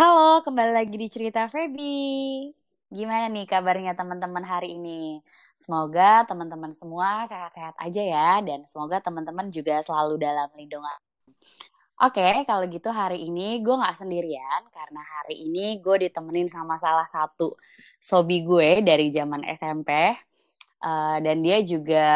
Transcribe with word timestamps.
Halo, 0.00 0.40
kembali 0.40 0.72
lagi 0.72 0.96
di 0.96 1.12
Cerita 1.12 1.44
Feby. 1.44 2.48
Gimana 2.88 3.28
nih 3.28 3.44
kabarnya 3.44 3.92
teman-teman 3.92 4.40
hari 4.40 4.80
ini? 4.80 5.20
Semoga 5.60 6.24
teman-teman 6.24 6.72
semua 6.72 7.28
sehat-sehat 7.28 7.76
aja 7.76 8.00
ya, 8.00 8.40
dan 8.40 8.64
semoga 8.64 8.96
teman-teman 9.04 9.52
juga 9.52 9.76
selalu 9.84 10.16
dalam 10.24 10.48
lindungan. 10.56 10.96
Oke, 12.00 12.48
kalau 12.48 12.64
gitu 12.72 12.88
hari 12.88 13.28
ini 13.28 13.60
gue 13.60 13.76
gak 13.76 14.00
sendirian, 14.00 14.72
karena 14.72 15.04
hari 15.04 15.36
ini 15.36 15.84
gue 15.84 16.08
ditemenin 16.08 16.48
sama 16.48 16.80
salah 16.80 17.04
satu 17.04 17.60
sobi 18.00 18.40
gue 18.40 18.80
dari 18.80 19.12
zaman 19.12 19.44
SMP. 19.52 20.16
Uh, 20.80 21.20
dan 21.20 21.44
dia 21.44 21.60
juga 21.60 22.08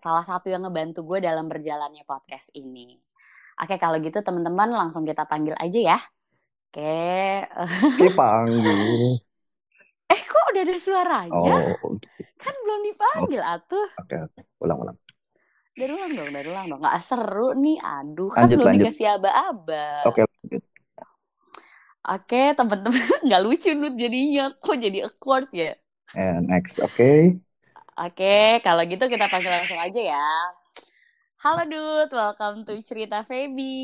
salah 0.00 0.24
satu 0.24 0.48
yang 0.48 0.64
ngebantu 0.64 1.04
gue 1.04 1.28
dalam 1.28 1.44
berjalannya 1.44 2.08
podcast 2.08 2.48
ini. 2.56 2.96
Oke, 3.60 3.76
kalau 3.76 4.00
gitu 4.00 4.24
teman-teman 4.24 4.72
langsung 4.72 5.04
kita 5.04 5.28
panggil 5.28 5.52
aja 5.60 5.92
ya. 5.92 6.00
Oke. 6.68 7.00
Oke, 7.96 8.06
panggil. 8.12 9.16
Eh, 10.08 10.20
kok 10.24 10.40
udah 10.52 10.62
ada 10.64 10.76
suaranya? 10.80 11.36
Oh, 11.36 12.00
gitu. 12.00 12.24
Kan 12.40 12.56
belum 12.64 12.80
dipanggil, 12.88 13.44
oh. 13.44 13.52
atuh. 13.60 13.88
Oke, 14.00 14.16
oke. 14.24 14.40
Ulang-ulang. 14.64 14.96
Dari 15.76 15.92
ulang 15.92 16.12
dong, 16.16 16.32
dari 16.32 16.48
ulang 16.48 16.66
dong. 16.72 16.80
Gak 16.80 17.04
seru 17.04 17.52
nih, 17.52 17.76
aduh. 17.76 18.32
Kan 18.32 18.48
Lanjut, 18.48 18.56
belum 18.56 18.68
lanjut. 18.72 18.84
dikasih 18.88 19.06
aba-aba. 19.20 20.08
Oke, 20.08 20.24
lanjut. 20.24 20.62
Oke, 22.08 22.42
teman-teman. 22.56 23.04
Nggak 23.28 23.42
lucu, 23.44 23.70
Nut, 23.76 23.94
jadinya. 24.00 24.48
Kok 24.56 24.76
jadi 24.80 24.98
awkward 25.04 25.52
ya? 25.52 25.76
And 26.16 26.48
next, 26.48 26.80
oke. 26.80 27.36
Oke, 28.00 28.64
kalau 28.64 28.80
gitu 28.88 29.04
kita 29.12 29.28
panggil 29.28 29.52
langsung 29.52 29.76
aja 29.76 30.00
ya. 30.00 30.28
Halo 31.44 31.68
Dut, 31.68 32.10
welcome 32.16 32.64
to 32.64 32.80
Cerita 32.80 33.28
Feby. 33.28 33.76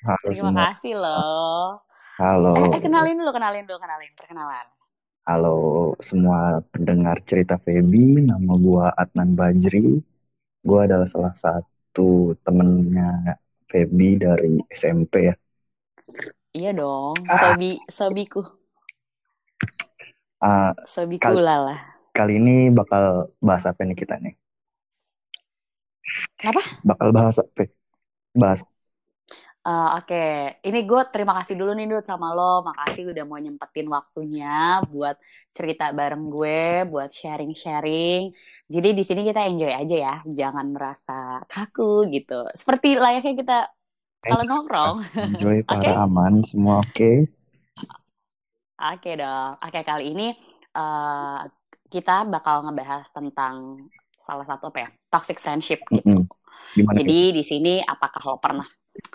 Halo 0.00 0.26
Terima 0.32 0.48
semua. 0.48 0.64
kasih 0.72 0.94
loh. 0.96 1.85
Halo. 2.18 2.54
Eh, 2.56 2.76
eh, 2.76 2.80
kenalin 2.84 3.16
dulu, 3.20 3.30
kenalin 3.36 3.64
dulu, 3.68 3.78
kenalin, 3.84 4.12
perkenalan. 4.16 4.66
Halo 5.28 5.56
semua 6.08 6.62
pendengar 6.72 7.16
cerita 7.28 7.54
Feby. 7.64 8.24
Nama 8.30 8.52
gua 8.66 8.86
Adnan 9.02 9.30
Bajri. 9.38 10.00
Gua 10.66 10.80
adalah 10.86 11.08
salah 11.14 11.34
satu 11.44 12.34
temennya 12.44 13.36
Feby 13.70 14.10
dari 14.24 14.52
SMP 14.72 15.14
ya. 15.28 15.34
Iya 16.56 16.70
dong, 16.80 17.16
Ah. 17.28 17.38
sobi, 17.40 17.70
sobiku, 17.98 18.40
Ah, 20.40 20.72
sobiku 20.92 21.36
Kal- 21.36 21.44
lah. 21.46 21.96
kali 22.16 22.32
ini 22.40 22.56
bakal 22.78 23.04
bahas 23.46 23.64
apa 23.70 23.80
nih 23.88 23.96
kita 24.02 24.14
nih? 24.24 24.34
Kenapa? 26.38 26.62
Bakal 26.88 27.08
bahas 27.16 27.36
apa? 27.42 27.62
Bahas. 28.36 28.60
Eh, 29.66 29.90
Oke, 29.98 30.26
ini 30.62 30.86
gue 30.86 31.02
terima 31.10 31.34
kasih 31.42 31.58
dulu 31.58 31.74
nih 31.74 31.90
Dut 31.90 32.06
sama 32.06 32.30
lo. 32.30 32.62
Makasih 32.62 33.10
udah 33.10 33.24
mau 33.26 33.34
nyempetin 33.34 33.90
waktunya 33.90 34.78
buat 34.86 35.18
cerita 35.50 35.90
bareng 35.90 36.30
gue, 36.30 36.86
buat 36.86 37.10
sharing-sharing. 37.10 38.30
Jadi 38.70 38.88
di 38.94 39.02
sini 39.02 39.26
kita 39.26 39.42
enjoy 39.42 39.74
aja 39.74 39.96
ya, 39.98 40.14
jangan 40.22 40.70
merasa 40.70 41.42
kaku 41.50 42.06
gitu. 42.14 42.46
Seperti 42.54 42.94
layaknya 42.94 43.34
kita 43.34 43.58
kalau 44.22 44.46
nongkrong. 44.46 44.96
Enjoy, 45.34 45.58
para 45.66 45.82
Oke. 45.82 45.90
aman, 45.98 46.32
semua 46.46 46.86
oke. 46.86 47.26
Oke 48.78 49.10
dong. 49.18 49.52
Oke 49.66 49.80
kali 49.82 50.14
ini 50.14 50.28
eh, 50.78 51.40
kita 51.90 52.22
bakal 52.30 52.70
ngebahas 52.70 53.10
tentang 53.10 53.82
salah 54.14 54.46
satu 54.46 54.70
apa 54.70 54.78
ya, 54.86 54.88
toxic 55.10 55.42
friendship 55.42 55.82
gitu. 55.90 56.22
Gimana? 56.78 56.94
Feb? 56.94 57.02
Jadi 57.02 57.18
di 57.34 57.42
sini 57.42 57.74
apakah 57.82 58.22
lo 58.22 58.38
pernah 58.38 58.66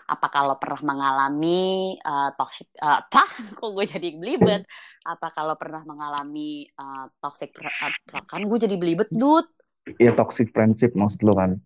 apakah 0.08 0.54
lo 0.54 0.56
pernah 0.60 0.82
mengalami 0.84 1.96
uh, 2.04 2.32
toxic 2.36 2.68
uh, 2.82 3.02
tah, 3.14 3.30
kok 3.56 3.72
gue 3.72 3.86
jadi 3.88 4.10
belibet? 4.16 4.68
Apakah 5.08 5.54
lo 5.54 5.56
pernah 5.56 5.82
mengalami 5.88 6.68
uh, 6.78 7.08
toxic 7.24 7.56
uh, 7.58 8.24
kan 8.28 8.44
gue 8.44 8.60
jadi 8.60 8.76
belibet 8.76 9.10
dud? 9.12 9.48
Iya 9.98 10.14
toxic 10.14 10.54
friendship 10.54 10.94
maksud 10.94 11.26
lo 11.26 11.34
kan? 11.34 11.58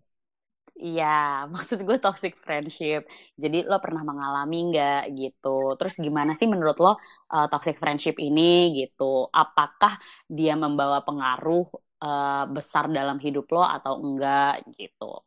Iya, 0.76 1.44
maksud 1.52 1.82
gue 1.88 1.96
toxic 1.96 2.36
friendship. 2.44 3.08
Jadi 3.36 3.64
lo 3.64 3.80
pernah 3.80 4.04
mengalami 4.04 4.72
nggak 4.72 5.02
gitu? 5.16 5.74
Terus 5.80 5.94
gimana 5.96 6.36
sih 6.36 6.48
menurut 6.48 6.76
lo 6.80 6.92
uh, 7.32 7.46
toxic 7.48 7.80
friendship 7.80 8.16
ini 8.20 8.76
gitu? 8.76 9.28
Apakah 9.32 9.96
dia 10.28 10.52
membawa 10.56 11.00
pengaruh 11.00 11.64
uh, 12.04 12.44
besar 12.52 12.92
dalam 12.92 13.16
hidup 13.20 13.48
lo 13.52 13.64
atau 13.64 14.00
enggak 14.04 14.64
gitu? 14.76 15.24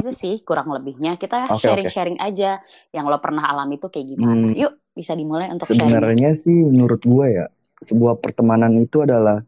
Itu 0.00 0.12
sih 0.14 0.34
kurang 0.46 0.70
lebihnya. 0.70 1.18
Kita 1.18 1.50
sharing-sharing 1.58 2.18
aja 2.22 2.62
yang 2.94 3.04
lo 3.10 3.18
pernah 3.18 3.50
alami 3.50 3.76
itu 3.76 3.90
kayak 3.90 4.06
gimana. 4.14 4.50
Hmm. 4.50 4.54
Yuk, 4.54 4.72
bisa 4.94 5.12
dimulai 5.18 5.50
untuk 5.50 5.66
sharing. 5.70 5.90
Sebenarnya 5.90 6.30
sih 6.38 6.54
menurut 6.54 7.02
gue 7.02 7.26
ya 7.30 7.46
sebuah 7.82 8.18
pertemanan 8.18 8.74
itu 8.78 9.06
adalah 9.06 9.42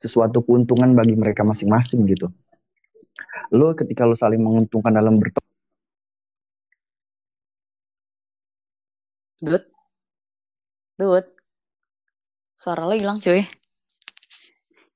sesuatu 0.00 0.40
keuntungan 0.40 0.96
bagi 0.96 1.14
mereka 1.14 1.44
masing-masing 1.44 2.08
gitu. 2.08 2.32
Lo 3.52 3.74
ketika 3.76 4.06
lo 4.06 4.16
saling 4.16 4.40
menguntungkan 4.40 4.94
dalam 4.94 5.18
berteman, 5.20 5.50
Dud, 9.40 9.64
Dud, 10.96 11.26
suara 12.56 12.84
lo 12.84 12.94
hilang 12.96 13.20
cuy. 13.20 13.44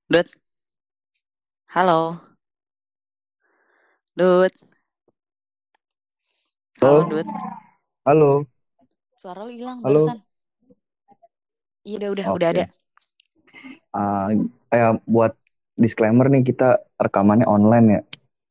Dud, 0.05 0.29
halo, 1.73 2.21
Dud, 4.13 4.53
halo 6.85 7.03
Halo? 7.03 7.09
Dud, 7.11 7.27
halo, 8.05 8.47
suara 9.21 9.41
lo 9.45 9.51
hilang 9.51 9.79
Halo? 9.83 9.85
barusan. 9.85 10.19
Iya 11.87 11.95
udah 11.97 12.11
udah 12.15 12.27
Oke. 12.27 12.37
udah 12.37 12.49
ada. 12.53 12.65
Ah, 13.95 14.27
ya 14.75 14.87
buat 15.15 15.33
disclaimer 15.83 16.27
nih 16.33 16.43
kita 16.51 16.65
rekamannya 17.05 17.47
online 17.55 17.87
ya. 17.95 18.01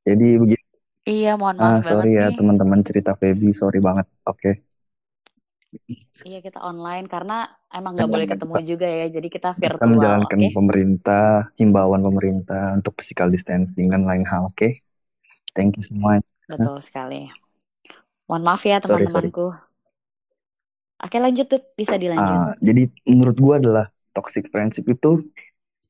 Jadi 0.09 0.25
begitu. 0.43 0.65
Iya 1.11 1.29
mohon 1.39 1.57
Ah, 1.63 1.63
maaf 1.63 1.79
banget 1.87 2.09
sorry 2.09 2.09
ya 2.19 2.25
teman-teman 2.37 2.81
cerita 2.87 3.11
Feby, 3.21 3.47
sorry 3.61 3.79
banget. 3.87 4.07
Oke. 4.29 4.49
Iya 6.27 6.37
kita 6.45 6.59
online 6.71 7.05
karena 7.13 7.33
emang 7.77 7.91
nggak 7.95 8.09
Kita- 8.09 8.13
boleh 8.13 8.27
ketemu 8.31 8.55
juga 8.71 8.87
ya. 8.99 9.05
Jadi 9.15 9.27
kita 9.35 9.49
Kita 9.63 9.85
virtual, 9.85 9.91
menjalankan 9.91 10.41
oke? 10.41 10.47
pemerintah, 10.55 11.47
himbauan 11.59 12.03
pemerintah 12.07 12.75
untuk 12.77 12.93
physical 12.99 13.31
distancing 13.31 13.87
dan 13.93 14.03
lain 14.09 14.25
hal, 14.27 14.51
oke? 14.51 14.67
Thank 15.55 15.77
you 15.79 15.83
semua. 15.85 16.21
Betul 16.49 16.79
sekali. 16.87 17.42
Mohon 18.27 18.43
maaf 18.47 18.61
ya 18.69 18.77
teman-temanku. 18.83 19.45
Oke 21.03 21.17
lanjut 21.23 21.45
Dud, 21.51 21.63
bisa 21.79 21.95
dilanjut. 21.99 22.39
Ah, 22.39 22.53
jadi 22.61 22.87
menurut 23.09 23.37
gua 23.41 23.55
adalah 23.61 23.85
toxic 24.13 24.47
friendship 24.53 24.85
itu 24.87 25.25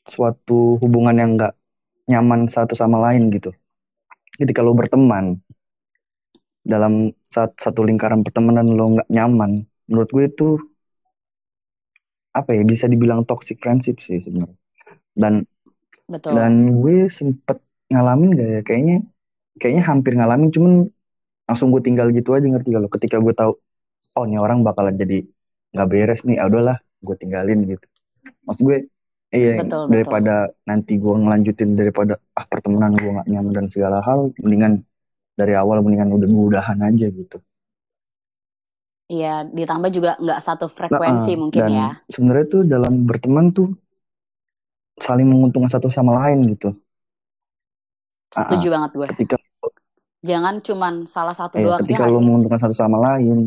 suatu 0.08 0.80
hubungan 0.84 1.16
yang 1.22 1.32
nggak 1.38 1.54
nyaman 2.12 2.42
satu 2.52 2.74
sama 2.76 2.98
lain 3.12 3.32
gitu. 3.36 3.52
Jadi 4.40 4.52
kalau 4.56 4.74
berteman 4.78 5.40
dalam 6.64 7.12
sat- 7.24 7.56
satu 7.60 7.84
lingkaran 7.88 8.24
pertemanan 8.26 8.68
lo 8.78 8.86
nggak 9.00 9.10
nyaman, 9.12 9.52
menurut 9.88 10.10
gue 10.16 10.24
itu 10.32 10.48
apa 12.34 12.50
ya 12.58 12.64
bisa 12.66 12.86
dibilang 12.90 13.22
toxic 13.30 13.58
friendship 13.62 14.02
sih 14.02 14.18
sebenarnya. 14.18 14.58
Dan 15.14 15.34
Betul. 16.10 16.36
dan 16.38 16.54
gue 16.82 17.08
sempet 17.10 17.58
ngalamin 17.92 18.30
gak 18.38 18.50
ya 18.50 18.62
kayaknya 18.68 18.98
kayaknya 19.60 19.84
hampir 19.90 20.14
ngalamin 20.18 20.50
cuman 20.56 20.74
langsung 21.48 21.70
gue 21.74 21.82
tinggal 21.84 22.08
gitu 22.16 22.34
aja 22.36 22.46
ngerti 22.48 22.70
kalau 22.76 22.90
ketika 22.90 23.18
gue 23.20 23.34
tahu 23.36 23.52
oh 24.18 24.24
ini 24.28 24.38
orang 24.40 24.64
bakalan 24.64 24.96
jadi 24.96 25.26
nggak 25.74 25.88
beres 25.90 26.22
nih 26.28 26.38
ya 26.40 26.48
udahlah 26.48 26.78
gue 27.04 27.16
tinggalin 27.20 27.60
gitu 27.68 27.86
maksud 28.48 28.64
gue 28.64 28.78
iya 29.34 29.60
Betul, 29.60 29.90
betul. 29.90 29.92
daripada 29.92 30.36
nanti 30.64 30.94
gue 31.02 31.14
ngelanjutin 31.14 31.70
daripada 31.76 32.14
ah 32.38 32.46
pertemanan 32.48 32.94
gue 32.96 33.10
nggak 33.10 33.28
nyaman 33.28 33.54
dan 33.58 33.66
segala 33.68 34.00
hal 34.06 34.32
mendingan 34.40 34.74
dari 35.34 35.54
awal 35.58 35.82
mendingan 35.82 36.14
udah 36.14 36.30
udahan 36.30 36.80
aja 36.86 37.08
gitu 37.10 37.38
Iya, 39.14 39.46
ditambah 39.52 39.90
juga 39.94 40.16
nggak 40.18 40.40
satu 40.42 40.66
frekuensi 40.72 41.36
Nah, 41.36 41.40
mungkin 41.44 41.62
dan 41.62 41.72
ya. 41.76 41.88
sebenarnya 42.10 42.46
tuh 42.50 42.62
dalam 42.66 42.94
berteman 43.06 43.46
tuh 43.52 43.68
saling 44.98 45.28
menguntungkan 45.28 45.70
satu 45.70 45.92
sama 45.92 46.16
lain 46.24 46.56
gitu 46.56 46.74
Setuju 48.34 48.68
banget 48.74 48.92
gue. 48.98 49.08
ketika 49.14 49.36
Jangan 50.30 50.56
cuman 50.68 50.94
salah 51.16 51.36
satu 51.40 51.58
eh, 51.58 51.66
doang 51.66 51.84
ya 51.92 51.96
ketika 51.96 52.04
nggak 52.04 52.14
lo 52.14 52.20
menguntungkan 52.26 52.60
satu 52.64 52.76
sama 52.84 52.98
lain 53.08 53.38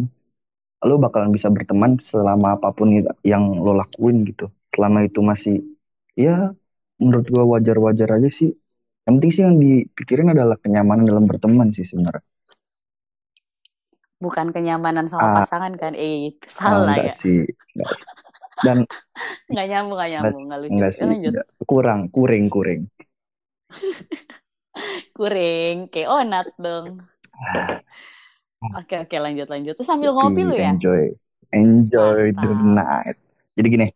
lo 0.89 0.95
bakalan 1.05 1.31
bisa 1.37 1.49
berteman 1.57 1.93
selama 2.11 2.49
apa 2.57 2.69
pun 2.79 2.89
yang 3.33 3.45
lo 3.65 3.73
lakuin 3.81 4.17
gitu 4.31 4.47
selama 4.75 4.99
itu 5.09 5.21
masih 5.31 5.55
ya 6.25 6.53
menurut 7.03 7.27
gua 7.35 7.45
wajar-wajar 7.59 8.09
aja 8.19 8.31
sih 8.39 8.51
yang 9.07 9.15
penting 9.19 9.33
sih 9.35 9.43
yang 9.47 9.57
dipikirin 9.65 10.29
adalah 10.35 10.57
kenyamanan 10.65 11.05
dalam 11.11 11.25
berteman 11.31 11.69
sih 11.77 11.87
sebenarnya 11.91 12.25
Bukan 14.25 14.47
kenyamanan 14.55 15.07
sama 15.13 15.27
Ah. 15.27 15.37
pasangan 15.37 15.73
kan? 15.83 15.93
Eh, 16.05 16.33
salah 16.59 16.95
enggak 16.95 17.09
ya. 17.09 17.13
sih 17.21 17.37
enggak 17.75 17.91
dan 18.65 18.79
Nggak 19.51 19.67
nyambung, 19.71 19.97
nggak 19.99 20.11
nyambung, 20.13 20.43
nggak 20.49 20.61
lucu. 20.65 20.83
enggak 20.83 20.93
Ya, 20.99 21.03
sih 21.03 21.11
enggak. 21.27 21.47
kurang 21.71 22.01
kuring 22.15 22.47
kuring 22.55 22.83
Kuring, 25.17 25.89
kayak 25.93 26.11
onat 26.13 26.47
dong. 26.61 27.03
Oke, 28.77 28.95
oke, 29.05 29.17
lanjut, 29.17 29.47
lanjut. 29.49 29.75
Terus 29.77 29.89
sambil 29.89 30.11
ngopi 30.13 30.43
lu 30.43 30.57
ya? 30.57 30.73
enjoy 30.75 31.13
enjoy 31.55 32.33
the 32.37 32.49
Mantap. 32.49 32.77
night. 32.77 33.17
Jadi 33.57 33.67
gini, 33.73 33.87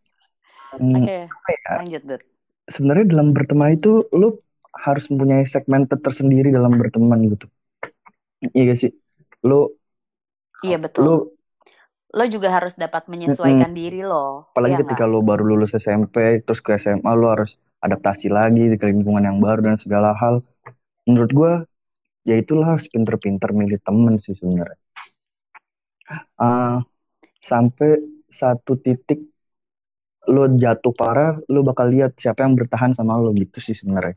hmm, 0.78 1.04
Oke, 1.04 1.18
apa 1.28 1.50
ya? 1.52 1.74
lanjut, 1.76 2.02
Dut. 2.06 2.22
Sebenarnya 2.70 3.06
dalam 3.10 3.34
berteman 3.34 3.74
itu 3.76 4.06
lu 4.14 4.38
harus 4.72 5.04
mempunyai 5.10 5.44
segmen 5.44 5.84
tersendiri 5.90 6.54
dalam 6.54 6.70
berteman 6.78 7.18
gitu. 7.26 7.46
Iya 8.54 8.62
gak 8.72 8.78
sih? 8.78 8.90
Lu 9.44 9.68
Iya, 10.64 10.76
betul. 10.80 11.04
lu 11.04 11.14
Lo 12.10 12.24
juga 12.26 12.50
harus 12.50 12.74
dapat 12.74 13.06
menyesuaikan 13.06 13.70
diri 13.70 14.02
lo. 14.02 14.50
apalagi 14.50 14.74
Iya 14.74 14.82
ketika 14.82 15.04
lu 15.06 15.22
baru 15.22 15.42
lulus 15.54 15.70
SMP 15.78 16.42
terus 16.42 16.58
ke 16.58 16.74
SMA 16.74 17.12
lu 17.14 17.30
harus 17.30 17.54
adaptasi 17.80 18.26
lagi 18.28 18.66
di 18.66 18.76
lingkungan 18.76 19.22
yang 19.24 19.38
baru 19.38 19.62
dan 19.62 19.76
segala 19.78 20.10
hal. 20.18 20.42
Menurut 21.08 21.30
gua 21.38 21.52
ya 22.28 22.36
itulah 22.42 22.66
harus 22.76 22.86
pinter-pinter 22.94 23.50
milih 23.60 23.78
temen 23.86 24.14
sih 24.24 24.34
sebenarnya. 24.40 24.78
Ah, 26.38 26.82
sampai 27.50 27.90
satu 28.30 28.72
titik 28.84 29.20
lo 30.34 30.44
jatuh 30.62 30.92
parah, 31.00 31.32
lo 31.54 31.60
bakal 31.68 31.86
lihat 31.94 32.12
siapa 32.22 32.40
yang 32.44 32.54
bertahan 32.60 32.92
sama 32.98 33.12
lo 33.22 33.30
gitu 33.42 33.58
sih 33.66 33.76
sebenarnya. 33.80 34.16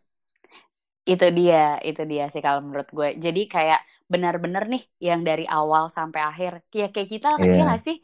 Itu 1.12 1.25
dia, 1.38 1.56
itu 1.88 2.01
dia 2.12 2.24
sih 2.33 2.41
kalau 2.45 2.62
menurut 2.65 2.88
gue. 2.97 3.07
Jadi 3.25 3.39
kayak 3.53 3.80
benar-benar 4.13 4.63
nih 4.71 4.81
yang 5.07 5.21
dari 5.30 5.44
awal 5.57 5.83
sampai 5.97 6.19
akhir. 6.30 6.51
Ya 6.80 6.83
kayak 6.94 7.09
kita, 7.13 7.27
Iya. 7.38 7.53
iya 7.53 7.62
nggak 7.68 7.81
sih? 7.85 7.95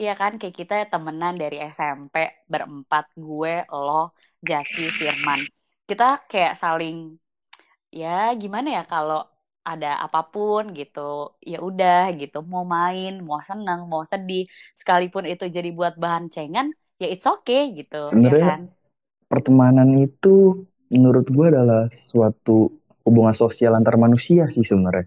Iya 0.00 0.12
kan, 0.20 0.32
kayak 0.40 0.56
kita 0.60 0.74
temenan 0.92 1.34
dari 1.42 1.56
SMP 1.76 2.14
berempat, 2.52 3.04
gue, 3.26 3.50
lo, 3.84 3.92
Jaki, 4.48 4.82
Firman. 4.98 5.40
Kita 5.88 6.04
kayak 6.30 6.54
saling, 6.62 6.96
ya 8.00 8.08
gimana 8.42 8.68
ya 8.76 8.82
kalau 8.92 9.16
ada 9.70 9.86
apa 10.04 10.18
pun 10.32 10.62
gitu, 10.78 11.00
ya 11.50 11.56
udah 11.68 11.96
gitu, 12.20 12.36
mau 12.52 12.64
main, 12.76 13.10
mau 13.26 13.40
seneng, 13.50 13.80
mau 13.92 14.02
sedih, 14.12 14.40
sekalipun 14.80 15.24
itu 15.32 15.44
jadi 15.56 15.68
buat 15.78 15.94
bahan 16.02 16.24
cengan, 16.34 16.66
ya 17.00 17.06
it's 17.12 17.26
okay 17.32 17.60
gitu, 17.78 17.96
ya 18.24 18.30
Sebenarnya 18.30 18.42
kan? 18.42 18.60
pertemanan 19.32 19.90
itu 20.06 20.36
menurut 20.94 21.26
gue 21.36 21.46
adalah 21.52 21.82
suatu 22.10 22.56
hubungan 23.06 23.34
sosial 23.42 23.72
antar 23.78 23.96
manusia 24.04 24.44
sih 24.54 24.64
sebenarnya. 24.70 25.06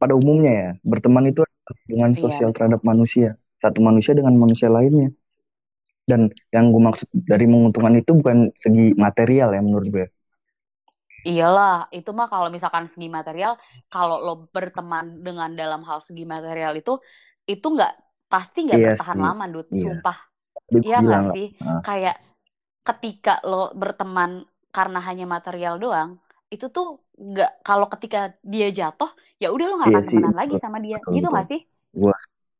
Pada 0.00 0.14
umumnya 0.20 0.52
ya, 0.62 0.68
berteman 0.90 1.24
itu 1.32 1.40
hubungan 1.86 2.12
Iya, 2.14 2.24
sosial 2.24 2.50
terhadap 2.54 2.80
manusia. 2.90 3.28
Satu 3.62 3.78
manusia 3.88 4.12
dengan 4.18 4.34
manusia 4.42 4.68
lainnya. 4.76 5.08
Dan 6.10 6.28
yang 6.54 6.68
gue 6.72 6.82
maksud 6.88 7.08
dari 7.12 7.46
menguntungkan 7.48 7.94
itu 8.00 8.12
bukan 8.20 8.52
segi 8.62 8.92
material 9.04 9.48
ya 9.56 9.60
menurut 9.64 9.88
gue. 9.88 10.06
Iyalah, 11.28 11.88
itu 11.96 12.10
mah 12.18 12.26
kalau 12.32 12.48
misalkan 12.54 12.84
segi 12.92 13.08
material, 13.18 13.52
kalau 13.92 14.16
lo 14.26 14.32
berteman 14.54 15.04
dengan 15.26 15.50
dalam 15.60 15.80
hal 15.88 15.98
segi 16.06 16.24
material 16.34 16.72
itu, 16.80 16.92
itu 17.52 17.66
nggak 17.74 17.92
pasti 18.32 18.58
nggak 18.68 18.80
Iya 18.80 18.88
bertahan 18.88 19.16
sih. 19.16 19.24
lama, 19.24 19.44
Dut. 19.52 19.68
Iya. 19.74 19.82
Sumpah. 19.82 20.16
Iya 20.86 20.96
nggak 21.06 21.22
sih? 21.32 21.46
Nah, 21.60 21.80
Kayak 21.86 22.16
ketika 22.88 23.30
lo 23.50 23.56
berteman 23.82 24.30
karena 24.76 24.98
hanya 25.08 25.24
material 25.34 25.74
doang, 25.82 26.10
itu 26.54 26.66
tuh 26.76 26.86
nggak 27.30 27.50
kalau 27.66 27.86
ketika 27.94 28.18
dia 28.52 28.66
jatuh, 28.78 29.10
ya 29.42 29.46
udah 29.54 29.66
lo 29.70 29.74
nggak 29.80 29.90
iya 29.90 29.98
akan 29.98 30.04
sih, 30.10 30.18
temenan 30.18 30.34
lagi 30.40 30.54
betul, 30.54 30.60
sama 30.64 30.78
dia, 30.86 30.98
betul, 31.02 31.14
gitu 31.14 31.26
nggak 31.32 31.46
sih? 31.50 31.60
Gue 32.00 32.14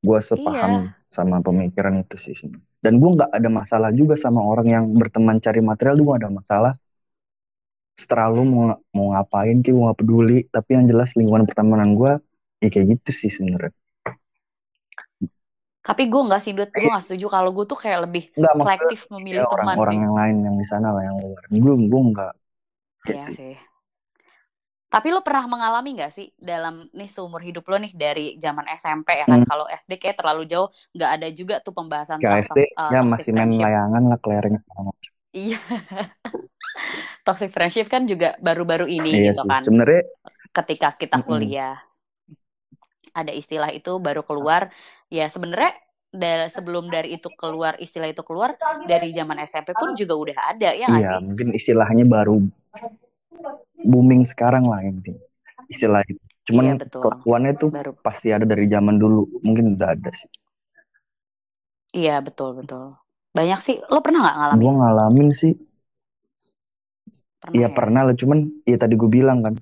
gue 0.07 0.21
sepaham 0.31 0.73
Iya. 0.75 0.95
sama 1.17 1.37
pemikiran 1.47 1.95
itu 2.03 2.17
sih. 2.25 2.35
Dan 2.85 2.93
gue 3.01 3.11
nggak 3.17 3.31
ada 3.39 3.49
masalah 3.61 3.91
juga 4.01 4.15
sama 4.25 4.41
orang 4.51 4.67
yang 4.75 4.85
berteman 5.01 5.39
cari 5.45 5.61
material, 5.71 5.97
gue 6.01 6.07
gak 6.15 6.23
ada 6.25 6.33
masalah. 6.41 6.73
Setelah 7.95 8.27
lu 8.31 8.43
mau, 8.43 8.75
mau 8.91 9.15
ngapain, 9.15 9.63
kayak 9.63 9.75
gue 9.75 9.85
gak 9.87 9.99
peduli. 10.03 10.39
Tapi 10.51 10.71
yang 10.75 10.85
jelas 10.91 11.15
lingkungan 11.15 11.47
pertemanan 11.47 11.95
gue, 11.95 12.19
ya 12.61 12.69
kayak 12.69 12.99
gitu 12.99 13.11
sih 13.15 13.31
sebenarnya. 13.31 13.75
Tapi 15.85 16.09
gue 16.09 16.23
nggak 16.25 16.41
sih, 16.41 16.53
Dut. 16.57 16.73
Gue 16.73 16.89
nggak 16.89 17.05
setuju 17.05 17.27
kalau 17.29 17.53
gue 17.53 17.65
tuh 17.69 17.77
kayak 17.77 18.09
lebih 18.09 18.33
Nggak, 18.33 18.53
maksudnya 18.57 18.65
selektif 18.65 19.01
memilih 19.13 19.45
ya 19.45 19.53
teman 19.53 19.77
orang-orang 19.77 19.95
sih. 19.95 20.01
yang 20.01 20.15
lain 20.17 20.37
yang 20.41 20.57
di 20.57 20.67
sana 20.67 20.89
lah 20.97 21.03
yang 21.05 21.17
luar. 21.21 21.43
Gue 21.53 21.75
gue 21.77 22.03
nggak. 22.09 22.35
Iya 23.05 23.27
sih. 23.37 23.55
Tapi 24.95 25.11
lo 25.11 25.21
pernah 25.27 25.45
mengalami 25.51 25.91
nggak 25.99 26.13
sih 26.15 26.31
dalam 26.39 26.87
nih 26.95 27.11
seumur 27.11 27.43
hidup 27.43 27.67
lo 27.67 27.77
nih 27.83 27.93
dari 27.93 28.39
zaman 28.41 28.65
SMP 28.79 29.13
ya 29.13 29.27
kan? 29.29 29.43
Hmm. 29.45 29.49
Kalau 29.51 29.67
SD 29.69 29.93
kayak 30.01 30.17
terlalu 30.23 30.47
jauh, 30.49 30.71
nggak 30.97 31.11
ada 31.21 31.29
juga 31.35 31.55
tuh 31.61 31.75
pembahasan 31.77 32.17
Ke 32.17 32.31
tentang 32.33 32.47
SD 32.49 32.59
uh, 32.79 32.91
ya 32.95 33.01
masih 33.05 33.31
main 33.37 33.53
layangan 33.53 34.03
lah 34.09 34.19
kelereng. 34.23 34.57
Iya. 35.35 35.59
toxic 37.27 37.51
friendship 37.55 37.87
kan 37.93 38.03
juga 38.11 38.37
baru-baru 38.41 38.87
ini 38.89 39.11
Iya 39.19 39.31
gitu 39.31 39.43
sih. 39.43 39.53
kan. 39.53 39.65
Sebenarnya 39.65 40.01
Ketika 40.57 40.89
kita 41.01 41.19
kuliah, 41.27 41.77
ada 43.15 43.33
istilah 43.35 43.71
itu 43.79 43.91
baru 44.07 44.23
keluar. 44.29 44.63
Ya 45.13 45.27
sebenarnya 45.35 45.73
da- 46.15 46.51
sebelum 46.51 46.85
dari 46.95 47.09
itu 47.19 47.29
keluar 47.35 47.75
istilah 47.85 48.09
itu 48.11 48.23
keluar 48.27 48.51
dari 48.91 49.11
zaman 49.15 49.39
SMP 49.51 49.75
pun 49.81 49.95
juga 49.99 50.15
udah 50.19 50.37
ada 50.55 50.71
ya 50.75 50.87
nggak 50.91 51.07
iya 51.07 51.11
sih? 51.11 51.23
mungkin 51.27 51.49
istilahnya 51.59 52.05
baru 52.15 52.35
booming 53.85 54.25
sekarang 54.29 54.65
lah 54.69 54.81
ini 54.85 55.15
istilah 55.73 56.03
itu. 56.09 56.21
Iya 56.57 56.73
Cuman 56.73 56.81
betul. 56.81 57.11
kelakuannya 57.13 57.53
tuh 57.63 57.71
Baru. 57.75 57.93
pasti 58.05 58.29
ada 58.37 58.45
dari 58.49 58.67
zaman 58.69 58.97
dulu. 59.01 59.41
Mungkin 59.45 59.77
udah 59.77 59.89
ada 59.97 60.11
sih. 60.13 60.29
Iya 61.99 62.15
betul 62.27 62.49
betul. 62.59 62.83
Banyak 63.37 63.61
sih. 63.67 63.77
Lo 63.93 63.99
pernah 64.05 64.21
nggak 64.23 64.37
ngalamin? 64.39 64.61
Gue 64.61 64.71
ngalamin 64.79 65.29
sih. 65.41 65.53
Pernah 67.43 67.57
Iya 67.57 67.69
ya? 67.77 67.77
pernah 67.77 68.01
lah. 68.07 68.15
Cuman 68.21 68.39
ya 68.71 68.77
tadi 68.83 68.95
gue 69.01 69.11
bilang 69.17 69.39
kan. 69.47 69.55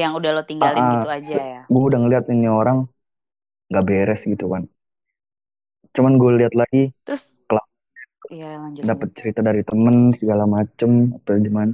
Yang 0.00 0.12
udah 0.18 0.30
lo 0.36 0.42
tinggalin 0.50 0.86
ah, 0.86 0.94
gitu 0.94 1.06
aja 1.16 1.36
ya. 1.52 1.60
gue 1.72 1.82
udah 1.88 1.98
ngeliat 2.02 2.24
ini 2.34 2.46
orang 2.60 2.78
nggak 3.70 3.84
beres 3.88 4.20
gitu 4.32 4.46
kan. 4.54 4.64
Cuman 5.94 6.12
gue 6.20 6.30
lihat 6.40 6.54
lagi 6.60 6.82
Terus, 7.04 7.38
kelak 7.48 7.66
iya 8.32 8.46
lanjut 8.62 8.86
lanjut. 8.90 9.10
cerita 9.18 9.40
dari 9.48 9.62
temen 9.70 9.96
segala 10.20 10.44
macem 10.56 10.90
apa 11.18 11.30
gimana. 11.46 11.72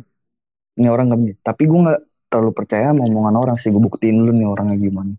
Ini 0.79 0.89
orang 0.95 1.07
nggak. 1.11 1.21
Tapi 1.49 1.63
gue 1.71 1.81
nggak 1.85 2.01
terlalu 2.31 2.53
percaya 2.59 2.87
sama 2.93 3.03
omongan 3.11 3.37
orang 3.43 3.57
sih. 3.63 3.71
Gue 3.75 3.83
buktiin 3.89 4.17
dulu 4.21 4.33
nih 4.39 4.49
orangnya 4.55 4.77
gimana. 4.87 5.13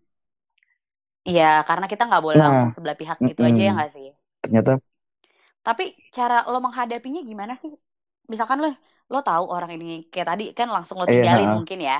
Iya, 1.29 1.44
karena 1.68 1.85
kita 1.91 2.03
nggak 2.09 2.24
boleh 2.25 2.39
Nah, 2.39 2.47
langsung 2.47 2.69
sebelah 2.75 2.97
pihak 3.01 3.18
gitu 3.29 3.41
aja 3.50 3.59
ya 3.65 3.71
nggak 3.75 3.91
sih? 3.95 4.07
ternyata 4.41 4.71
Tapi 5.67 5.83
cara 6.15 6.47
lo 6.47 6.63
menghadapinya 6.63 7.19
gimana 7.27 7.59
sih? 7.59 7.75
Misalkan 8.31 8.63
lo 8.63 8.71
lo 9.11 9.19
tahu 9.19 9.51
orang 9.51 9.75
ini 9.75 10.07
kayak 10.07 10.27
tadi 10.31 10.43
kan 10.55 10.71
langsung 10.71 10.95
lo 10.95 11.03
eh 11.03 11.12
tinggalin 11.12 11.43
ha, 11.43 11.55
mungkin 11.59 11.79
ya. 11.83 12.00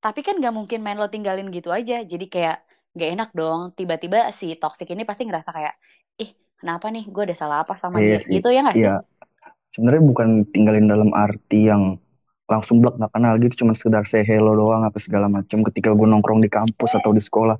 Tapi 0.00 0.24
kan 0.24 0.40
nggak 0.40 0.54
mungkin 0.56 0.80
main 0.80 0.96
lo 0.96 1.12
tinggalin 1.12 1.52
gitu 1.52 1.68
aja. 1.68 2.00
Jadi 2.00 2.26
kayak 2.32 2.64
nggak 2.96 3.08
enak 3.12 3.28
dong. 3.36 3.60
Tiba-tiba 3.76 4.32
si 4.32 4.56
toxic 4.56 4.88
ini 4.88 5.04
pasti 5.04 5.28
ngerasa 5.28 5.50
kayak, 5.52 5.74
ih 6.16 6.30
kenapa 6.56 6.88
nih? 6.88 7.04
Gue 7.12 7.28
ada 7.28 7.36
salah 7.36 7.60
apa 7.60 7.76
sama 7.76 8.00
iya 8.00 8.16
dia? 8.16 8.24
sih. 8.24 8.40
Gitu 8.40 8.48
ya 8.48 8.64
nggak 8.64 8.76
sih? 8.76 8.84
Iya. 8.88 9.04
Sebenarnya 9.68 10.02
bukan 10.08 10.28
tinggalin 10.54 10.86
dalam 10.88 11.10
arti 11.12 11.68
yang 11.68 12.00
langsung 12.48 12.80
blok 12.80 12.96
nggak 12.96 13.12
kenal 13.12 13.34
gitu. 13.36 13.54
Cuman 13.64 13.74
sekedar 13.76 14.04
say 14.08 14.24
hello 14.24 14.56
doang 14.56 14.80
apa 14.80 14.96
segala 14.96 15.28
macam. 15.28 15.60
Ketika 15.60 15.92
gue 15.92 16.08
nongkrong 16.08 16.40
di 16.40 16.48
kampus 16.48 16.96
atau 16.96 17.12
di 17.12 17.20
sekolah 17.20 17.56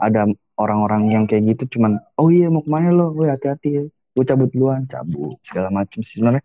ada 0.00 0.24
orang-orang 0.56 1.12
yang 1.12 1.24
kayak 1.28 1.56
gitu. 1.56 1.76
Cuman 1.76 2.00
oh 2.16 2.32
iya 2.32 2.48
mau 2.48 2.64
ke 2.64 2.70
mana 2.72 2.88
lo? 2.88 3.12
Woi 3.12 3.28
hati-hati 3.28 3.68
ya. 3.68 3.84
Gue 4.18 4.26
cabut 4.30 4.50
duluan, 4.54 4.82
cabut 4.92 5.38
segala 5.48 5.68
macam 5.78 6.00
sih 6.06 6.14
sebenarnya 6.18 6.44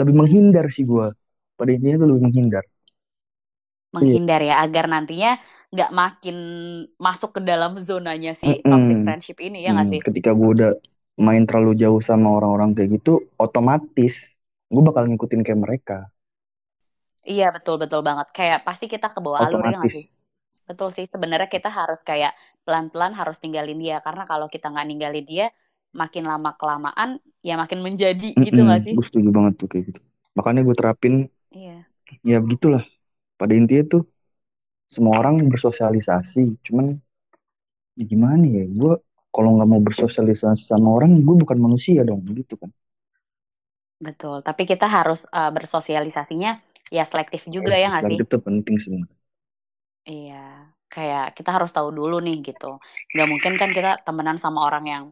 lebih 0.00 0.14
menghindar 0.20 0.66
sih 0.76 0.84
gue. 0.92 1.06
Pada 1.58 1.70
intinya 1.76 1.96
tuh 2.02 2.08
lebih 2.12 2.24
menghindar. 2.28 2.64
Iya. 4.00 4.20
Menghindar 4.20 4.40
ya 4.48 4.54
agar 4.64 4.84
nantinya 4.92 5.30
nggak 5.74 5.90
makin 6.00 6.36
masuk 7.06 7.30
ke 7.36 7.40
dalam 7.50 7.72
zonanya 7.88 8.32
si 8.40 8.48
toxic 8.70 8.98
Mm-mm. 8.98 9.04
friendship 9.04 9.36
ini 9.46 9.58
ya 9.66 9.70
nggak 9.74 9.88
Hmm, 9.88 9.92
sih? 9.92 10.02
ketika 10.06 10.30
gue 10.38 10.48
udah 10.56 10.70
main 11.26 11.42
terlalu 11.48 11.72
jauh 11.82 12.00
sama 12.10 12.28
orang-orang 12.38 12.70
kayak 12.76 12.90
gitu, 13.00 13.12
otomatis 13.44 14.14
gue 14.72 14.82
bakal 14.88 15.04
ngikutin 15.08 15.42
kayak 15.46 15.60
mereka. 15.66 15.96
Iya 17.32 17.44
betul 17.56 17.74
betul 17.82 18.00
banget. 18.08 18.26
Kayak 18.36 18.58
pasti 18.66 18.84
kita 18.92 19.06
ke 19.14 19.18
bawah 19.24 19.40
alur 19.46 19.64
ya 19.70 19.74
nggak 19.80 19.92
sih? 19.96 20.04
Betul 20.68 20.88
sih. 20.96 21.06
Sebenarnya 21.14 21.48
kita 21.56 21.68
harus 21.80 22.00
kayak 22.10 22.32
pelan-pelan 22.64 23.12
harus 23.20 23.36
tinggalin 23.44 23.78
dia 23.84 23.96
karena 24.06 24.24
kalau 24.30 24.46
kita 24.54 24.66
nggak 24.72 24.86
ninggalin 24.90 25.26
dia, 25.32 25.46
makin 25.90 26.24
lama 26.26 26.54
kelamaan 26.54 27.18
ya 27.42 27.58
makin 27.58 27.82
menjadi 27.82 28.30
gitu 28.36 28.60
nggak 28.60 28.80
sih? 28.86 28.92
Gue 28.94 29.06
setuju 29.06 29.28
banget 29.34 29.58
tuh 29.58 29.66
kayak 29.66 29.84
gitu. 29.94 30.00
Makanya 30.38 30.60
gue 30.62 30.76
terapin 30.76 31.14
Iya. 31.50 31.82
ya 32.22 32.38
begitulah. 32.38 32.86
Pada 33.34 33.52
intinya 33.56 33.98
tuh 33.98 34.02
semua 34.86 35.18
orang 35.18 35.42
bersosialisasi. 35.50 36.62
Cuman 36.66 36.98
ya 37.98 38.04
gimana 38.06 38.44
ya? 38.46 38.64
Gue 38.70 38.98
kalau 39.30 39.54
nggak 39.58 39.68
mau 39.70 39.80
bersosialisasi 39.82 40.66
sama 40.66 40.90
orang, 40.90 41.22
gue 41.22 41.36
bukan 41.38 41.58
manusia 41.58 42.02
dong 42.02 42.22
gitu 42.26 42.58
kan. 42.58 42.70
Betul. 44.00 44.42
Tapi 44.42 44.62
kita 44.66 44.90
harus 44.90 45.26
uh, 45.30 45.50
bersosialisasinya 45.54 46.58
ya 46.90 47.04
selektif 47.06 47.46
juga 47.46 47.78
ya 47.78 47.90
nggak 47.94 48.04
sih? 48.06 48.16
Selektif 48.18 48.28
tuh 48.30 48.42
penting 48.42 48.76
sebenarnya. 48.82 49.16
Iya. 50.06 50.46
Kayak 50.90 51.38
kita 51.38 51.50
harus 51.54 51.70
tahu 51.70 51.94
dulu 51.94 52.18
nih 52.18 52.42
gitu. 52.42 52.82
Nggak 53.14 53.28
mungkin 53.30 53.52
kan 53.54 53.70
kita 53.70 54.02
temenan 54.02 54.42
sama 54.42 54.66
orang 54.66 54.84
yang 54.90 55.04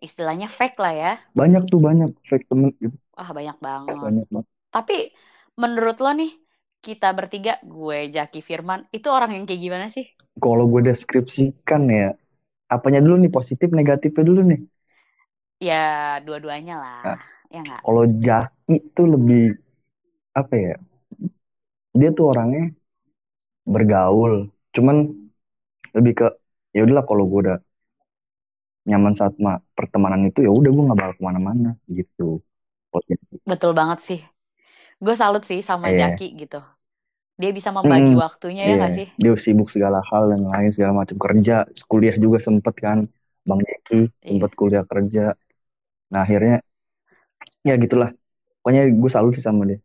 istilahnya 0.00 0.48
fake 0.50 0.78
lah 0.80 0.94
ya. 0.94 1.12
Banyak 1.34 1.62
tuh 1.70 1.80
banyak 1.82 2.10
fake 2.26 2.46
temen 2.50 2.70
gitu. 2.82 2.96
Wah 3.14 3.30
banyak 3.30 3.58
banget. 3.62 3.96
Banyak 3.98 4.26
banget. 4.30 4.46
Tapi 4.74 4.96
menurut 5.60 5.96
lo 6.02 6.10
nih, 6.14 6.32
kita 6.84 7.14
bertiga, 7.14 7.62
gue, 7.64 8.10
Jaki, 8.10 8.40
Firman, 8.44 8.90
itu 8.92 9.08
orang 9.08 9.30
yang 9.38 9.44
kayak 9.48 9.62
gimana 9.62 9.86
sih? 9.94 10.04
Kalau 10.42 10.66
gue 10.66 10.82
deskripsikan 10.82 11.82
ya, 11.88 12.10
apanya 12.68 13.00
dulu 13.04 13.16
nih 13.22 13.32
positif 13.32 13.68
negatifnya 13.70 14.24
dulu 14.26 14.42
nih 14.50 14.60
Ya, 15.62 16.20
dua-duanya 16.26 16.74
lah. 16.82 17.00
Nah. 17.06 17.18
Ya 17.54 17.60
nggak? 17.62 17.82
kalau 17.86 18.04
Jaki 18.26 18.76
tuh 18.96 19.06
lebih 19.14 19.42
apa 20.34 20.54
ya 20.56 20.74
dia 21.98 22.10
tuh 22.16 22.24
orangnya 22.30 22.62
bergaul 23.74 24.32
cuman 24.74 24.96
lebih 25.96 26.12
ke 26.18 26.26
ya 26.76 26.80
udahlah 26.84 27.04
kalau 27.10 27.24
gue 27.30 27.40
udah 27.44 27.58
nyaman 28.90 29.14
saat 29.20 29.34
ma- 29.44 29.62
pertemanan 29.78 30.22
itu 30.28 30.38
ya 30.46 30.50
udah 30.58 30.70
gue 30.74 30.82
nggak 30.86 30.98
bakal 31.00 31.14
ke 31.18 31.22
mana-mana 31.28 31.68
gitu 31.98 32.22
Jaki. 33.08 33.36
Betul 33.50 33.72
banget 33.78 33.98
sih. 34.08 34.20
Gue 35.04 35.14
salut 35.22 35.42
sih 35.50 35.60
sama 35.70 35.88
Iya. 35.88 36.00
Jaki 36.00 36.26
gitu. 36.42 36.58
Dia 37.40 37.50
bisa 37.58 37.70
membagi 37.78 38.12
Mm, 38.12 38.22
waktunya 38.24 38.62
ya 38.70 38.72
Iya, 38.72 38.80
nggak 38.80 38.94
sih? 38.98 39.08
dia 39.22 39.30
sibuk 39.44 39.68
segala 39.74 39.98
hal 40.10 40.22
dan 40.32 40.40
lain 40.52 40.70
segala 40.74 40.92
macam 41.00 41.16
kerja, 41.24 41.52
kuliah 41.90 42.16
juga 42.24 42.38
sempet 42.46 42.74
kan, 42.84 42.98
Bang 43.48 43.60
Jeki 43.68 43.94
sempet 44.26 44.50
kuliah 44.60 44.84
kerja. 44.92 45.20
Nah 46.12 46.20
akhirnya 46.26 46.54
ya 47.68 47.72
gitulah. 47.82 48.08
Pokoknya 48.60 48.82
gue 49.02 49.10
salut 49.14 49.32
sih 49.36 49.44
sama 49.48 49.62
dia. 49.70 49.78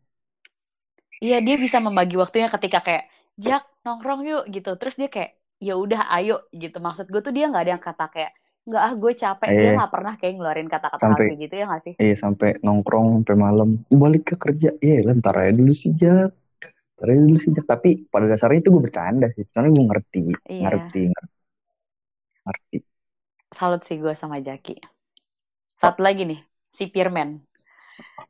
Iya, 1.24 1.36
dia 1.46 1.56
bisa 1.64 1.78
membagi 1.86 2.14
waktunya 2.22 2.48
ketika 2.54 2.78
kayak 2.86 3.04
Jak 3.40 3.62
nongkrong 3.84 4.20
yuk 4.28 4.42
gitu. 4.54 4.70
Terus 4.80 4.94
dia 5.00 5.08
kayak 5.14 5.30
ya 5.66 5.72
udah 5.84 6.00
ayo 6.16 6.32
gitu. 6.62 6.76
Maksud 6.86 7.06
gue 7.12 7.20
tuh 7.26 7.32
dia 7.36 7.44
nggak 7.48 7.62
ada 7.64 7.72
yang 7.76 7.84
kata 7.88 8.04
kayak 8.14 8.32
nggak 8.68 8.82
ah 8.82 8.92
gue 8.94 9.12
capek. 9.16 9.48
Dia 9.50 9.60
Iya. 9.60 9.70
nggak 9.80 9.92
pernah 9.92 10.14
kayak 10.20 10.32
ngeluarin 10.36 10.68
kata-kata 10.68 11.00
Sampai- 11.02 11.28
kayak 11.32 11.38
gitu 11.48 11.54
ya 11.56 11.64
nggak 11.66 11.82
sih? 11.86 11.94
Iya 11.96 12.14
sampai 12.16 12.48
nongkrong 12.60 13.08
sampai 13.24 13.36
malam, 13.36 13.68
balik 13.90 14.22
ke 14.30 14.34
kerja. 14.36 14.68
Iya 14.78 14.96
lah 15.08 15.14
ntar 15.18 15.34
aja 15.40 15.52
dulu 15.56 15.72
sih 15.72 15.90
Jak. 15.96 16.30
Ntar 16.96 17.06
aja 17.08 17.20
dulu 17.24 17.38
sih 17.40 17.50
Jak. 17.56 17.66
Tapi 17.66 17.88
pada 18.12 18.26
dasarnya 18.28 18.58
itu 18.62 18.70
gue 18.70 18.82
bercanda 18.84 19.26
sih. 19.32 19.44
Soalnya 19.50 19.72
gue 19.74 19.84
ngerti, 19.90 20.20
Iya. 20.46 20.62
ngerti, 20.68 21.02
ngerti. 22.46 22.76
Salut 23.50 23.82
sih 23.82 23.98
gue 23.98 24.14
sama 24.14 24.38
Jaki. 24.38 24.78
Satu 25.74 26.00
lagi 26.04 26.22
nih, 26.28 26.38
si 26.70 26.86
Firman 26.86 27.40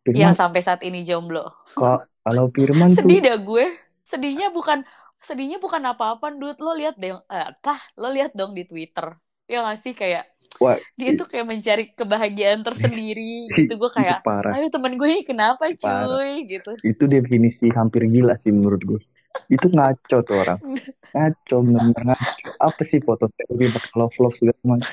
Firman, 0.07 0.17
yang 0.17 0.33
sampai 0.33 0.63
saat 0.65 0.81
ini 0.87 1.05
jomblo. 1.05 1.67
kok 1.69 2.09
kalau 2.25 2.49
Firman 2.55 2.89
tuh 2.97 3.05
Sedih 3.05 3.21
dah 3.21 3.37
gue. 3.37 3.65
Sedihnya 4.07 4.49
bukan 4.51 4.83
sedihnya 5.21 5.61
bukan 5.61 5.83
apa-apa, 5.85 6.33
dude. 6.33 6.57
Lo 6.59 6.73
lihat 6.73 6.97
deh, 6.97 7.13
eh, 7.13 7.45
apa? 7.53 7.77
Lo 8.01 8.09
lihat 8.09 8.33
dong 8.33 8.57
di 8.57 8.65
Twitter. 8.65 9.13
Ya 9.51 9.67
nggak 9.67 9.79
sih 9.83 9.93
kayak 9.99 10.31
wah 10.63 10.79
dia 10.95 11.19
tuh 11.19 11.27
kayak 11.27 11.47
mencari 11.51 11.85
kebahagiaan 11.91 12.63
tersendiri 12.63 13.49
gitu. 13.59 13.75
Gue 13.75 13.91
kayak, 13.91 14.23
parah. 14.23 14.55
ayo 14.55 14.71
temen 14.71 14.95
gue 14.95 15.09
ini 15.11 15.23
kenapa 15.27 15.67
Parah. 15.75 16.07
cuy 16.07 16.47
gitu. 16.47 16.71
itu 16.87 17.05
definisi 17.11 17.67
hampir 17.75 18.07
gila 18.07 18.39
sih 18.39 18.55
menurut 18.55 18.83
gue 18.87 19.01
itu 19.47 19.67
ngaco 19.71 20.17
tuh 20.27 20.37
orang 20.43 20.59
ngaco 21.15 21.57
bener 21.67 22.03
ngaco 22.15 22.51
apa 22.59 22.83
sih 22.83 22.99
foto 23.03 23.27
selfie 23.31 23.71
pakai 23.71 23.95
love 23.95 24.17
love 24.19 24.35
segala 24.39 24.59
macam 24.67 24.91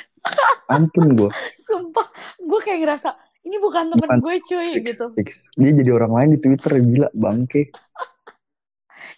ampun 0.69 1.05
gue 1.17 1.31
Sumpah, 1.65 2.07
gue 2.37 2.59
kayak 2.63 2.79
ngerasa 2.85 3.09
ini 3.47 3.57
bukan 3.63 3.91
temen 3.95 4.07
Bukan. 4.07 4.19
gue 4.23 4.35
cuy 4.43 4.69
fix, 4.77 4.85
gitu. 4.93 5.05
fix. 5.15 5.29
dia 5.55 5.71
jadi 5.73 5.91
orang 5.95 6.11
lain 6.13 6.29
di 6.35 6.39
twitter 6.43 6.71
gila 6.79 7.09
bangke 7.15 7.71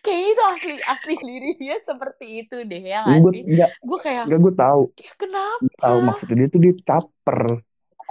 Kayak 0.03 0.23
itu 0.31 0.41
asli 0.53 0.73
asli 0.83 1.13
diri 1.23 1.49
dia 1.59 1.77
seperti 1.79 2.25
itu 2.45 2.55
deh 2.67 2.81
ya 2.83 2.97
nggak 3.03 3.19
gue 3.23 3.31
sih? 3.33 3.43
Gue 3.83 3.99
kayak, 3.99 4.23
nggak 4.27 4.39
gue 4.43 4.53
tahu 4.55 4.81
"Ya, 4.99 5.11
kenapa? 5.19 5.59
Gua 5.63 5.73
tahu 5.79 5.97
maksudnya 6.07 6.35
dia 6.39 6.47
tuh 6.53 6.61
dia 6.63 6.73
caper 6.87 7.39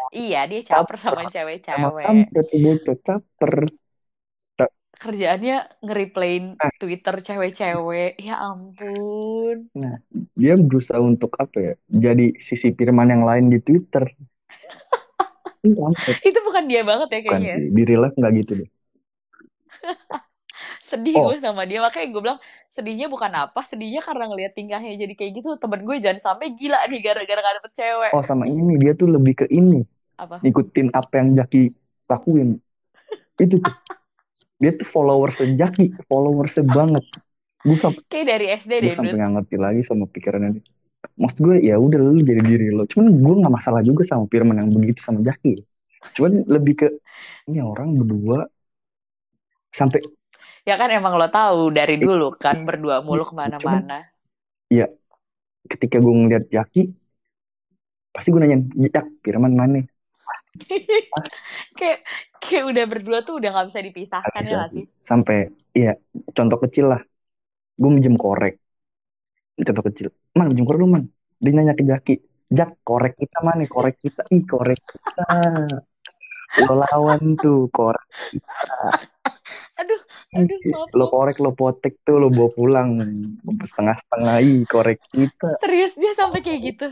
Iya 0.09 0.41
dia 0.49 0.61
caper 0.65 0.97
sama 0.97 1.21
sama 1.21 1.31
cewek-cewek. 1.35 2.05
kampret 2.07 2.47
tuh 2.49 2.97
caper 3.05 3.55
Kerjaannya 4.99 5.57
nge-replayin 5.87 6.45
Ah. 6.59 6.75
Twitter 6.83 7.15
cewek-cewek. 7.23 8.19
Ya 8.19 8.35
ampun. 8.43 9.71
dia 10.35 10.55
berusaha 10.59 10.99
untuk 10.99 11.31
apa 11.39 11.59
ya 11.63 11.75
jadi 11.87 12.35
sisi 12.43 12.75
Firman 12.75 13.07
yang 13.15 13.23
lain 13.23 13.47
di 13.53 13.59
twitter. 13.63 14.11
Itu 16.29 16.39
bukan 16.47 16.65
dia 16.71 16.83
banget 16.83 17.09
ya 17.15 17.21
bukan 17.27 17.43
kayaknya. 17.45 17.55
sih 17.55 17.65
di 17.77 17.83
real 17.87 18.03
life 18.07 18.17
nggak 18.19 18.33
gitu 18.43 18.53
deh 18.65 18.69
Sedih 20.89 21.13
Oh. 21.15 21.29
gue 21.29 21.37
sama 21.39 21.69
dia. 21.69 21.79
Makanya 21.79 22.09
gue 22.09 22.23
bilang 22.25 22.41
sedihnya 22.67 23.07
bukan 23.07 23.29
apa. 23.29 23.61
Sedihnya 23.63 24.01
karena 24.01 24.25
ngeliat 24.25 24.57
tingkahnya 24.57 24.97
jadi 24.97 25.13
kayak 25.13 25.33
gitu. 25.37 25.49
Temen 25.55 25.85
gue 25.85 25.97
jangan 26.01 26.21
sampai 26.25 26.57
gila 26.57 26.81
nih 26.89 27.01
gara-gara 27.05 27.39
gak 27.39 27.55
dapet 27.61 27.73
cewek. 27.77 28.11
oh 28.11 28.25
sama 28.25 28.45
ini 28.45 28.75
dia 28.75 28.93
tuh 28.93 29.07
lebih 29.07 29.35
ke 29.37 29.47
ini 29.49 29.85
Apa? 30.17 30.41
ngikutin 30.41 30.89
apa 30.91 31.13
yang 31.15 31.29
Jaki 31.37 31.63
lakuin 32.09 32.57
itu 33.39 33.55
tuh 33.55 33.73
dia 34.59 34.75
tuh 34.75 34.89
followers 34.89 35.39
Jaki 35.39 35.95
followers 36.09 36.59
banget 36.65 37.05
gue 37.63 37.77
sampai 37.77 38.03
Kayak 38.09 38.27
dari 38.27 38.47
SD 38.51 38.73
gue 38.73 38.83
deh, 38.83 38.95
sampai 38.97 39.13
Dut. 39.13 39.19
nggak 39.21 39.33
ngerti 39.39 39.57
lagi 39.61 39.81
sama 39.85 40.11
pikirannya 40.11 40.59
maksud 41.15 41.39
gue 41.39 41.57
ya 41.63 41.79
udah 41.79 42.01
lu 42.01 42.19
jadi 42.19 42.43
diri 42.43 42.75
lo 42.75 42.83
cuman 42.85 43.15
gue 43.15 43.35
nggak 43.39 43.53
masalah 43.53 43.79
juga 43.85 44.03
sama 44.03 44.27
Firman 44.27 44.59
yang 44.59 44.71
begitu 44.73 44.99
sama 44.99 45.23
Jaki 45.23 45.63
cuman 46.19 46.43
lebih 46.51 46.75
ke 46.75 46.89
ini 47.47 47.63
orang 47.63 47.95
berdua 47.95 48.51
sampai 49.71 50.03
Ya 50.69 50.77
kan 50.77 50.93
emang 50.93 51.17
lo 51.17 51.33
tahu 51.33 51.73
dari 51.73 51.97
dulu 51.97 52.29
kan 52.37 52.69
berdua 52.69 53.01
mulu 53.01 53.25
ke 53.25 53.33
mana-mana. 53.33 54.05
ketika 55.69 55.97
gue 56.01 56.13
ngeliat 56.13 56.45
Jaki 56.49 56.93
pasti 58.13 58.29
gue 58.33 58.41
nanyain 58.41 58.65
Jak 58.89 59.07
Firman 59.23 59.55
mana 59.55 59.85
kayak 61.79 62.05
kayak 62.43 62.65
udah 62.67 62.85
berdua 62.85 63.19
tuh 63.23 63.39
udah 63.39 63.49
nggak 63.49 63.69
bisa 63.71 63.81
dipisahkan 63.81 64.43
ya 64.45 64.57
nggak 64.59 64.71
sih? 64.75 64.85
sampai 65.01 65.49
iya 65.73 65.95
contoh 66.35 66.59
kecil 66.67 66.93
lah. 66.93 67.01
Gue 67.79 67.91
minjem 67.95 68.19
korek. 68.19 68.59
Contoh 69.55 69.85
kecil. 69.89 70.11
Man 70.35 70.51
minjem 70.51 70.67
korek 70.67 70.81
lu 70.83 70.91
man. 70.91 71.05
Dia 71.39 71.55
nanya 71.55 71.73
ke 71.79 71.87
Jaki 71.87 72.15
Jak 72.51 72.83
korek 72.85 73.15
kita 73.17 73.39
mana 73.41 73.65
korek 73.71 73.97
kita 74.03 74.27
ih 74.35 74.43
korek 74.45 74.83
kita. 74.83 75.29
Lo 76.67 76.75
lawan 76.77 77.39
tuh 77.39 77.71
korek 77.73 78.05
Aduh, 78.35 79.18
aduh, 80.37 80.61
maaf, 80.71 80.91
lo 80.99 81.05
korek 81.13 81.37
lo 81.45 81.51
potek 81.61 81.95
tuh 82.07 82.17
lo 82.23 82.29
bawa 82.37 82.49
pulang 82.59 82.89
setengah 83.71 83.97
setengah 84.03 84.37
ih 84.49 84.59
korek 84.73 84.99
kita 85.15 85.51
Serius 85.61 85.93
dia 86.03 86.13
sampai 86.21 86.41
kayak 86.45 86.61
gitu. 86.69 86.85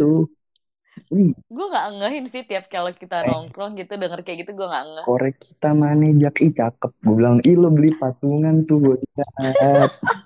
Gue 1.54 1.64
nggak 1.70 1.86
ngehin 1.96 2.24
sih 2.32 2.42
tiap 2.48 2.64
kalau 2.74 2.90
kita 3.02 3.16
Eh. 3.22 3.28
nongkrong 3.28 3.72
gitu 3.80 3.92
denger 4.02 4.20
kayak 4.24 4.38
gitu 4.42 4.52
gue 4.58 4.66
nggak 4.70 4.84
ngeh. 4.92 5.06
korek 5.06 5.36
kita 5.44 5.68
mana 5.80 6.06
Jak 6.22 6.36
ih 6.46 6.52
cakep 6.58 6.92
gue 7.04 7.14
bilang 7.18 7.38
ih 7.50 7.56
lo 7.62 7.68
beli 7.76 7.90
patungan 8.00 8.56
tuh 8.68 8.76
gue 8.84 8.96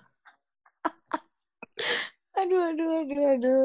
Aduh, 2.39 2.61
aduh, 2.69 2.89
aduh, 3.01 3.23
aduh. 3.33 3.59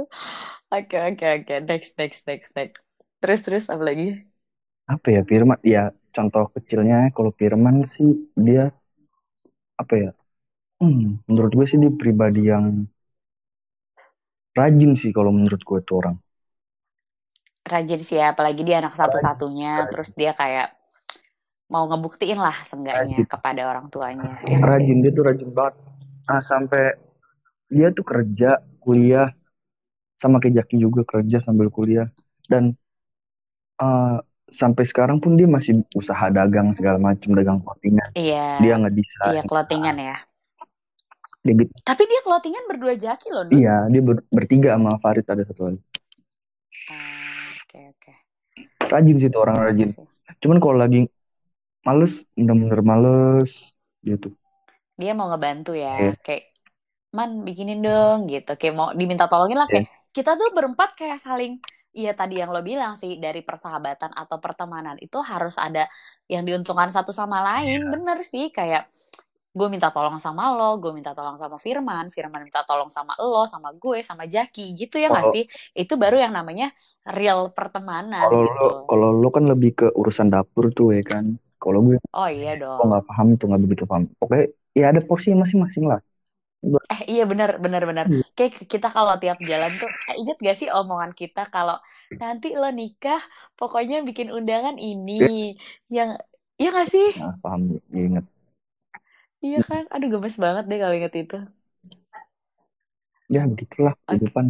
Oke, 0.73 0.95
oke, 1.09 1.25
oke. 1.37 1.53
Next, 1.69 1.91
next, 1.99 2.21
next, 2.29 2.51
next. 2.57 2.81
Terus, 3.21 3.39
terus 3.45 3.65
apa 3.73 3.83
lagi? 3.89 4.05
apa 4.93 5.07
ya 5.15 5.21
Firman 5.29 5.59
ya 5.73 5.83
contoh 6.15 6.45
kecilnya 6.55 6.97
kalau 7.15 7.31
Firman 7.39 7.75
sih 7.95 8.09
dia 8.45 8.63
apa 9.81 9.93
ya 9.95 10.09
hmm, 10.81 11.27
menurut 11.27 11.51
gue 11.55 11.65
sih 11.69 11.79
dia 11.81 11.91
pribadi 11.91 12.41
yang 12.51 12.87
rajin 14.55 14.91
sih 14.95 15.11
kalau 15.11 15.31
menurut 15.35 15.61
gue 15.61 15.79
tuh 15.83 15.95
orang 16.01 16.15
Rajin 17.65 17.97
sih 17.97 18.21
ya, 18.21 18.29
apalagi 18.37 18.61
dia 18.61 18.77
anak 18.77 18.93
satu-satunya. 18.93 19.89
Terus 19.89 20.13
dia 20.13 20.37
kayak 20.37 20.77
mau 21.65 21.89
ngebuktiin 21.89 22.37
lah 22.37 22.53
seenggaknya 22.61 23.25
Rajin. 23.25 23.25
kepada 23.25 23.61
orang 23.65 23.89
tuanya. 23.89 24.37
Ya 24.45 24.61
sih? 24.61 24.61
rajin 24.61 25.01
dia 25.01 25.11
tuh 25.17 25.25
rajin 25.25 25.49
banget 25.49 25.75
ah 26.29 26.41
sampai 26.41 26.93
dia 27.73 27.89
tuh 27.89 28.05
kerja 28.05 28.61
kuliah 28.77 29.33
sama 30.13 30.37
kayak 30.37 30.61
Jaki 30.61 30.77
juga 30.77 31.01
kerja 31.09 31.41
sambil 31.41 31.73
kuliah 31.73 32.05
dan 32.45 32.77
eh, 33.81 34.17
sampai 34.55 34.83
sekarang 34.87 35.17
pun 35.23 35.35
dia 35.39 35.47
masih 35.47 35.83
usaha 35.93 36.25
dagang 36.31 36.71
segala 36.77 36.97
macam 36.97 37.29
dagang 37.35 37.59
clothingan 37.63 38.09
Iya, 38.15 38.45
dia 38.63 38.73
nggak 38.79 38.95
bisa 38.95 39.21
iya 39.31 39.41
clothingan 39.43 39.97
ya. 39.99 40.15
dia 41.45 41.53
gitu 41.61 41.73
Tapi 41.85 42.03
dia 42.09 42.21
clothingan 42.25 42.63
berdua 42.71 42.93
jaki 42.97 43.27
loh, 43.29 43.43
Dut. 43.45 43.53
iya 43.59 43.75
dia 43.91 44.01
ber- 44.01 44.25
bertiga 44.33 44.69
sama 44.75 44.97
Farid 45.03 45.25
ada 45.29 45.43
satu 45.45 45.61
lagi 45.69 45.79
Ah, 46.89 47.49
Oke, 47.65 47.79
oke. 47.93 48.11
rajin 48.91 49.15
sih 49.21 49.29
tuh 49.33 49.41
orang 49.45 49.57
Keren 49.57 49.67
rajin 49.69 49.89
sih. 49.89 50.05
cuman 50.41 50.57
kalau 50.63 50.77
lagi 50.83 50.99
males 51.87 52.13
bener-bener 52.37 52.81
males 52.85 53.51
gitu 54.05 54.29
Dia 55.01 55.11
mau 55.17 55.27
ngebantu 55.31 55.75
ya, 55.75 55.89
Iya. 55.99 56.11
kayak 56.25 56.43
man 57.17 57.31
bikinin 57.47 57.79
dong 57.83 58.19
gitu, 58.31 58.51
kayak 58.59 58.75
mau 58.79 58.87
diminta 58.99 59.25
tolongin 59.31 59.59
lah 59.59 59.67
kayak 59.71 59.87
kita 60.15 60.31
tuh 60.39 60.49
berempat 60.57 60.89
kayak 60.99 61.19
saling 61.19 61.59
Iya 61.95 62.11
tadi 62.11 62.33
yang 62.43 62.51
lo 62.51 62.59
bilang 62.59 62.93
sih 62.99 63.15
dari 63.23 63.39
persahabatan 63.39 64.11
atau 64.11 64.37
pertemanan 64.43 64.99
itu 64.99 65.15
harus 65.23 65.55
ada 65.55 65.87
yang 66.27 66.43
diuntungkan 66.43 66.91
satu 66.91 67.15
sama 67.15 67.39
lain 67.39 67.79
Iya. 67.87 67.91
bener 67.95 68.17
sih 68.27 68.51
kayak 68.51 68.91
gue 69.55 69.67
minta 69.71 69.87
tolong 69.95 70.19
sama 70.19 70.51
lo, 70.51 70.75
gue 70.83 70.91
minta 70.91 71.15
tolong 71.15 71.39
sama 71.39 71.55
Firman, 71.55 72.11
Firman 72.11 72.43
minta 72.43 72.61
tolong 72.67 72.91
sama 72.91 73.15
lo, 73.23 73.47
sama 73.47 73.71
gue, 73.71 74.03
sama 74.03 74.27
Jaki 74.27 74.75
gitu 74.75 74.99
ya 74.99 75.07
nggak 75.07 75.27
sih? 75.31 75.43
Itu 75.71 75.95
baru 75.95 76.19
yang 76.19 76.35
namanya 76.35 76.75
real 77.07 77.55
pertemanan 77.55 78.27
kalau 78.27 78.39
gitu. 78.43 78.59
lo 78.59 78.67
kalau 78.89 79.09
lo 79.15 79.27
kan 79.35 79.43
lebih 79.51 79.71
ke 79.79 79.87
urusan 79.95 80.27
dapur 80.33 80.71
tuh 80.75 80.95
ya 80.97 81.03
kan 81.05 81.25
kalau 81.61 81.79
gue 81.87 81.97
Oh 82.11 82.27
iya 82.27 82.55
dong. 82.59 82.79
nggak 82.89 83.03
paham 83.07 83.27
tuh 83.39 83.45
nggak 83.49 83.61
begitu 83.63 83.83
paham 83.89 84.03
oke 84.23 84.39
ya 84.75 84.85
ada 84.91 85.01
porsinya 85.03 85.43
masing-masing 85.43 85.85
lah 85.91 85.99
Eh 86.93 87.01
iya 87.11 87.21
benar 87.31 87.49
benar 87.63 87.81
benar. 87.89 88.05
Iya. 88.05 88.23
Kayak 88.35 88.51
kita 88.73 88.87
kalau 88.95 89.13
tiap 89.21 89.37
jalan 89.51 89.71
tuh 89.81 89.89
eh, 90.09 90.15
inget 90.21 90.35
gak 90.47 90.55
sih 90.59 90.69
omongan 90.77 91.11
kita 91.21 91.39
kalau 91.53 91.75
nanti 92.21 92.47
lo 92.61 92.65
nikah 92.79 93.19
pokoknya 93.57 93.95
bikin 94.07 94.27
undangan 94.37 94.75
ini 94.87 95.11
yang 95.95 96.09
iya 96.59 96.67
gak 96.77 96.87
sih? 96.93 97.07
Nah, 97.15 97.33
paham 97.41 97.79
inget 97.95 98.25
Iya 99.45 99.57
kan? 99.69 99.83
Aduh 99.93 100.07
gemes 100.13 100.35
banget 100.45 100.63
deh 100.69 100.77
kalau 100.81 100.95
inget 100.99 101.13
itu. 101.21 101.35
ya 103.33 103.41
begitulah 103.49 103.93
Oke. 104.07 104.25
kehidupan 104.25 104.45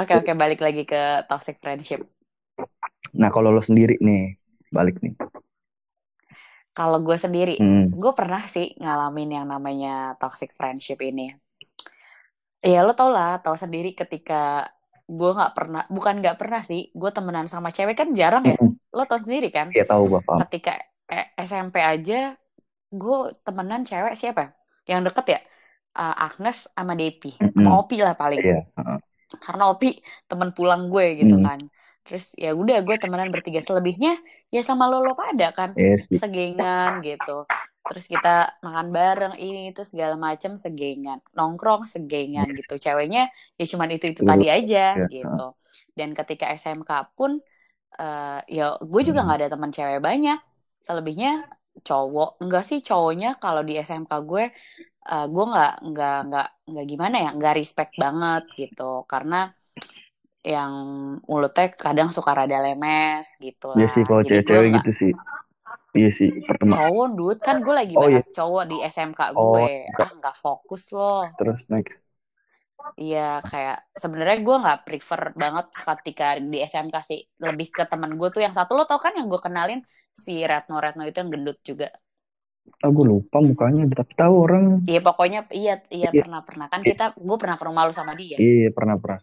Oke 0.00 0.12
oke 0.20 0.32
balik 0.42 0.60
lagi 0.66 0.82
ke 0.90 1.00
toxic 1.30 1.56
friendship. 1.62 2.00
nah 3.20 3.30
kalau 3.34 3.50
lo 3.54 3.62
sendiri 3.68 3.94
nih 4.06 4.22
balik 4.76 4.96
nih 5.04 5.14
Kalau 6.76 6.98
gue 7.06 7.16
sendiri, 7.24 7.52
hmm. 7.58 7.94
gue 8.02 8.12
pernah 8.18 8.42
sih 8.54 8.66
ngalamin 8.82 9.28
yang 9.36 9.46
namanya 9.52 9.88
toxic 10.20 10.50
friendship 10.58 10.98
ini. 11.08 11.22
Ya 12.72 12.78
lo 12.86 12.90
tau 12.98 13.10
lah, 13.16 13.30
tau 13.44 13.56
sendiri 13.62 13.88
ketika 14.00 14.34
gue 15.18 15.28
nggak 15.36 15.52
pernah, 15.56 15.80
bukan 15.96 16.14
nggak 16.20 16.36
pernah 16.40 16.60
sih, 16.70 16.80
gue 17.00 17.10
temenan 17.16 17.46
sama 17.52 17.68
cewek 17.76 17.94
kan 18.00 18.08
jarang 18.20 18.44
ya. 18.52 18.56
Mm-mm. 18.56 18.78
Lo 18.96 19.02
tau 19.10 19.20
sendiri 19.24 19.46
kan? 19.56 19.68
ya 19.76 19.84
tahu 19.88 20.04
paham 20.26 20.40
Ketika 20.40 20.70
eh, 21.14 21.26
SMP 21.48 21.76
aja, 21.92 22.14
gue 23.00 23.16
temenan 23.46 23.82
cewek 23.90 24.14
siapa? 24.20 24.42
Yang 24.90 25.00
deket 25.08 25.26
ya? 25.34 25.38
Eh, 26.00 26.14
Agnes 26.26 26.56
sama 26.76 26.94
Depi, 27.00 27.28
Mm-mm. 27.40 27.54
sama 27.56 27.70
Opi 27.80 27.96
lah 28.06 28.14
paling. 28.22 28.42
iya 28.42 28.56
heeh. 28.76 28.98
Karena 29.44 29.62
Opi 29.72 29.86
temen 30.30 30.50
pulang 30.56 30.82
gue 30.92 31.04
gitu 31.20 31.34
Hmm. 31.34 31.44
kan. 31.46 31.58
Terus 32.04 32.24
ya 32.36 32.52
udah 32.52 32.76
gue 32.86 32.96
temenan 33.02 33.28
bertiga 33.34 33.60
selebihnya 33.64 34.10
ya 34.54 34.60
sama 34.68 34.84
Lolo 34.92 35.12
pada 35.16 35.46
kan 35.58 35.70
sih 36.06 36.18
segengan 36.20 37.00
gitu. 37.06 37.48
Terus 37.88 38.04
kita 38.12 38.28
makan 38.64 38.88
bareng 38.96 39.34
ini 39.36 39.72
itu 39.72 39.82
segala 39.84 40.14
macam 40.16 40.56
segengan, 40.56 41.18
nongkrong 41.36 41.82
segengan 41.94 42.48
gitu. 42.58 42.74
Ceweknya 42.84 43.20
ya 43.60 43.64
cuman 43.72 43.88
itu 43.96 44.06
itu 44.12 44.22
tadi 44.30 44.44
aja 44.56 44.78
Iya, 44.96 45.04
gitu. 45.12 45.42
Dan 45.98 46.08
ketika 46.18 46.46
SMK 46.52 46.90
pun 47.16 47.40
eh, 48.00 48.40
ya 48.56 48.64
gue 48.92 49.02
juga 49.08 49.20
Hmm. 49.20 49.26
nggak 49.26 49.38
ada 49.40 49.48
teman 49.54 49.70
cewek 49.76 50.00
banyak. 50.08 50.38
Selebihnya 50.86 51.28
cowok. 51.88 52.28
Enggak 52.42 52.64
sih 52.68 52.78
cowoknya 52.88 53.28
kalau 53.42 53.62
di 53.68 53.72
SMK 53.80 54.12
gue 54.30 54.44
eh, 55.12 55.26
gue 55.34 55.44
nggak 55.52 55.72
nggak 55.90 56.14
nggak 56.28 56.46
nggak 56.70 56.86
gimana 56.92 57.16
ya 57.24 57.30
nggak 57.38 57.54
respect 57.60 57.92
banget 58.04 58.42
gitu 58.60 58.82
karena 59.12 59.36
yang 60.44 60.72
mulutnya 61.30 61.66
kadang 61.84 62.08
suka 62.16 62.30
rada 62.36 62.56
lemes 62.64 63.26
gitu 63.40 63.64
lah. 63.72 63.78
Iya 63.80 63.88
sih 63.94 64.02
kalau 64.08 64.22
cewek-cewek 64.28 64.68
gitu 64.80 64.90
sih. 65.00 65.12
Iya 65.94 66.10
sih 66.18 66.28
pertemanan. 66.48 66.80
cowok 66.84 67.06
dude 67.18 67.40
kan 67.46 67.56
gue 67.64 67.74
lagi 67.80 67.94
Oh, 67.98 68.08
iya. 68.10 68.20
cowok 68.36 68.62
di 68.70 68.76
SMK 68.94 69.20
Oh, 69.34 69.56
gue 69.56 69.64
enggak. 69.88 70.06
ah 70.06 70.10
nggak 70.18 70.36
fokus 70.42 70.82
loh 70.96 71.22
Terus 71.38 71.60
next. 71.70 71.98
iya 73.00 73.18
kayak 73.50 73.76
sebenarnya 74.02 74.36
gue 74.46 74.56
nggak 74.62 74.78
prefer 74.86 75.20
banget 75.42 75.66
ketika 75.86 76.24
di 76.52 76.56
SMK 76.70 76.96
sih 77.10 77.20
lebih 77.46 77.66
ke 77.76 77.82
temen 77.90 78.10
gue 78.18 78.28
tuh 78.34 78.42
yang 78.44 78.54
satu 78.58 78.72
lo 78.78 78.82
tau 78.90 79.00
kan 79.04 79.12
yang 79.18 79.26
gue 79.32 79.40
kenalin 79.46 79.80
si 80.24 80.32
Retno 80.50 80.76
Retno 80.84 81.02
itu 81.08 81.16
yang 81.22 81.30
gendut 81.34 81.58
juga 81.68 81.86
Ah 82.84 82.90
gue 82.96 83.04
lupa 83.12 83.36
mukanya 83.48 83.82
tapi 83.98 84.12
tahu 84.20 84.34
orang. 84.46 84.64
iya 84.90 84.98
pokoknya 85.06 85.38
iya 85.60 85.72
iya 85.98 86.08
Iya. 86.14 86.20
pernah 86.20 86.40
pernah 86.48 86.66
kan 86.72 86.80
kita 86.90 87.04
gue 87.28 87.36
pernah 87.42 87.56
ke 87.60 87.64
rumah 87.68 87.82
lu 87.88 87.92
sama 88.00 88.12
dia 88.20 88.38
Iya 88.42 88.68
pernah 88.76 88.96
pernah. 89.02 89.20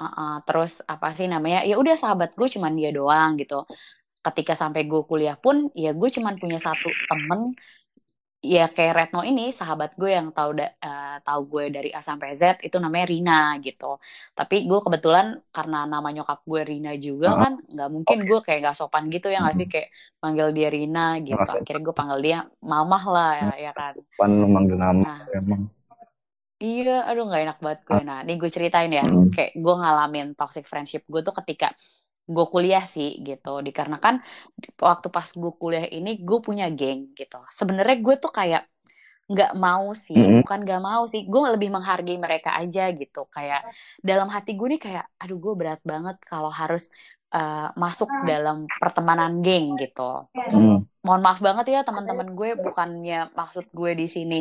Uh-uh, 0.00 0.40
terus 0.42 0.80
apa 0.84 1.12
sih 1.12 1.28
namanya 1.28 1.60
ya 1.60 1.76
udah 1.76 1.92
sahabat 1.94 2.32
gue 2.32 2.48
cuman 2.48 2.72
dia 2.72 2.88
doang 2.88 3.36
gitu 3.36 3.68
ketika 4.20 4.56
sampai 4.56 4.84
gue 4.84 5.04
kuliah 5.04 5.36
pun 5.36 5.68
ya 5.76 5.92
gue 5.92 6.08
cuman 6.08 6.36
punya 6.36 6.56
satu 6.56 6.88
temen 7.04 7.52
ya 8.40 8.72
kayak 8.72 8.96
Retno 8.96 9.20
ini 9.20 9.52
sahabat 9.52 10.00
gue 10.00 10.16
yang 10.16 10.32
tahu 10.32 10.56
da- 10.56 10.72
eh, 10.72 11.16
tahu 11.20 11.40
gue 11.46 11.64
dari 11.68 11.92
A 11.92 12.00
sampai 12.00 12.32
Z 12.32 12.64
itu 12.64 12.80
namanya 12.80 13.12
Rina 13.12 13.40
gitu 13.60 14.00
tapi 14.32 14.64
gue 14.64 14.80
kebetulan 14.80 15.36
karena 15.52 15.84
nama 15.84 16.08
nyokap 16.08 16.40
gue 16.48 16.60
Rina 16.64 16.96
juga 16.96 17.28
Ah. 17.28 17.40
kan 17.44 17.52
nggak 17.60 17.88
mungkin 17.92 18.18
gue 18.24 18.40
kayak 18.40 18.60
nggak 18.64 18.76
sopan 18.80 19.12
gitu 19.12 19.28
ya 19.28 19.44
nggak 19.44 19.56
sih 19.56 19.68
kayak 19.68 19.88
panggil 20.16 20.48
dia 20.56 20.68
Rina 20.72 21.20
gitu 21.20 21.36
akhirnya 21.36 21.84
gue 21.84 21.92
panggil 21.92 22.18
dia 22.24 22.38
mamah 22.64 23.04
lah 23.04 23.30
ya, 23.36 23.52
ya 23.68 23.72
kan 23.76 23.94
Pan 24.16 24.32
manggil 24.48 24.76
nama 24.80 25.04
Nah. 25.04 25.20
emang. 25.36 25.68
Iya, 26.64 26.90
aduh 27.08 27.22
nggak 27.28 27.42
enak 27.44 27.58
banget 27.64 27.80
gue. 27.88 28.00
Nah, 28.08 28.18
nih 28.26 28.34
gue 28.40 28.50
ceritain 28.56 28.90
ya, 28.98 29.02
Mm. 29.08 29.32
kayak 29.34 29.52
gue 29.64 29.74
ngalamin 29.80 30.26
toxic 30.38 30.64
friendship 30.70 31.02
gue 31.12 31.20
tuh 31.26 31.34
ketika 31.40 31.66
gue 32.34 32.44
kuliah 32.52 32.84
sih 32.94 33.08
gitu. 33.28 33.48
Dikarenakan 33.66 34.14
waktu 34.88 35.08
pas 35.16 35.28
gue 35.42 35.52
kuliah 35.60 35.86
ini 35.96 36.10
gue 36.28 36.38
punya 36.46 36.66
geng 36.78 37.00
gitu. 37.18 37.36
Sebenarnya 37.58 37.96
gue 38.06 38.14
tuh 38.24 38.32
kayak 38.38 38.62
nggak 39.32 39.52
mau 39.64 39.86
sih, 40.06 40.20
Mm-mm. 40.20 40.42
bukan 40.42 40.58
nggak 40.66 40.82
mau 40.88 41.02
sih. 41.12 41.20
Gue 41.32 41.40
lebih 41.54 41.68
menghargai 41.76 42.18
mereka 42.26 42.50
aja 42.60 42.82
gitu. 43.00 43.18
Kayak 43.36 43.60
dalam 44.08 44.28
hati 44.34 44.50
gue 44.58 44.66
nih 44.76 44.80
kayak, 44.86 45.04
aduh 45.22 45.38
gue 45.44 45.52
berat 45.60 45.80
banget 45.92 46.16
kalau 46.30 46.50
harus 46.60 46.82
eh, 47.36 47.68
masuk 47.82 48.10
dalam 48.30 48.56
pertemanan 48.82 49.32
geng 49.44 49.66
gitu 49.82 50.02
Hmm. 50.50 50.82
mohon 51.06 51.22
maaf 51.24 51.38
banget 51.46 51.66
ya 51.74 51.80
teman-teman 51.86 52.28
gue 52.38 52.48
bukannya 52.66 53.30
maksud 53.38 53.64
gue 53.78 53.90
di 54.00 54.06
sini 54.10 54.36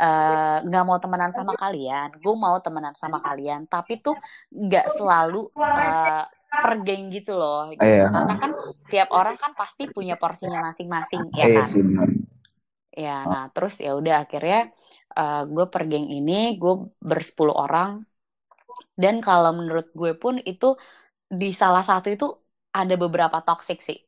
eh, 0.00 0.56
nggak 0.66 0.84
mau 0.88 0.98
temenan 1.02 1.32
sama 1.32 1.52
kalian. 1.54 2.08
Gue 2.24 2.34
mau 2.34 2.56
temenan 2.64 2.94
sama 2.96 3.18
kalian 3.20 3.68
tapi 3.68 4.00
tuh 4.00 4.16
nggak 4.50 4.86
selalu 4.96 5.52
eh, 5.60 6.24
per 6.50 6.72
geng 6.86 7.02
gitu 7.14 7.32
loh. 7.36 7.68
Gitu. 7.70 7.84
Iya. 7.84 8.08
karena 8.10 8.34
kan 8.42 8.50
tiap 8.90 9.08
orang 9.14 9.36
kan 9.36 9.52
pasti 9.54 9.82
punya 9.92 10.14
porsinya 10.16 10.58
masing-masing 10.72 11.22
ya 11.36 11.46
Iya 11.46 11.62
kan? 11.62 12.10
ya 12.90 13.16
nah 13.22 13.44
terus 13.54 13.78
ya 13.78 13.94
udah 13.94 14.26
akhirnya 14.26 14.58
eh, 15.20 15.42
gue 15.46 15.64
per 15.72 15.82
geng 15.90 16.06
ini 16.08 16.58
gue 16.60 16.74
bersepuluh 16.98 17.54
orang. 17.54 17.90
Dan 18.94 19.18
kalau 19.18 19.50
menurut 19.58 19.90
gue 19.92 20.12
pun 20.14 20.38
itu 20.46 20.78
di 21.30 21.50
salah 21.54 21.82
satu 21.82 22.06
itu 22.10 22.26
ada 22.70 22.94
beberapa 22.94 23.38
toxic 23.42 23.78
sih 23.82 23.98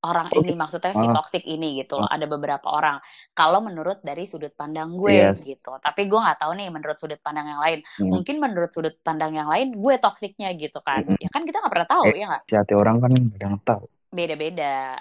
orang 0.00 0.32
ini 0.32 0.56
maksudnya 0.56 0.92
si 0.92 1.04
Ah. 1.04 1.12
toxic 1.12 1.44
ini 1.44 1.84
gitu 1.84 2.00
loh 2.00 2.08
ada 2.08 2.24
beberapa 2.24 2.64
orang 2.66 2.96
kalau 3.30 3.60
menurut 3.60 4.00
dari 4.00 4.24
sudut 4.24 4.52
pandang 4.52 4.96
gue 4.96 5.12
Yes. 5.12 5.44
gitu 5.44 5.76
tapi 5.76 6.08
gue 6.08 6.16
nggak 6.16 6.40
tahu 6.40 6.52
nih 6.56 6.68
menurut 6.68 6.96
sudut 6.96 7.20
pandang 7.20 7.46
yang 7.46 7.60
lain 7.60 7.78
Hmm. 8.00 8.08
mungkin 8.08 8.40
menurut 8.40 8.72
sudut 8.72 8.96
pandang 9.00 9.36
yang 9.36 9.46
lain 9.46 9.76
gue 9.76 9.94
toksiknya 9.96 10.56
gitu 10.56 10.80
kan 10.80 11.04
Mm-mm. 11.04 11.20
ya 11.20 11.28
kan 11.28 11.44
kita 11.44 11.60
nggak 11.60 11.72
pernah 11.72 11.88
tahu 11.88 12.04
Eh. 12.08 12.16
ya 12.16 12.24
nggak 12.32 12.42
Si 12.48 12.54
hati 12.56 12.74
orang 12.74 12.96
kan 12.98 13.10
nggak 13.12 13.60
tahu. 13.62 13.84
beda-beda 14.08 14.96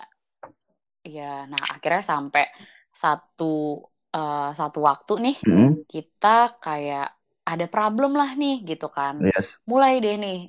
ya 1.01 1.47
nah 1.47 1.63
akhirnya 1.69 2.03
sampai 2.03 2.45
satu 2.91 3.79
eh, 4.09 4.49
satu 4.51 4.79
waktu 4.83 5.13
nih 5.21 5.35
Hmm. 5.45 5.71
kita 5.85 6.59
kayak 6.59 7.07
ada 7.45 7.65
problem 7.65 8.13
lah 8.13 8.35
nih 8.35 8.61
gitu 8.67 8.89
kan 8.89 9.17
Yes. 9.23 9.47
mulai 9.63 9.97
deh 9.97 10.17
nih 10.17 10.39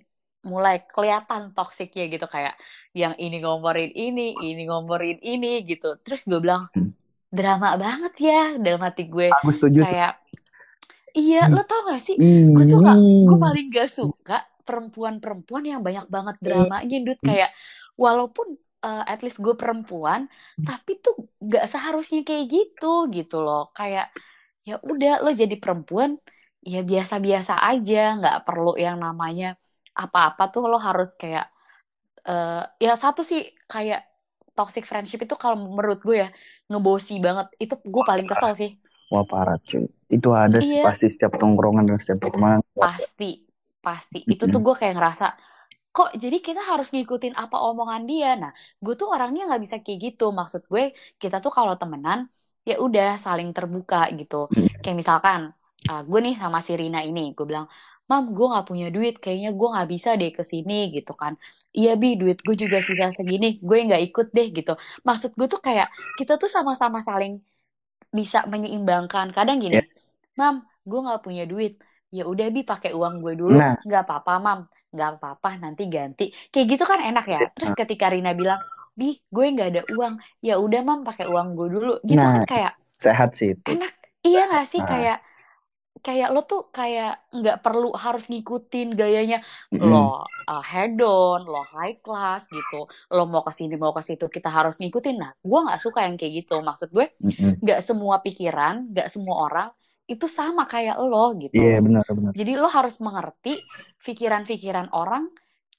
mulai 0.42 0.80
kelihatan 0.88 1.52
toksiknya 1.52 2.08
gitu 2.08 2.24
kayak 2.24 2.56
yang 2.92 3.12
ini 3.16 3.44
ngomporin 3.44 3.92
ini 3.92 4.32
ini 4.34 4.62
ngomporin 4.64 5.20
ini 5.20 5.62
gitu 5.64 6.00
terus 6.00 6.24
gue 6.24 6.40
bilang 6.40 6.68
Hmm. 6.72 6.96
drama 7.30 7.76
banget 7.76 8.14
ya 8.18 8.42
dalam 8.58 8.80
hati 8.80 9.06
gue 9.06 9.30
Aku 9.30 9.52
setuju. 9.52 9.84
kayak 9.84 10.18
iya 11.12 11.46
Hmm. 11.46 11.54
lo 11.54 11.62
tau 11.62 11.86
gak 11.86 12.00
sih 12.00 12.16
gue 12.18 12.64
tuh 12.66 12.78
gak 12.80 12.96
gue 12.96 13.36
Hmm. 13.36 13.44
paling 13.44 13.66
gak 13.68 13.88
suka 13.90 14.38
perempuan-perempuan 14.64 15.62
yang 15.62 15.80
banyak 15.82 16.06
banget 16.06 16.36
Iya. 16.38 16.44
dramanya 16.46 16.98
Dut 17.02 17.20
kayak 17.20 17.50
walaupun 17.94 18.46
uh, 18.80 19.04
at 19.04 19.20
least 19.20 19.38
gue 19.38 19.54
perempuan 19.54 20.30
tapi 20.58 20.98
tuh 20.98 21.14
gak 21.38 21.68
seharusnya 21.68 22.24
kayak 22.24 22.48
gitu 22.48 23.10
gitu 23.10 23.42
loh 23.42 23.68
kayak 23.74 24.08
ya 24.62 24.80
udah 24.80 25.20
lo 25.20 25.30
jadi 25.32 25.56
perempuan 25.56 26.16
ya 26.60 26.84
biasa-biasa 26.84 27.56
aja 27.64 28.20
nggak 28.20 28.44
perlu 28.44 28.76
yang 28.76 29.00
namanya 29.00 29.56
apa-apa 29.96 30.42
tuh 30.52 30.66
lo 30.70 30.78
harus 30.78 31.14
kayak 31.18 31.46
eh 32.20 32.62
ya 32.84 32.92
satu 32.94 33.24
sih 33.24 33.40
kayak 33.64 34.04
toxic 34.52 34.84
friendship 34.84 35.24
itu 35.24 35.34
kalau 35.40 35.56
menurut 35.56 36.00
gue 36.04 36.16
ya 36.26 36.28
ngebosi 36.70 37.14
banget. 37.24 37.46
Itu 37.56 37.74
gue 37.80 38.02
paling 38.04 38.26
kesel 38.28 38.52
sih. 38.58 38.70
Wah 39.10 39.24
parah 39.26 39.58
cuy. 39.64 39.88
Itu 40.10 40.28
ada 40.36 40.58
sih 40.60 40.78
Iya. 40.78 40.90
pasti 40.90 41.06
setiap 41.10 41.32
tongkrongan 41.40 41.84
dan 41.88 41.96
setiap 41.98 42.18
pertemanan. 42.28 42.60
pasti 42.76 43.46
pasti. 43.80 44.18
Itu 44.28 44.44
tuh 44.52 44.60
gue 44.60 44.74
kayak 44.76 44.94
ngerasa 44.98 45.26
kok 45.90 46.14
jadi 46.14 46.38
kita 46.38 46.62
harus 46.62 46.94
ngikutin 46.94 47.34
apa 47.34 47.56
omongan 47.58 48.02
dia? 48.06 48.38
Nah 48.38 48.52
gue 48.78 48.94
tuh 49.00 49.08
orangnya 49.10 49.48
nggak 49.48 49.62
bisa 49.64 49.76
kayak 49.82 49.98
gitu. 50.12 50.30
Maksud 50.30 50.62
gue 50.70 50.92
kita 51.18 51.40
tuh 51.44 51.50
kalau 51.50 51.74
temenan 51.80 52.28
ya 52.68 52.76
udah 52.78 53.18
saling 53.18 53.50
terbuka 53.56 54.06
gitu. 54.14 54.46
Kayak 54.82 54.96
misalkan 55.02 55.40
uh, 55.90 56.02
gue 56.04 56.20
nih 56.26 56.34
sama 56.38 56.58
si 56.62 56.72
Rina 56.78 57.00
ini 57.02 57.32
gue 57.36 57.46
bilang 57.48 57.66
mam 58.10 58.22
gue 58.36 58.46
nggak 58.50 58.66
punya 58.70 58.86
duit 58.94 59.14
kayaknya 59.22 59.50
gue 59.58 59.68
nggak 59.74 59.88
bisa 59.94 60.10
deh 60.20 60.30
ke 60.38 60.42
sini 60.52 60.74
gitu 60.96 61.12
kan 61.22 61.32
iya 61.78 61.90
bi 62.00 62.08
duit 62.20 62.38
gue 62.46 62.54
juga 62.62 62.78
sisa 62.88 63.06
segini 63.18 63.46
gue 63.68 63.76
nggak 63.86 64.02
ikut 64.10 64.26
deh 64.36 64.46
gitu 64.56 64.72
maksud 65.08 65.30
gue 65.38 65.46
tuh 65.52 65.60
kayak 65.66 65.86
kita 66.18 66.32
tuh 66.42 66.50
sama-sama 66.56 66.98
saling 67.08 67.32
bisa 68.18 68.38
menyeimbangkan 68.52 69.26
kadang 69.36 69.56
gini 69.62 69.78
Iya. 69.78 69.84
mam 70.40 70.54
gue 70.90 70.98
nggak 71.06 71.20
punya 71.26 71.42
duit 71.52 71.72
ya 72.10 72.22
udah 72.26 72.46
bi 72.54 72.60
pakai 72.66 72.90
uang 72.98 73.14
gue 73.22 73.32
dulu 73.38 73.54
Nah. 73.54 73.74
nggak 73.86 74.02
apa-apa 74.06 74.32
mam 74.46 74.60
nggak 74.94 75.08
apa-apa 75.22 75.48
nanti 75.62 75.82
ganti 75.86 76.24
kayak 76.50 76.66
gitu 76.74 76.84
kan 76.90 76.98
enak 77.06 77.24
ya 77.30 77.40
terus 77.54 77.70
ketika 77.78 78.10
Rina 78.10 78.34
bilang 78.34 78.58
bi 78.98 79.14
gue 79.30 79.44
nggak 79.54 79.68
ada 79.70 79.82
uang 79.94 80.14
ya 80.42 80.58
udah 80.58 80.80
mam 80.82 81.00
pakai 81.06 81.26
uang 81.30 81.48
gue 81.54 81.68
dulu 81.70 81.92
gitu 82.02 82.18
Nah. 82.18 82.34
kan 82.34 82.44
kayak 82.50 82.72
Sehat 82.98 83.30
sih 83.38 83.54
itu. 83.54 83.70
enak 83.70 83.92
iya 84.26 84.40
nggak 84.50 84.66
sih 84.66 84.80
Nah. 84.82 84.88
kayak 84.90 85.16
kayak 86.00 86.28
lo 86.32 86.44
tuh 86.48 86.72
kayak 86.72 87.28
nggak 87.32 87.60
perlu 87.60 87.92
harus 87.92 88.26
ngikutin 88.32 88.96
gayanya 88.96 89.44
Mm-mm. 89.68 89.84
lo 89.84 90.24
uh, 90.24 90.64
head 90.64 90.96
on, 91.00 91.44
lo 91.44 91.62
high 91.64 92.00
class 92.00 92.48
gitu, 92.48 92.88
lo 93.12 93.24
mau 93.28 93.44
ke 93.44 93.52
sini 93.52 93.76
mau 93.76 93.92
ke 93.92 94.00
situ 94.00 94.26
kita 94.26 94.48
harus 94.48 94.80
ngikutin. 94.80 95.16
Nah, 95.16 95.32
gue 95.36 95.60
nggak 95.60 95.80
suka 95.80 96.08
yang 96.08 96.16
kayak 96.16 96.44
gitu. 96.44 96.58
Maksud 96.58 96.88
gue 96.90 97.12
nggak 97.60 97.80
semua 97.84 98.24
pikiran, 98.24 98.90
nggak 98.90 99.08
semua 99.12 99.36
orang 99.46 99.68
itu 100.10 100.26
sama 100.26 100.66
kayak 100.66 100.98
lo 100.98 101.38
gitu. 101.38 101.54
Iya 101.54 101.78
benar 101.78 102.02
benar. 102.10 102.32
Jadi 102.34 102.52
lo 102.58 102.66
harus 102.66 102.98
mengerti 102.98 103.62
pikiran-pikiran 104.02 104.90
orang 104.90 105.30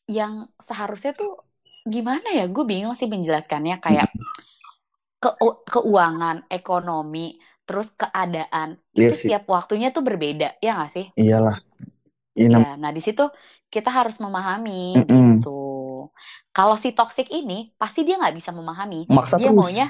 yang 0.07 0.47
seharusnya 0.55 1.11
tuh 1.11 1.43
gimana 1.83 2.31
ya? 2.31 2.47
Gue 2.47 2.63
bingung 2.63 2.95
sih 2.95 3.11
menjelaskannya 3.11 3.83
kayak 3.83 4.07
ke 5.21 5.29
keuangan, 5.69 6.49
ekonomi, 6.49 7.37
terus 7.71 7.87
keadaan 8.01 8.69
Iya 8.97 9.09
itu 9.09 9.13
sih. 9.19 9.31
setiap 9.31 9.43
waktunya 9.55 9.87
tuh 9.95 10.03
berbeda, 10.09 10.45
ya 10.65 10.69
nggak 10.77 10.91
sih? 10.97 11.05
Iyalah. 11.21 11.57
Iya 12.39 12.49
Ya, 12.51 12.59
nah 12.81 12.91
di 12.95 13.01
situ 13.05 13.23
kita 13.73 13.89
harus 13.97 14.15
memahami 14.25 14.71
Mm-mm. 14.95 15.45
gitu. 15.45 15.47
Kalau 16.55 16.75
si 16.83 16.89
toxic 16.97 17.27
ini 17.37 17.53
pasti 17.81 17.99
dia 18.05 18.15
nggak 18.19 18.35
bisa 18.39 18.51
memahami. 18.59 18.95
Maksa 19.15 19.37
Dia 19.37 19.47
terus. 19.47 19.51
maunya 19.57 19.83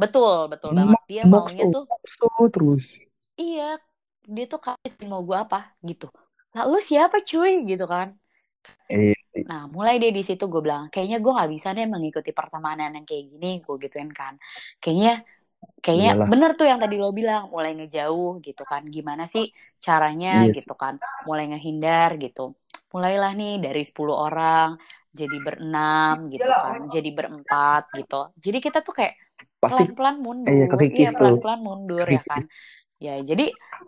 betul, 0.00 0.34
betul 0.52 0.70
banget. 0.78 0.98
Dia 1.10 1.22
maunya 1.34 1.62
maksa, 1.62 1.66
tuh 1.72 1.82
maksa 1.88 2.26
terus. 2.54 2.84
iya, 3.40 3.62
dia 4.34 4.44
tuh 4.52 4.60
kayak 4.66 4.92
mau 5.10 5.20
gue 5.28 5.36
apa 5.44 5.56
gitu. 5.88 6.04
Lalu 6.56 6.76
siapa 6.88 7.16
cuy 7.28 7.50
gitu 7.70 7.84
kan? 7.94 8.08
Iya. 8.90 9.14
Nah, 9.48 9.62
mulai 9.74 9.94
deh 10.02 10.10
di 10.18 10.22
situ 10.28 10.44
gue 10.52 10.60
bilang, 10.66 10.84
kayaknya 10.92 11.16
gue 11.24 11.32
nggak 11.36 11.50
bisa 11.54 11.68
deh 11.76 11.86
mengikuti 11.94 12.30
pertemanan 12.38 12.90
yang 12.96 13.06
kayak 13.08 13.24
gini, 13.32 13.46
gue 13.64 13.74
gituin 13.84 14.10
kan. 14.20 14.34
Kayaknya, 14.82 15.10
kayaknya 15.84 16.10
Iyalah. 16.10 16.32
bener 16.32 16.50
tuh 16.58 16.66
yang 16.70 16.80
tadi 16.82 16.94
lo 17.02 17.08
bilang, 17.18 17.42
mulai 17.54 17.70
ngejauh 17.78 18.30
gitu 18.46 18.62
kan. 18.70 18.82
Gimana 18.94 19.24
sih 19.34 19.44
caranya 19.86 20.28
Iya 20.32 20.52
sih. 20.54 20.56
gitu 20.56 20.72
kan, 20.82 20.94
mulai 21.28 21.44
ngehindar 21.50 22.10
gitu. 22.22 22.40
Mulailah 22.94 23.30
nih 23.38 23.50
dari 23.64 23.80
10 23.88 24.16
orang, 24.24 24.68
jadi 25.20 25.36
berenam 25.46 26.14
gitu 26.34 26.50
kan, 26.62 26.78
jadi 26.94 27.08
berempat 27.16 27.82
gitu. 27.98 28.14
Jadi 28.44 28.58
kita 28.66 28.78
tuh 28.86 28.94
kayak 28.98 29.14
pelan-pelan 29.68 30.16
mundur, 30.24 30.52
iya 30.52 30.64
kekikis 30.70 31.08
iya 31.08 31.10
tuh. 31.20 31.32
pelan-pelan 31.32 31.60
mundur 31.66 32.06
ya 32.16 32.22
kan. 32.30 32.42
Ya, 33.04 33.12
jadi 33.30 33.42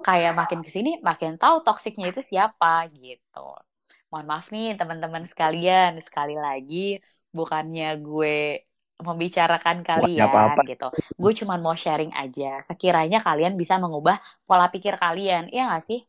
kayak 0.06 0.32
makin 0.40 0.60
ke 0.66 0.70
sini 0.76 0.90
makin 1.08 1.32
tahu 1.42 1.56
toksiknya 1.66 2.06
itu 2.12 2.20
siapa 2.30 2.66
gitu. 2.94 3.38
Mohon 4.10 4.26
maaf 4.30 4.46
nih 4.54 4.66
teman-teman 4.80 5.24
sekalian, 5.32 5.90
sekali 6.06 6.34
lagi 6.46 6.76
bukannya 7.36 7.84
gue 8.06 8.32
membicarakan 9.04 9.84
Wah, 9.84 10.08
kalian 10.08 10.26
apa-apa. 10.26 10.62
gitu. 10.64 10.88
Gue 11.20 11.32
cuma 11.36 11.54
mau 11.60 11.76
sharing 11.76 12.12
aja. 12.16 12.58
Sekiranya 12.64 13.20
kalian 13.20 13.54
bisa 13.60 13.76
mengubah 13.76 14.16
pola 14.48 14.66
pikir 14.72 14.96
kalian, 14.96 15.52
iya 15.52 15.68
nggak 15.68 15.84
sih? 15.84 16.00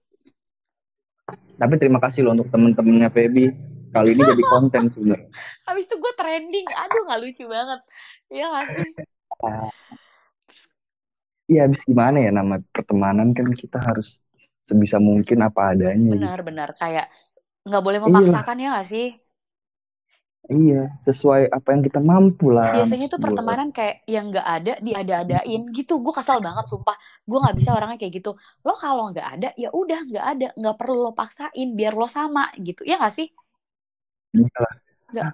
Tapi 1.55 1.73
terima 1.79 1.99
kasih 2.03 2.23
loh 2.27 2.35
untuk 2.35 2.47
temen-temennya 2.51 3.09
Feby. 3.11 3.45
Kali 3.95 4.11
ini 4.11 4.23
jadi 4.27 4.43
konten 4.51 4.83
sebenarnya. 4.91 5.27
Habis 5.67 5.87
itu 5.87 5.95
gue 5.95 6.13
trending, 6.19 6.67
aduh 6.67 7.01
nggak 7.07 7.19
lucu 7.23 7.43
banget, 7.47 7.79
iya 8.27 8.45
nggak 8.51 8.67
sih? 8.75 8.87
Iya, 11.45 11.69
habis 11.69 11.81
gimana 11.85 12.17
ya 12.25 12.33
nama 12.33 12.57
pertemanan 12.73 13.29
kan 13.37 13.45
kita 13.53 13.77
harus 13.77 14.25
sebisa 14.65 14.97
mungkin 14.97 15.45
apa 15.45 15.77
adanya. 15.77 16.09
gitu. 16.09 16.17
Benar-benar 16.17 16.69
kayak 16.73 17.05
nggak 17.65 17.83
boleh 17.85 17.99
Iyalah. 18.01 18.09
memaksakan 18.09 18.57
ya 18.61 18.67
nggak 18.73 18.87
sih? 18.89 19.05
Iya, 20.45 20.93
sesuai 21.01 21.49
apa 21.49 21.73
yang 21.73 21.81
kita 21.81 21.97
mampu 21.97 22.53
lah. 22.53 22.77
biasanya 22.77 23.09
tuh 23.09 23.17
gue. 23.17 23.25
pertemanan 23.25 23.73
kayak 23.73 24.05
yang 24.05 24.29
nggak 24.29 24.45
ada 24.45 24.73
diada-adain 24.77 25.61
gitu. 25.73 25.97
Gue 25.97 26.13
kesal 26.13 26.37
banget 26.37 26.69
sumpah. 26.69 26.93
Gue 27.25 27.41
nggak 27.41 27.55
bisa 27.57 27.73
orangnya 27.73 27.97
kayak 27.97 28.13
gitu. 28.21 28.37
Lo 28.61 28.77
kalau 28.77 29.09
nggak 29.09 29.27
ada 29.27 29.49
ya 29.57 29.73
udah 29.73 29.99
nggak 30.05 30.25
ada. 30.37 30.47
Nggak 30.53 30.75
perlu 30.77 30.97
lo 31.01 31.11
paksain 31.17 31.69
biar 31.73 31.97
lo 31.97 32.05
sama 32.05 32.53
gitu. 32.61 32.85
Ya 32.85 33.01
nggak 33.01 33.13
sih? 33.13 33.27
Iyalah. 34.37 34.75
Nggak. 35.09 35.31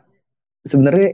Sebenarnya 0.64 1.10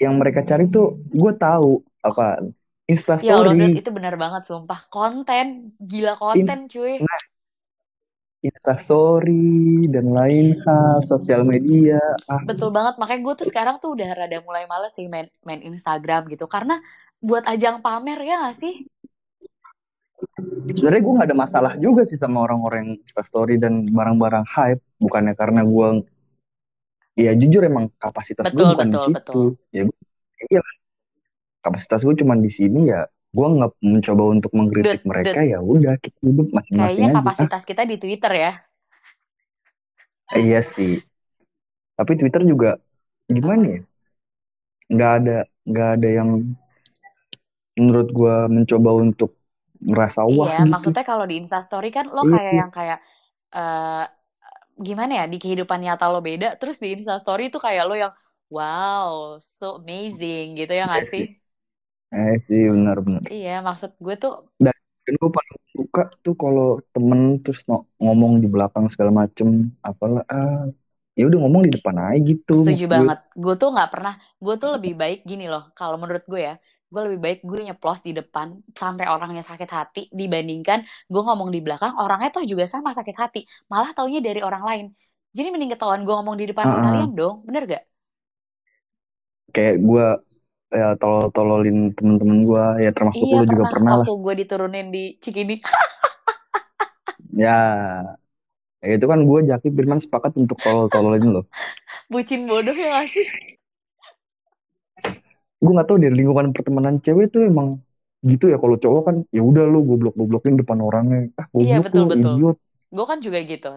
yang 0.00 0.14
mereka 0.16 0.40
cari 0.48 0.64
tuh 0.72 0.96
gue 1.12 1.32
tahu 1.36 1.84
apa 2.02 2.40
Insta 2.88 3.14
ya 3.22 3.38
Allah 3.38 3.54
itu 3.54 3.92
benar 3.92 4.16
banget 4.16 4.48
sumpah. 4.48 4.88
Konten. 4.88 5.76
Gila 5.76 6.16
konten 6.16 6.72
cuy. 6.72 7.04
Insta 7.04 7.31
story 8.82 9.86
dan 9.86 10.10
lain 10.10 10.58
hal, 10.66 11.06
sosial 11.06 11.46
media. 11.46 12.02
Ah, 12.26 12.42
betul 12.42 12.74
banget 12.74 12.98
makanya 12.98 13.20
gue 13.22 13.34
tuh 13.44 13.48
sekarang 13.48 13.78
tuh 13.78 13.94
udah 13.94 14.08
rada 14.18 14.42
mulai 14.42 14.66
males 14.66 14.90
sih 14.98 15.06
main 15.06 15.30
main 15.46 15.62
Instagram 15.62 16.26
gitu 16.26 16.50
karena 16.50 16.82
buat 17.22 17.46
ajang 17.46 17.78
pamer 17.78 18.18
ya 18.18 18.42
nggak 18.42 18.56
sih 18.58 18.74
sebenarnya 20.72 21.02
gue 21.02 21.12
nggak 21.14 21.28
ada 21.30 21.38
masalah 21.38 21.72
juga 21.78 22.02
sih 22.06 22.18
sama 22.18 22.42
orang-orang 22.46 22.78
yang 22.82 22.92
Insta 23.02 23.22
story 23.22 23.58
dan 23.58 23.86
barang-barang 23.86 24.46
hype. 24.46 24.82
Bukannya 24.98 25.34
karena 25.34 25.60
gue, 25.66 25.88
ya 27.18 27.32
jujur 27.36 27.62
emang 27.66 27.90
kapasitas 27.98 28.46
gue 28.48 28.56
Betul, 28.56 28.70
bukan 28.74 28.88
di 28.88 28.98
betul, 28.98 29.06
situ. 29.06 29.18
betul. 29.18 29.46
Ya 29.74 29.82
gue, 29.86 29.98
iya, 30.50 30.62
kapasitas 31.62 32.00
gue 32.06 32.14
cuma 32.18 32.34
di 32.38 32.50
sini 32.50 32.90
ya. 32.90 33.06
Gue 33.36 33.46
nggak 33.56 33.72
mencoba 33.92 34.22
untuk 34.34 34.50
Dut, 34.82 35.00
mengkritik 35.00 35.00
mereka 35.10 35.38
ya 35.52 35.58
udah 35.72 35.94
kita 36.04 36.18
hidup 36.28 36.48
masing-masing 36.56 37.06
kayaknya 37.06 37.08
aja. 37.12 37.16
Kapasitas 37.16 37.62
kita 37.68 37.82
di 37.90 37.96
Twitter 38.02 38.32
ya 38.44 38.50
iya 40.38 40.60
sih. 40.74 40.90
Tapi 41.98 42.12
Twitter 42.20 42.42
juga 42.50 42.70
gimana 43.36 43.64
ya? 43.76 43.80
Nggak 44.92 45.12
ada 45.18 45.36
nggak 45.70 45.88
ada 45.94 46.08
yang 46.18 46.28
menurut 47.78 48.08
gue 48.18 48.34
mencoba 48.56 48.90
untuk 49.04 49.30
merasa 49.90 50.20
wah 50.36 50.52
Iya, 50.52 50.54
gitu. 50.56 50.72
maksudnya 50.72 51.02
kalau 51.10 51.24
di 51.30 51.34
Instastory 51.42 51.86
kan 51.96 52.04
lo 52.16 52.22
Iya, 52.22 52.30
kayak 52.32 52.52
iya. 52.52 52.60
yang 52.60 52.70
kayak 52.76 52.98
eh 53.56 54.02
gimana 54.86 55.12
ya 55.20 55.24
di 55.32 55.36
kehidupan 55.42 55.78
nyata 55.84 56.04
lo 56.12 56.18
beda, 56.28 56.46
terus 56.60 56.76
di 56.82 56.88
Instastory 56.96 57.42
itu 57.50 57.58
kayak 57.66 57.84
lo 57.88 57.94
yang 58.02 58.12
wow, 58.54 59.14
so 59.58 59.64
amazing 59.80 60.44
gitu 60.60 60.72
ya 60.78 60.82
nggak 60.90 61.04
Iya 61.04 61.12
sih? 61.12 61.24
Eh 62.20 62.34
sih 62.46 62.62
benar-benar. 62.74 63.24
Iya, 63.32 63.50
maksud 63.66 63.90
gue 64.04 64.14
tuh 64.22 64.32
Dan 64.64 64.74
gue 65.20 65.30
paling 65.36 65.56
suka 65.74 66.00
tuh 66.24 66.34
kalau 66.42 66.66
temen 66.94 67.20
terus 67.42 67.60
no- 67.70 67.86
ngomong 68.02 68.32
di 68.42 68.46
belakang 68.54 68.86
segala 68.92 69.10
macem, 69.26 69.48
apalah 69.88 70.22
ah, 70.30 70.62
ya 71.18 71.22
udah 71.28 71.38
ngomong 71.42 71.62
di 71.66 71.72
depan 71.76 71.96
aja 72.12 72.18
gitu. 72.30 72.52
setuju 72.58 72.84
gue. 72.90 72.94
banget. 72.94 73.18
Gue 73.42 73.54
tuh 73.60 73.68
nggak 73.74 73.88
pernah, 73.92 74.14
gue 74.44 74.54
tuh 74.62 74.68
lebih 74.76 74.92
baik 75.00 75.18
gini 75.30 75.44
loh. 75.52 75.62
Kalau 75.78 75.96
menurut 76.00 76.24
gue 76.32 76.40
ya, 76.48 76.54
gue 76.92 77.00
lebih 77.06 77.20
baik 77.24 77.38
gue 77.48 77.58
nyeplos 77.66 78.00
di 78.06 78.12
depan 78.18 78.48
sampai 78.80 79.04
orangnya 79.14 79.42
sakit 79.50 79.70
hati 79.78 80.00
dibandingkan 80.20 80.78
gue 81.12 81.20
ngomong 81.26 81.48
di 81.54 81.60
belakang 81.64 81.92
orangnya 82.02 82.28
tuh 82.36 82.44
juga 82.50 82.64
sama 82.74 82.90
sakit 82.98 83.16
hati, 83.22 83.38
malah 83.72 83.90
taunya 83.96 84.20
dari 84.26 84.40
orang 84.48 84.62
lain. 84.68 84.86
Jadi 85.36 85.46
mending 85.52 85.70
ketahuan 85.72 86.00
gue 86.06 86.14
ngomong 86.18 86.36
di 86.40 86.44
depan 86.50 86.68
Ah, 86.68 86.70
ah. 87.02 87.08
sekalian 87.08 87.10
dong, 87.18 87.34
bener 87.48 87.62
gak? 87.72 87.82
Kayak 89.54 89.76
gue 89.86 90.06
ya 90.72 90.96
tolol-tololin 90.96 91.92
temen-temen 91.94 92.38
gue, 92.48 92.64
ya 92.84 92.90
termasuk 92.96 93.26
Iya 93.28 93.36
lu 93.38 93.44
juga 93.46 93.64
pernah, 93.68 93.92
waktu 94.00 94.12
gue 94.24 94.34
diturunin 94.44 94.86
di 94.88 95.04
Cikini. 95.20 95.56
Ya, 97.32 97.56
ya 98.84 98.90
itu 98.92 99.06
kan 99.08 99.24
gue 99.24 99.38
Jaki 99.48 99.72
Firman 99.72 100.00
sepakat 100.04 100.36
untuk 100.36 100.60
tolol-tololin 100.60 101.32
lo. 101.32 101.42
Bucin 102.12 102.44
bodoh 102.44 102.76
ya 102.76 103.00
gak 103.00 103.08
sih? 103.08 103.24
Gue 105.62 105.72
nggak 105.72 105.88
tahu 105.88 105.98
dari 106.02 106.14
lingkungan 106.18 106.52
pertemanan 106.52 107.00
cewek 107.00 107.32
tuh 107.32 107.46
emang 107.48 107.80
gitu 108.22 108.50
ya 108.52 108.58
kalau 108.62 108.78
cowok 108.78 109.02
kan 109.08 109.16
ya 109.34 109.42
udah 109.42 109.64
lu 109.66 109.82
goblok-goblokin 109.82 110.54
depan 110.60 110.78
orangnya 110.78 111.26
ah 111.40 111.46
Iya 111.58 111.82
goblok 111.82 111.86
betul 111.86 112.04
lu 112.04 112.08
betul. 112.12 112.34
idiot 112.38 112.56
Gue 112.96 113.04
kan 113.10 113.18
juga 113.24 113.38
gitu. 113.52 113.68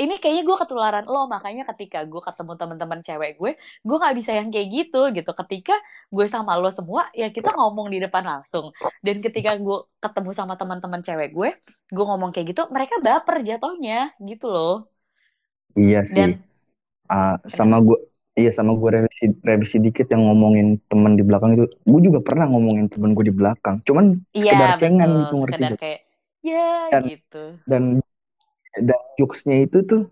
Ini 0.00 0.12
kayaknya 0.20 0.42
gue 0.48 0.56
ketularan 0.62 1.04
lo, 1.12 1.18
makanya 1.34 1.62
ketika 1.70 1.98
gue 2.10 2.20
ketemu 2.26 2.52
teman-teman 2.60 3.00
cewek 3.06 3.30
gue, 3.40 3.50
gue 3.86 3.96
nggak 4.00 4.14
bisa 4.18 4.30
yang 4.38 4.48
kayak 4.52 4.68
gitu 4.76 4.98
gitu. 5.16 5.30
Ketika 5.40 5.72
gue 6.14 6.26
sama 6.34 6.52
lo 6.60 6.68
semua, 6.78 7.02
ya 7.20 7.26
kita 7.36 7.48
ngomong 7.58 7.86
di 7.94 7.98
depan 8.04 8.24
langsung. 8.30 8.66
Dan 9.04 9.16
ketika 9.24 9.50
gue 9.60 9.76
ketemu 10.02 10.30
sama 10.38 10.54
teman-teman 10.60 11.00
cewek 11.06 11.28
gue, 11.36 11.48
gue 11.94 12.04
ngomong 12.08 12.30
kayak 12.32 12.46
gitu, 12.56 12.62
mereka 12.74 12.94
baper 13.06 13.36
jatuhnya 13.48 13.94
gitu 14.28 14.46
loh. 14.54 14.72
iya 15.80 15.98
sih 16.14 16.28
Dan 16.28 16.42
Ah, 17.12 17.36
sama 17.58 17.76
gue 17.86 17.98
iya 18.40 18.50
sama 18.58 18.72
gue 18.80 18.90
revisi 18.96 19.24
revisi 19.50 19.76
dikit 19.86 20.06
yang 20.14 20.22
ngomongin 20.28 20.66
temen 20.90 21.12
di 21.18 21.24
belakang 21.28 21.50
itu 21.56 21.64
gue 21.92 22.00
juga 22.08 22.20
pernah 22.28 22.46
ngomongin 22.52 22.86
temen 22.92 23.10
gue 23.16 23.24
di 23.30 23.34
belakang 23.40 23.76
cuman 23.88 24.04
iya 24.38 24.52
sekedar 24.52 24.70
cengan 24.80 25.10
betul, 25.12 25.22
gitu 25.22 25.34
ngerti 25.40 25.62
sekedar 25.62 25.72
kayak 25.80 26.00
ya 26.48 26.58
dan 26.90 27.04
gitu. 27.08 27.36
dan 27.70 27.82
dan 28.76 29.00
jokesnya 29.20 29.68
itu 29.68 29.84
tuh 29.84 30.02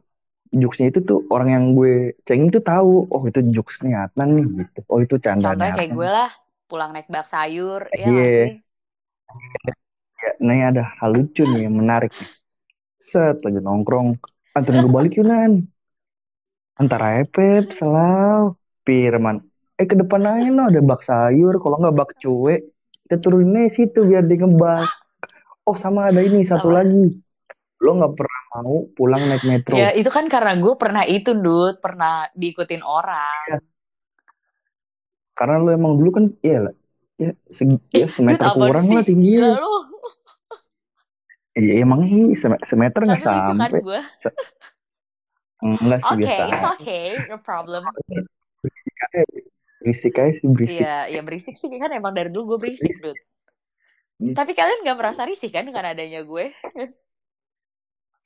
jokesnya 0.51 0.91
itu 0.91 1.01
tuh 1.07 1.25
orang 1.31 1.49
yang 1.55 1.65
gue 1.79 2.19
cengin 2.27 2.51
tuh 2.51 2.61
tahu 2.61 3.07
oh 3.09 3.23
itu 3.25 3.41
jokesnya 3.55 4.11
Adnan 4.11 4.29
nih 4.37 4.47
gitu. 4.65 4.81
Oh 4.91 4.99
itu 5.01 5.17
candaan 5.23 5.57
Contohnya 5.57 5.75
kayak 5.79 5.93
gue 5.95 6.09
lah, 6.11 6.31
pulang 6.67 6.91
naik 6.93 7.09
bak 7.09 7.27
sayur, 7.31 7.87
ya 7.95 8.07
iya. 8.11 8.11
gak 8.11 8.29
sih? 8.35 8.53
Ya, 10.21 10.31
nih 10.43 10.61
ada 10.75 10.83
hal 11.01 11.11
lucu 11.17 11.43
nih 11.47 11.71
yang 11.71 11.77
menarik 11.79 12.13
set 13.01 13.41
lagi 13.41 13.61
nongkrong. 13.63 14.19
Anterin 14.53 14.85
gue 14.85 14.93
balik 14.93 15.17
Yunan. 15.17 15.65
Antara 16.77 17.23
Epep 17.23 17.73
Selau. 17.73 18.59
Firman 18.81 19.45
eh 19.81 19.89
ke 19.89 19.97
depan 19.97 20.21
aja 20.29 20.49
no 20.53 20.69
ada 20.69 20.81
bak 20.85 21.01
sayur. 21.01 21.57
Kalau 21.57 21.81
nggak 21.81 21.97
bak 21.97 22.11
cuek 22.21 22.61
kita 23.09 23.17
turunin 23.17 23.65
aja 23.65 23.81
situ 23.81 24.05
biar 24.05 24.29
dia 24.29 24.45
ngebak. 24.45 24.85
Oh 25.65 25.77
sama 25.77 26.13
ada 26.13 26.21
ini 26.21 26.45
satu 26.45 26.69
Sama. 26.69 26.85
lagi 26.85 27.17
lo 27.81 27.91
nggak 27.97 28.13
pernah 28.13 28.43
mau 28.61 28.85
pulang 28.93 29.23
naik 29.25 29.45
metro. 29.49 29.75
Ya 29.75 29.91
itu 29.97 30.13
kan 30.13 30.29
karena 30.29 30.53
gue 30.57 30.75
pernah 30.77 31.03
itu, 31.09 31.33
Dut. 31.33 31.81
Pernah 31.81 32.29
diikutin 32.37 32.85
orang. 32.85 33.45
Ya. 33.49 33.59
Karena 35.33 35.57
lo 35.65 35.71
emang 35.73 35.97
dulu 35.97 36.11
kan, 36.13 36.25
iya 36.45 36.69
lah. 36.69 36.75
Ya, 37.21 37.33
segi, 37.53 37.77
ya 37.93 38.09
semeter 38.09 38.49
apaan 38.49 38.69
kurang 38.69 38.87
sih? 38.89 38.97
lah 38.97 39.05
tinggi. 39.05 39.33
Gila 39.37 39.49
lu. 39.57 39.75
Iya 41.51 41.73
emang 41.83 42.01
sem- 42.39 42.63
semeter 42.63 43.01
nggak 43.05 43.21
kan 43.21 43.59
sampai. 43.59 43.81
gue. 43.83 44.01
Enggak 45.61 46.01
sih 46.01 46.15
Oke, 46.17 46.21
biasa. 46.25 46.43
it's 46.49 46.67
okay. 46.79 47.07
No 47.29 47.37
problem. 47.41 47.83
Berisik 49.81 50.15
aja 50.21 50.33
sih 50.37 50.49
berisik. 50.49 50.81
Iya, 50.81 50.97
ya 51.09 51.21
berisik 51.25 51.57
sih 51.57 51.69
kan 51.69 51.93
emang 51.93 52.13
dari 52.13 52.29
dulu 52.29 52.57
gue 52.57 52.69
berisik, 52.69 52.93
Berisik. 52.93 53.17
Hmm. 54.21 54.37
Tapi 54.37 54.53
kalian 54.53 54.85
gak 54.85 54.99
merasa 55.01 55.25
risih 55.25 55.49
kan 55.49 55.65
dengan 55.65 55.97
adanya 55.97 56.21
gue? 56.21 56.53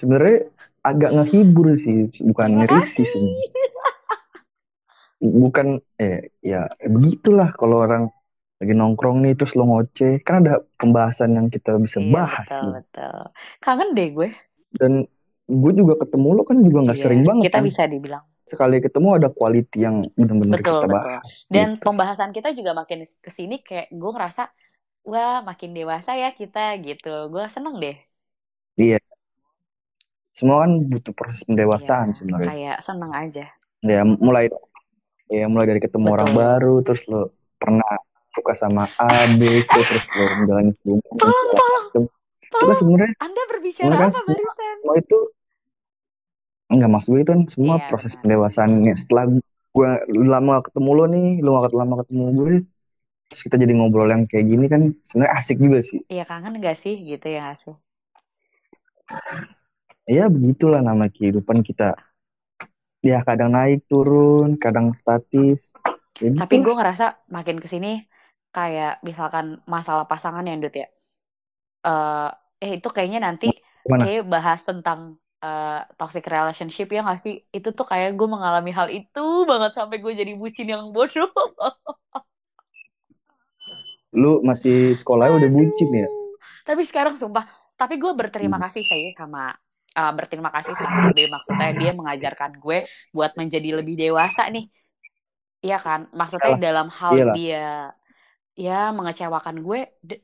Sebenarnya 0.01 0.39
agak 0.85 1.11
ngehibur 1.17 1.67
sih, 1.79 2.11
bukan 2.29 2.51
Terima 2.51 2.61
ngerisih 2.61 3.07
kasih. 3.07 3.13
sih. 3.13 3.27
Bukan, 5.23 5.81
eh 6.03 6.29
ya 6.45 6.69
begitulah 6.85 7.49
kalau 7.57 7.87
orang 7.87 8.11
lagi 8.61 8.75
nongkrong 8.77 9.19
nih 9.25 9.33
terus 9.39 9.55
lo 9.59 9.65
ngoceh, 9.71 10.21
kan 10.27 10.35
ada 10.45 10.61
pembahasan 10.81 11.31
yang 11.39 11.47
kita 11.55 11.79
bisa 11.81 11.99
Iya, 12.03 12.17
bahas 12.17 12.49
betul, 12.51 12.63
betul. 12.77 13.15
Kangen 13.63 13.89
deh 13.97 14.07
gue. 14.17 14.29
Dan 14.75 14.93
gue 15.47 15.73
juga 15.81 15.95
ketemu 16.03 16.29
lo 16.37 16.43
kan 16.49 16.59
juga 16.67 16.79
nggak 16.89 16.99
Iya, 16.99 17.05
sering 17.05 17.23
banget 17.29 17.49
kita 17.49 17.57
kan. 17.57 17.65
bisa 17.69 17.83
dibilang. 17.93 18.25
Sekali 18.51 18.77
ketemu 18.85 19.09
ada 19.19 19.29
quality 19.33 19.79
yang 19.87 19.97
bener-bener 20.19 20.61
Betul, 20.61 20.77
kita 20.77 20.87
betul. 20.91 21.15
bahas. 21.15 21.35
Dan 21.55 21.69
gitu. 21.81 21.85
pembahasan 21.85 22.31
kita 22.37 22.49
juga 22.59 22.73
makin 22.81 22.99
ke 23.25 23.31
sini 23.39 23.55
kayak 23.67 23.87
gue 24.01 24.11
ngerasa, 24.15 24.43
wah 25.11 25.37
makin 25.49 25.71
dewasa 25.79 26.11
ya 26.23 26.29
kita 26.41 26.61
gitu. 26.87 27.09
Gue 27.33 27.45
seneng 27.55 27.75
deh. 27.85 27.97
Iya. 28.77 28.99
Semua 30.35 30.67
kan 30.67 30.71
butuh 30.91 31.15
proses 31.15 31.43
pendewasaan 31.47 32.11
Iya, 32.11 32.19
sebenarnya. 32.19 32.51
kayak 32.51 32.77
seneng 32.83 33.13
aja. 33.15 33.47
Ya 33.87 34.03
mulai 34.03 34.51
ya 35.31 35.47
mulai 35.47 35.67
dari 35.71 35.81
ketemu 35.81 36.07
orang 36.11 36.31
Betul. 36.35 36.41
baru 36.43 36.75
terus 36.85 37.03
lo 37.09 37.21
pernah 37.57 37.91
suka 38.35 38.53
sama 38.59 38.83
A, 38.99 39.31
B, 39.31 39.63
C 39.63 39.71
terus 39.87 40.05
lo 40.19 40.25
menjalani 40.35 40.71
hubungan 40.83 41.17
Tolong, 41.23 41.49
tolong. 41.55 41.87
Itu 41.95 42.01
kan 42.51 42.51
tolong. 42.51 42.79
sebenarnya 42.83 43.13
Anda 43.23 43.43
berbicara 43.51 43.95
kan 43.95 44.11
apa 44.11 44.19
semua, 44.19 44.35
barusan? 44.35 44.75
semua 44.83 44.95
itu 44.99 45.19
enggak 46.73 46.91
maksud 46.91 47.09
gue 47.15 47.21
itu 47.23 47.31
kan 47.31 47.41
semua 47.47 47.75
Iya, 47.79 47.87
proses 47.89 48.13
benar. 48.13 48.23
pendewasaannya 48.25 48.95
setelah 48.99 49.25
gue 49.75 49.89
lama 50.35 50.55
ketemu 50.67 50.91
lo 50.99 51.05
nih 51.15 51.27
lo 51.45 51.49
gak 51.63 51.75
lama 51.75 51.95
ketemu 52.03 52.25
gue 52.39 52.53
terus 53.31 53.41
kita 53.47 53.57
jadi 53.63 53.73
ngobrol 53.79 54.09
yang 54.15 54.23
kayak 54.31 54.47
gini 54.51 54.67
kan 54.73 54.83
sebenarnya 55.07 55.33
asik 55.39 55.57
juga 55.63 55.79
sih 55.83 56.01
Iya 56.13 56.25
kangen 56.31 56.55
gak 56.65 56.77
sih 56.83 56.95
gitu 57.11 57.27
ya 57.35 57.41
gak 57.49 57.59
sih? 57.63 57.75
Ya 60.09 60.25
begitulah 60.33 60.81
nama 60.85 61.07
kehidupan 61.13 61.61
kita 61.65 61.97
ya 63.09 63.19
kadang 63.29 63.51
naik 63.57 63.79
turun 63.91 64.49
kadang 64.63 64.87
statis 65.01 65.63
ya 66.23 66.29
Tapi 66.39 66.55
gitu 66.57 66.57
gue 66.65 66.73
ngerasa 66.79 67.05
makin 67.37 67.57
ke 67.63 67.67
sini 67.73 67.89
kayak 68.55 68.91
misalkan 69.09 69.47
masalah 69.75 70.05
pasangan 70.11 70.47
ya 70.49 70.55
Dut 70.63 70.75
ya. 70.83 70.87
Eh, 71.87 72.29
eh 72.65 72.71
itu 72.77 72.89
kayaknya 72.95 73.19
nanti 73.27 73.47
gimana 73.85 73.99
kayak 73.99 74.21
bahas 74.33 74.61
tentang 74.69 75.01
eh, 75.45 75.69
toxic 75.99 76.25
relationship 76.35 76.87
ya 76.95 76.99
gak 77.09 77.19
sih? 77.25 77.35
Itu 77.57 77.69
tuh 77.79 77.87
kayak 77.91 78.09
gue 78.19 78.27
mengalami 78.35 78.71
hal 78.79 78.89
itu 78.97 79.21
banget 79.51 79.71
sampai 79.79 79.97
gue 80.05 80.13
jadi 80.21 80.33
bucin 80.41 80.67
yang 80.75 80.85
bodoh. 80.95 81.29
lu 84.21 84.33
masih 84.49 84.95
sekolahnya 84.99 85.35
udah 85.39 85.51
bucin 85.51 85.91
ya. 86.03 86.09
Tapi 86.67 86.83
sekarang 86.89 87.15
sumpah, 87.21 87.45
tapi 87.81 87.95
gue 88.03 88.13
berterima 88.21 88.57
Hmm. 88.57 88.65
kasih 88.65 88.85
sih 88.91 89.03
sama 89.19 89.53
eh, 89.99 90.13
berterima 90.19 90.51
kasih 90.57 90.75
sama 90.83 91.03
B 91.15 91.17
maksudnya 91.35 91.69
dia 91.81 91.91
mengajarkan 91.99 92.53
gue 92.65 92.79
buat 93.17 93.33
menjadi 93.41 93.69
lebih 93.79 93.95
dewasa 94.03 94.43
nih. 94.55 94.65
Iya 95.65 95.77
kan? 95.87 96.01
Maksudnya 96.19 96.53
Iyalah, 96.53 96.61
dalam 96.65 96.87
hal 96.99 97.17
iyalah. 97.17 97.37
dia 97.37 97.57
ya 98.65 98.73
mengecewakan 98.99 99.57
gue 99.67 99.79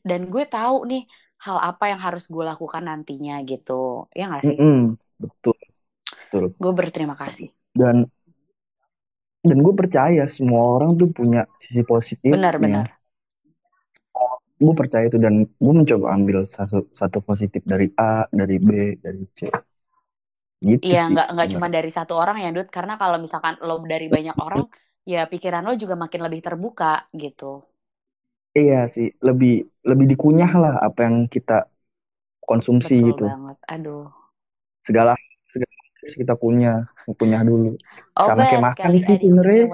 dan 0.08 0.20
gue 0.32 0.42
tahu 0.54 0.74
nih 0.90 1.00
hal 1.44 1.56
apa 1.68 1.84
yang 1.90 2.00
harus 2.06 2.24
gue 2.34 2.44
lakukan 2.50 2.82
nantinya 2.88 3.32
gitu. 3.50 3.72
Ya 4.18 4.22
gak 4.34 4.44
sih? 4.50 4.58
Mm-mm, 4.58 4.96
betul 5.20 5.54
betul 6.10 6.44
Gue 6.62 6.72
berterima 6.78 7.14
kasih. 7.22 7.48
dan 7.74 8.10
dan 9.48 9.58
gue 9.64 9.74
percaya 9.80 10.24
semua 10.36 10.62
orang 10.76 10.90
tuh 11.00 11.08
punya 11.18 11.40
sisi 11.62 11.80
positifnya 11.90 12.32
Benar-benar. 12.32 12.99
Gue 14.60 14.74
percaya 14.80 15.04
itu 15.10 15.18
dan 15.24 15.34
gue 15.64 15.74
mencoba 15.80 16.06
ambil 16.16 16.38
satu 16.56 16.76
satu 17.00 17.18
positif 17.28 17.62
dari 17.72 17.86
A 17.96 18.28
dari 18.40 18.56
B 18.66 18.68
dari 19.04 19.22
C 19.36 19.40
gitu 20.60 20.86
Iya, 20.86 20.98
nggak 21.12 21.26
nggak 21.32 21.48
cuma 21.52 21.66
dari 21.76 21.90
satu 21.96 22.12
orang 22.22 22.36
ya, 22.44 22.48
Dut. 22.56 22.68
Karena 22.76 22.94
kalau 23.02 23.16
misalkan 23.24 23.54
lo 23.68 23.74
dari 23.92 24.06
banyak 24.16 24.36
orang, 24.46 24.64
ya 25.12 25.18
pikiran 25.32 25.62
lo 25.68 25.72
juga 25.82 25.94
makin 26.02 26.20
lebih 26.26 26.40
terbuka 26.46 26.86
gitu. 27.22 27.44
iya 28.60 28.76
sih 28.94 29.06
lebih 29.28 29.50
lebih 29.90 30.06
dikunyah 30.12 30.50
lah 30.62 30.74
apa 30.86 31.00
yang 31.06 31.16
kita 31.34 31.52
konsumsi 32.48 32.94
Betul 32.94 33.10
gitu 33.10 33.24
banget. 33.24 33.56
Aduh. 33.74 34.04
segala 34.86 35.12
segala 35.52 35.74
kita 36.20 36.34
kunyah 36.42 36.76
kunyah 37.18 37.42
dulu 37.48 37.68
sama 38.24 38.42
kayak 38.48 38.64
makan 38.68 38.92
sih 39.04 39.16
sebenarnya 39.20 39.64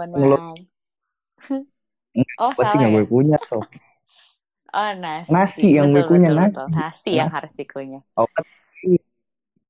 Oh, 2.39 2.53
salah 2.57 2.77
nggak 2.79 2.91
ya? 2.93 2.95
gue 2.95 3.05
kunyah 3.13 3.41
so 3.51 3.57
Oh, 4.75 4.91
nasi. 4.95 5.29
nasi 5.31 5.67
yang 5.75 5.89
Betul, 5.91 6.07
kunyah 6.11 6.33
betul, 6.33 6.41
nasi 6.43 6.57
betul. 6.59 6.69
Nasi 6.73 7.11
yang 7.15 7.29
nasi 7.29 7.37
harus 7.39 7.53
dikunyah. 7.55 8.03
obat 8.15 8.45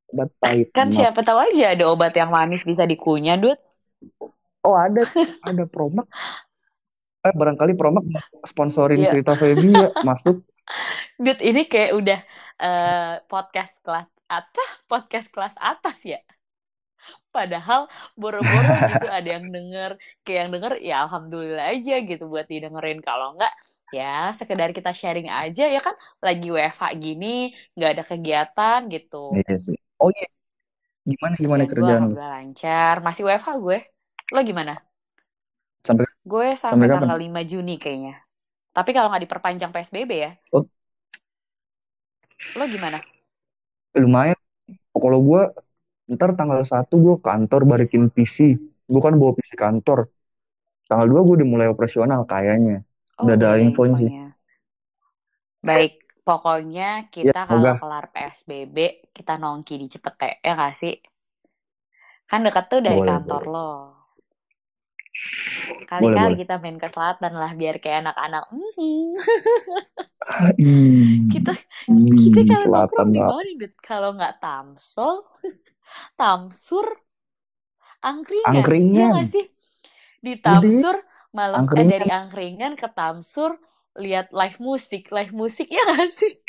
obat 0.06 0.30
pahit 0.40 0.66
Kan 0.72 0.88
maaf 0.90 0.96
siapa 0.96 1.20
tahu 1.20 1.38
aja 1.42 1.74
ada 1.74 1.84
obat 1.86 2.12
yang 2.14 2.30
manis 2.30 2.62
bisa 2.62 2.84
dikunyah, 2.84 3.36
Dut. 3.36 3.58
oh 4.62 4.74
ada 4.74 5.02
ada 5.42 5.64
promak 5.66 6.06
eh 7.22 7.34
barangkali 7.34 7.74
promak 7.74 8.06
sponsorin 8.46 9.02
Iya. 9.02 9.10
cerita 9.14 9.34
ya 9.38 9.54
masuk 10.02 10.42
Dut, 11.22 11.38
ini 11.42 11.66
kayak 11.66 11.92
udah 11.94 12.20
eh, 12.58 13.14
podcast 13.26 13.74
kelas 13.82 14.08
apa? 14.26 14.64
Podcast 14.86 15.30
kelas 15.30 15.54
atas 15.56 16.02
ya. 16.02 16.18
Padahal 17.30 17.86
boro-boro 18.16 18.74
gitu 18.90 19.06
ada 19.22 19.28
yang 19.28 19.46
denger, 19.52 19.94
kayak 20.24 20.38
yang 20.46 20.50
denger 20.50 20.72
ya 20.82 21.06
alhamdulillah 21.06 21.70
aja 21.70 22.02
gitu 22.02 22.26
buat 22.26 22.48
didengerin. 22.48 22.98
Kalau 23.04 23.36
enggak 23.38 23.52
ya 23.94 24.34
sekedar 24.34 24.74
kita 24.74 24.90
sharing 24.90 25.30
aja 25.30 25.70
ya 25.70 25.80
kan 25.80 25.94
lagi 26.18 26.50
WFH 26.50 26.82
gini, 26.98 27.54
nggak 27.78 27.90
ada 27.96 28.02
kegiatan 28.02 28.80
gitu. 28.90 29.32
iya 29.36 29.54
sih 29.62 29.76
oh 30.02 30.10
iya 30.10 30.26
gimana 31.06 31.34
gimana 31.38 31.62
Kerjaan 31.62 31.70
gue 31.70 31.70
kerjaan 31.70 31.86
lu 31.86 31.96
alhamdulillah 31.96 32.30
lancar. 32.34 32.94
Masih 33.06 33.22
WFH 33.26 33.48
gue. 33.62 33.78
Lo 34.34 34.40
gimana? 34.42 34.74
sampai 35.86 36.04
Gue 36.26 36.58
sampai 36.58 36.58
sampai 36.58 36.86
kapan 36.90 37.00
tanggal 37.06 37.20
5 37.22 37.40
Juni 37.46 37.74
kayaknya. 37.78 38.14
Tapi 38.74 38.90
kalau 38.90 39.08
nggak 39.08 39.24
diperpanjang 39.24 39.70
PSBB 39.72 40.12
ya, 40.18 40.30
oh 40.52 40.66
lo 42.58 42.64
gimana? 42.68 42.98
lumayan 43.96 44.38
kalau 44.92 45.18
gue 45.24 45.42
ntar 46.14 46.30
tanggal 46.38 46.60
satu 46.62 46.94
gue 47.04 47.14
kantor 47.26 47.60
balikin 47.70 48.04
PC 48.14 48.36
gue 48.86 49.00
kan 49.02 49.14
bawa 49.20 49.32
PC 49.36 49.50
kantor 49.58 49.98
tanggal 50.88 51.06
dua 51.10 51.20
gue 51.26 51.34
udah 51.42 51.48
mulai 51.48 51.68
operasional 51.74 52.22
kayaknya 52.28 52.84
Oh, 53.18 53.24
udah 53.36 53.48
ada 53.56 53.62
infonya 53.66 53.96
sih. 54.00 54.12
Baik, 55.68 55.92
pokoknya 56.26 56.88
ya 57.26 57.32
kita 57.32 57.38
semoga 57.44 57.50
kalau 57.50 57.72
kelar 57.78 58.04
PSBB, 58.14 58.76
kita 59.16 59.32
nongki 59.42 59.74
di 59.82 59.86
Cipete, 59.92 60.28
ya 60.46 60.50
nggak 60.56 60.74
sih? 60.80 60.94
Kan 62.30 62.40
deket 62.46 62.64
tuh 62.72 62.80
dari 62.86 63.00
boleh 63.00 63.08
kantor 63.08 63.42
boleh 63.42 63.50
lo. 63.54 63.68
Kali-kali 65.90 66.32
boleh 66.32 66.38
kita 66.40 66.54
main 66.62 66.76
ke 66.82 66.88
selatan 66.94 67.32
lah, 67.40 67.50
biar 67.60 67.76
kayak 67.82 67.98
anak-anak. 68.04 68.44
Ih, 70.58 70.66
Kita 71.32 71.50
kita 72.22 72.40
ih, 72.40 72.50
kalau 72.50 72.64
selatan 72.64 73.06
nongkrong 73.06 73.10
di 73.14 73.20
mana? 73.28 73.42
Kalau 73.86 74.08
nggak 74.16 74.32
Tamsol, 74.42 75.14
Tamsur, 76.18 76.86
angkringan, 78.08 78.70
iya 78.92 79.02
angkringan 79.02 79.10
nggak 79.10 79.26
sih? 79.32 79.44
Di 80.24 80.32
udah 80.44 80.88
Malam 81.36 81.64
eh 81.76 81.84
dari 81.92 82.08
angkringan 82.08 82.72
ke 82.80 82.88
Tamsur 82.96 83.52
lihat 83.96 84.32
live 84.32 84.58
musik, 84.60 85.08
live 85.12 85.32
musik 85.32 85.68
ya 85.68 85.82
nggak 85.84 86.10
sih? 86.12 86.32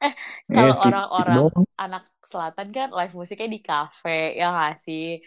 Eh, 0.00 0.16
ya 0.48 0.56
kalau 0.56 0.72
itu 0.72 0.88
orang-orang 0.88 1.44
anak 1.76 2.08
selatan 2.24 2.72
kan 2.72 2.88
live 2.88 3.12
musiknya 3.12 3.48
di 3.52 3.60
kafe, 3.60 4.32
ya 4.40 4.48
nggak 4.48 4.74
sih? 4.88 5.20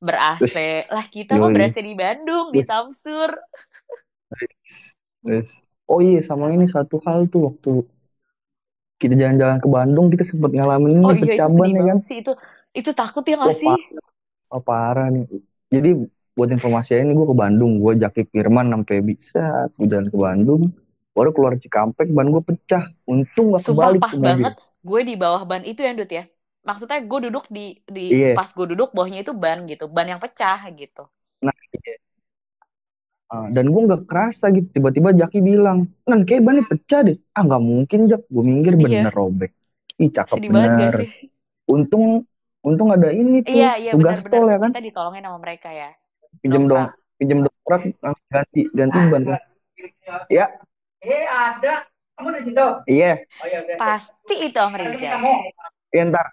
Ber 0.00 0.16
AC. 0.16 0.54
Lah 0.88 1.04
kita 1.12 1.36
mah 1.36 1.52
yoi 1.52 1.52
berasa 1.52 1.84
di 1.84 1.92
Bandung, 1.92 2.48
di 2.48 2.60
terus 2.60 2.68
Tamsur. 2.68 3.30
oh 5.92 6.00
iya 6.00 6.20
sama 6.28 6.46
ini 6.56 6.64
satu 6.74 6.96
hal 7.04 7.20
tuh 7.32 7.40
waktu 7.48 7.70
kita 9.00 9.14
jalan-jalan 9.20 9.58
ke 9.60 9.68
Bandung 9.68 10.06
kita 10.12 10.24
sempat 10.24 10.50
ngalamin 10.54 11.04
Oh 11.04 11.12
iya 11.12 11.32
itu 11.38 11.48
pecaban 11.52 11.68
ya 11.76 11.82
kan 11.92 11.98
sih 12.08 12.16
itu. 12.24 12.32
Itu 12.78 12.90
takut 12.98 13.22
ya 13.30 13.36
wah 13.42 13.52
nggak 13.52 13.56
sih? 13.62 13.74
parah, 13.76 14.02
wah, 14.50 14.62
parah 14.68 15.06
nih 15.14 15.24
jadi 15.74 15.88
buat 16.34 16.50
informasi 16.50 16.98
ini 16.98 17.14
gue 17.14 17.26
ke 17.30 17.36
Bandung. 17.36 17.78
Gue 17.78 17.94
Jaki 17.94 18.26
Firman 18.28 18.70
sampai 18.70 18.98
bisa 19.00 19.70
gue 19.74 19.86
jalan 19.86 20.10
ke 20.10 20.18
Bandung. 20.18 20.62
Baru 21.14 21.30
keluar 21.30 21.54
Cikampek 21.54 22.10
ban 22.10 22.26
gue 22.26 22.42
pecah. 22.42 22.90
Untung 23.06 23.54
gak 23.54 23.62
Sumpah 23.62 23.94
kebalik 23.94 24.00
pas 24.02 24.14
banget. 24.18 24.54
Gue 24.82 25.00
di 25.02 25.14
bawah 25.14 25.46
ban 25.46 25.62
itu 25.62 25.80
ya 25.80 25.94
Dut 25.94 26.10
ya. 26.10 26.26
maksudnya 26.64 26.96
gue 26.96 27.28
duduk 27.28 27.44
di 27.52 27.76
di 27.84 28.08
Iya. 28.08 28.32
pas 28.32 28.48
gue 28.48 28.66
duduk 28.72 28.96
bawahnya 28.96 29.20
itu 29.20 29.36
ban 29.36 29.68
gitu. 29.68 29.84
Ban 29.86 30.08
yang 30.08 30.16
pecah 30.16 30.64
gitu. 30.72 31.04
Nah, 31.44 31.52
iya. 31.76 31.94
Ah, 33.28 33.46
dan 33.52 33.68
gue 33.68 33.80
nggak 33.84 34.08
kerasa 34.08 34.48
gitu. 34.48 34.72
Tiba-tiba 34.72 35.12
Jaki 35.12 35.44
bilang 35.44 35.84
nan 36.08 36.24
kayak 36.24 36.40
bannya 36.40 36.64
pecah 36.64 37.04
deh. 37.04 37.20
Ah 37.36 37.44
nggak 37.44 37.62
mungkin 37.62 38.08
Jak. 38.08 38.24
Gue 38.32 38.44
minggir 38.48 38.72
Sedih 38.74 38.84
bener 38.96 39.12
robek. 39.12 39.52
Ih 40.00 40.08
cakep 40.08 40.36
sedih 40.40 40.50
bener. 40.50 40.92
sih? 40.98 41.10
Untung 41.68 42.24
untung 42.64 42.88
ada 42.90 43.12
ini 43.12 43.44
tuh 43.44 43.52
iya 43.52 43.76
iya 43.76 43.92
tugas 43.92 44.24
benar-benar 44.24 44.32
tol 44.32 44.48
ya 44.48 44.56
kan? 44.56 44.70
kita 44.72 44.82
ditolongin 44.88 45.22
sama 45.28 45.38
mereka 45.38 45.68
ya 45.68 45.92
pinjam 46.40 46.64
dong 46.66 46.86
pinjam 47.20 47.38
dongkrak 47.46 47.82
ganti 48.30 48.60
ganti 48.74 48.98
ban 49.12 49.22
kan? 49.28 49.40
Ya 50.32 50.46
Eh 51.04 51.28
ada, 51.28 51.84
kamu 52.16 52.28
di 52.40 52.42
situ. 52.48 52.66
iya. 52.88 53.12
Oh 53.42 53.46
iya 53.46 53.58
oke. 53.60 53.74
pasti 53.76 54.34
itu 54.48 54.58
Om 54.58 54.74
Rizal 54.78 55.20
iya 55.92 56.02
ntar. 56.08 56.26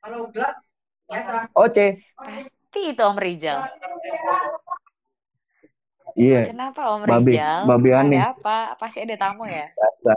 Kalau 0.00 0.20
gelap 0.32 0.54
biasa. 1.04 1.32
oce 1.52 1.86
pasti 2.16 2.80
itu 2.94 3.02
Om 3.04 3.18
Rizal 3.20 3.58
iya. 6.16 6.48
Kenapa 6.48 6.80
Om 6.96 7.04
babe 7.04 7.28
Rizal 7.28 7.66
aneh. 7.68 8.18
Ada 8.22 8.32
apa? 8.34 8.58
Pasti 8.80 8.98
ada 9.04 9.16
tamu 9.20 9.44
ya? 9.44 9.68
Biasa. 9.76 10.14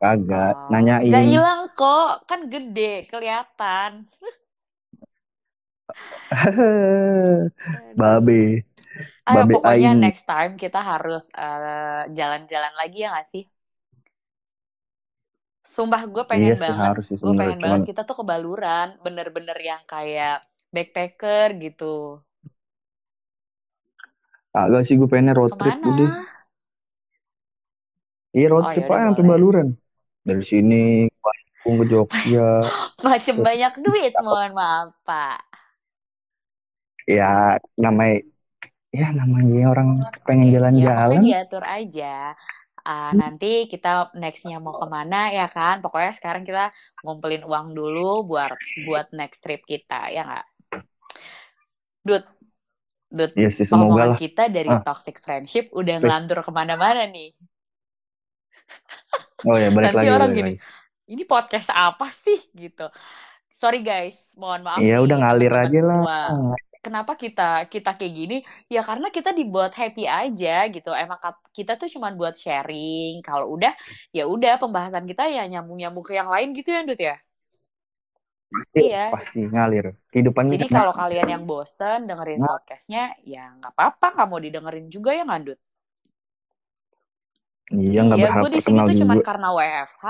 kagak 0.00 0.54
oh. 0.56 0.68
nanyain. 0.72 1.08
Nggak 1.12 1.26
hilang 1.28 1.62
kok. 1.72 2.12
Kan 2.28 2.40
gede 2.50 3.06
kelihatan. 3.08 4.08
babe 7.96 8.64
Ayo 9.30 9.42
babe 9.42 9.54
pokoknya 9.54 9.88
aing 9.90 9.98
next 10.02 10.24
time 10.30 10.52
kita 10.62 10.78
harus 10.90 11.22
eh, 11.40 12.02
jalan-jalan 12.18 12.72
lagi 12.80 12.96
ya 13.04 13.08
gak 13.16 13.26
sih? 13.32 13.42
Sumpah 15.74 16.02
gue 16.14 16.24
iya 16.36 16.52
pengen 16.52 16.54
sih 16.62 16.74
banget, 16.74 16.92
harus 16.92 17.04
sih 17.08 17.18
gue 17.22 17.32
pengen 17.40 17.58
cuman 17.60 17.60
banget 17.64 17.82
kita 17.88 18.00
tuh 18.08 18.16
ke 18.20 18.24
Baluran, 18.30 18.88
bener-bener 19.04 19.58
yang 19.70 19.82
kayak 19.92 20.34
backpacker 20.74 21.48
gitu. 21.64 21.84
agak 24.62 24.80
sih 24.86 24.94
gue 25.00 25.08
pengennya 25.10 25.34
road 25.38 25.52
trip 25.60 25.76
udah 25.90 26.08
Ke 26.12 26.14
mana? 26.14 26.26
iya 28.36 28.46
road 28.52 28.64
Oh 28.64 28.70
trip 28.72 28.86
aja 28.90 29.04
sampai 29.08 29.24
boleh. 29.24 29.30
Baluran 29.30 29.68
dari 30.28 30.42
sini 30.50 30.74
ke 31.64 31.84
Jogja 31.90 32.40
Macem 33.04 33.36
banyak 33.46 33.72
duit, 33.84 34.12
mohon 34.24 34.52
maaf 34.56 34.94
Pak. 35.06 35.53
Ya 37.04 37.60
namanya 37.76 38.24
ya 38.94 39.08
namanya 39.10 39.74
orang 39.74 39.88
pengen 40.22 40.48
Oke, 40.48 40.50
ya 40.50 40.54
jalan-jalan 40.58 41.20
diatur 41.26 41.64
aja. 41.66 42.14
Ah, 42.84 43.16
nanti 43.16 43.64
kita 43.64 44.12
nextnya 44.12 44.60
mau 44.60 44.76
ke 44.76 44.86
mana 44.86 45.32
ya 45.32 45.48
kan? 45.48 45.80
Pokoknya 45.80 46.12
sekarang 46.12 46.44
kita 46.44 46.68
ngumpulin 47.00 47.42
uang 47.42 47.72
dulu 47.72 48.28
buat 48.28 48.52
buat 48.84 49.08
next 49.16 49.40
trip 49.40 49.64
kita, 49.64 50.12
ya 50.12 50.22
nggak? 50.22 50.46
Dut, 52.04 52.24
Dut, 53.08 53.32
ya 53.32 53.48
sih 53.48 53.64
semoga 53.64 53.88
omongan 53.88 54.08
lah 54.12 54.18
kita 54.20 54.44
dari 54.52 54.68
ah 54.68 54.84
toxic 54.84 55.16
friendship 55.24 55.72
udah 55.72 55.96
ngelantur 55.96 56.44
ke 56.44 56.52
mana-mana 56.52 57.08
nih. 57.08 57.32
oh 59.48 59.56
ya 59.56 59.72
balik 59.72 59.90
Nanti 59.90 59.96
lagi 59.96 60.10
orang 60.12 60.30
balik 60.30 60.38
gini, 60.38 60.52
lagi 60.60 61.12
ini 61.16 61.22
podcast 61.24 61.72
apa 61.72 62.12
sih 62.12 62.36
gitu. 62.52 62.92
Sorry 63.48 63.80
guys, 63.80 64.20
mohon 64.36 64.60
maaf 64.60 64.78
ya 64.84 65.00
udah 65.00 65.16
ngalir 65.24 65.54
aja 65.56 65.80
lah. 65.80 66.00
Kenapa 66.86 67.12
kita 67.22 67.42
kita 67.72 67.90
kayak 67.98 68.12
gini? 68.20 68.34
Ya 68.74 68.80
karena 68.88 69.06
kita 69.16 69.30
dibuat 69.38 69.72
happy 69.80 70.02
aja 70.18 70.48
gitu. 70.74 70.88
Emang 71.02 71.18
kita 71.58 71.72
tuh 71.80 71.88
cuman 71.94 72.12
buat 72.20 72.34
sharing. 72.42 73.12
Kalau 73.26 73.46
udah, 73.54 73.72
ya 74.16 74.22
udah 74.34 74.52
pembahasan 74.62 75.04
kita 75.10 75.22
ya 75.36 75.42
nyambung-nyambung 75.52 76.04
ke 76.08 76.12
yang 76.20 76.28
lain 76.34 76.48
gitu 76.58 76.68
ya, 76.76 76.80
Dut 76.88 77.00
ya. 77.08 77.14
pasti 78.52 78.80
Iya. 78.80 78.98
pasti 79.12 79.38
ngalir 79.52 79.86
kehidupan 80.10 80.46
Jadi 80.52 80.66
kalau 80.74 80.92
kalian 81.00 81.28
yang 81.34 81.42
bosen 81.50 81.98
dengerin 82.08 82.42
Nah, 82.42 82.48
podcastnya, 82.50 83.02
ya 83.32 83.42
nggak 83.58 83.72
apa-apa, 83.74 84.06
nggak 84.14 84.28
mau 84.30 84.40
didengerin 84.46 84.86
juga 84.94 85.10
ya 85.16 85.22
nggak, 85.28 85.40
Dut? 85.46 85.58
Iya 87.72 87.98
nggak 88.06 88.20
Iya, 88.20 88.26
berharap 88.26 88.40
gue 88.40 88.48
di 88.56 88.60
sini 88.66 88.80
tuh 88.86 88.94
juga 89.00 89.16
karena 89.28 89.46
WFH, 89.58 90.04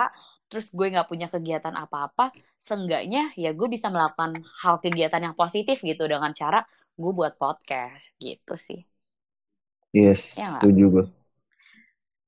terus 0.51 0.67
gue 0.77 0.87
nggak 0.93 1.09
punya 1.11 1.27
kegiatan 1.35 1.75
apa-apa. 1.85 2.25
Seenggaknya 2.67 3.21
ya 3.43 3.51
gue 3.59 3.69
bisa 3.75 3.87
melakukan 3.95 4.31
hal 4.63 4.75
kegiatan 4.85 5.21
yang 5.27 5.35
positif 5.41 5.77
gitu 5.89 6.05
dengan 6.13 6.33
cara 6.41 6.59
gue 7.01 7.13
buat 7.19 7.35
podcast 7.41 8.05
gitu 8.21 8.55
sih. 8.67 8.81
yes 9.97 10.25
Ya 10.37 10.51
setuju 10.51 10.85
gue 10.93 11.05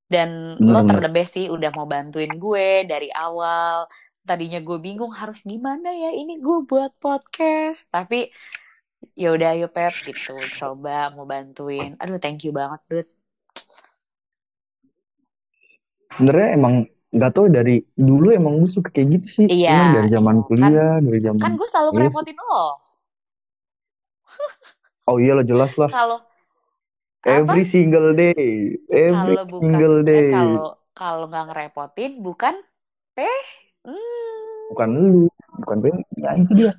Dan 0.06 0.30
lo 0.72 0.80
bener-bener 0.80 0.88
terdebes 0.88 1.28
sih 1.34 1.46
udah 1.50 1.70
mau 1.76 1.86
bantuin 1.90 2.30
gue 2.44 2.86
dari 2.90 3.08
awal. 3.10 3.90
Tadinya 4.26 4.58
gue 4.62 4.78
bingung 4.86 5.12
harus 5.20 5.40
gimana 5.52 5.88
ya 6.02 6.10
ini 6.14 6.38
gue 6.44 6.58
buat 6.70 6.92
podcast. 7.02 7.90
Tapi 7.94 8.30
ya 9.22 9.26
udah 9.36 9.48
ayo 9.54 9.66
Pep 9.76 9.94
gitu 10.08 10.32
coba 10.58 10.90
mau 11.14 11.26
bantuin. 11.32 11.90
Aduh 12.02 12.18
thank 12.22 12.40
you 12.46 12.52
banget 12.60 12.80
Dut. 12.90 13.08
Sebenarnya 16.14 16.48
emang 16.58 16.74
nggak 17.16 17.32
tahu 17.34 17.46
dari 17.48 17.74
dulu 17.96 18.26
emang 18.34 18.52
gue 18.62 18.70
suka 18.76 18.88
kayak 18.94 19.08
gitu 19.20 19.28
sih 19.42 19.48
Iya, 19.54 19.70
emang 19.70 19.88
dari 19.96 20.08
zaman 20.12 20.36
iya. 20.38 20.46
Kan 20.60 20.72
kuliah 20.74 20.92
dari 21.06 21.20
kan 21.42 21.50
zaman 21.50 21.50
gue 21.58 21.68
selalu 21.72 21.90
yes 21.94 21.94
ngerepotin 21.94 22.36
lo. 22.48 22.54
oh 25.10 25.16
iya 25.22 25.32
lah 25.38 25.44
jelas 25.46 25.72
lah 25.80 25.90
Kalau 25.92 26.18
apa? 27.26 27.54
every 27.54 27.64
single 27.66 28.14
day 28.14 28.78
every 28.90 29.36
Kalau 29.36 29.42
bukan 29.52 29.68
single 29.74 29.96
eh 30.06 30.06
day 30.06 30.30
kalau 30.32 30.66
kalau 30.98 31.24
nggak 31.30 31.44
ngerepotin 31.52 32.10
bukan 32.26 32.54
teh. 33.16 33.40
Hmm. 33.86 34.66
bukan 34.70 34.88
lu 34.98 35.22
bukan 35.62 35.76
Ben 35.82 35.96
ya 36.18 36.30
itu 36.38 36.52
dia 36.58 36.70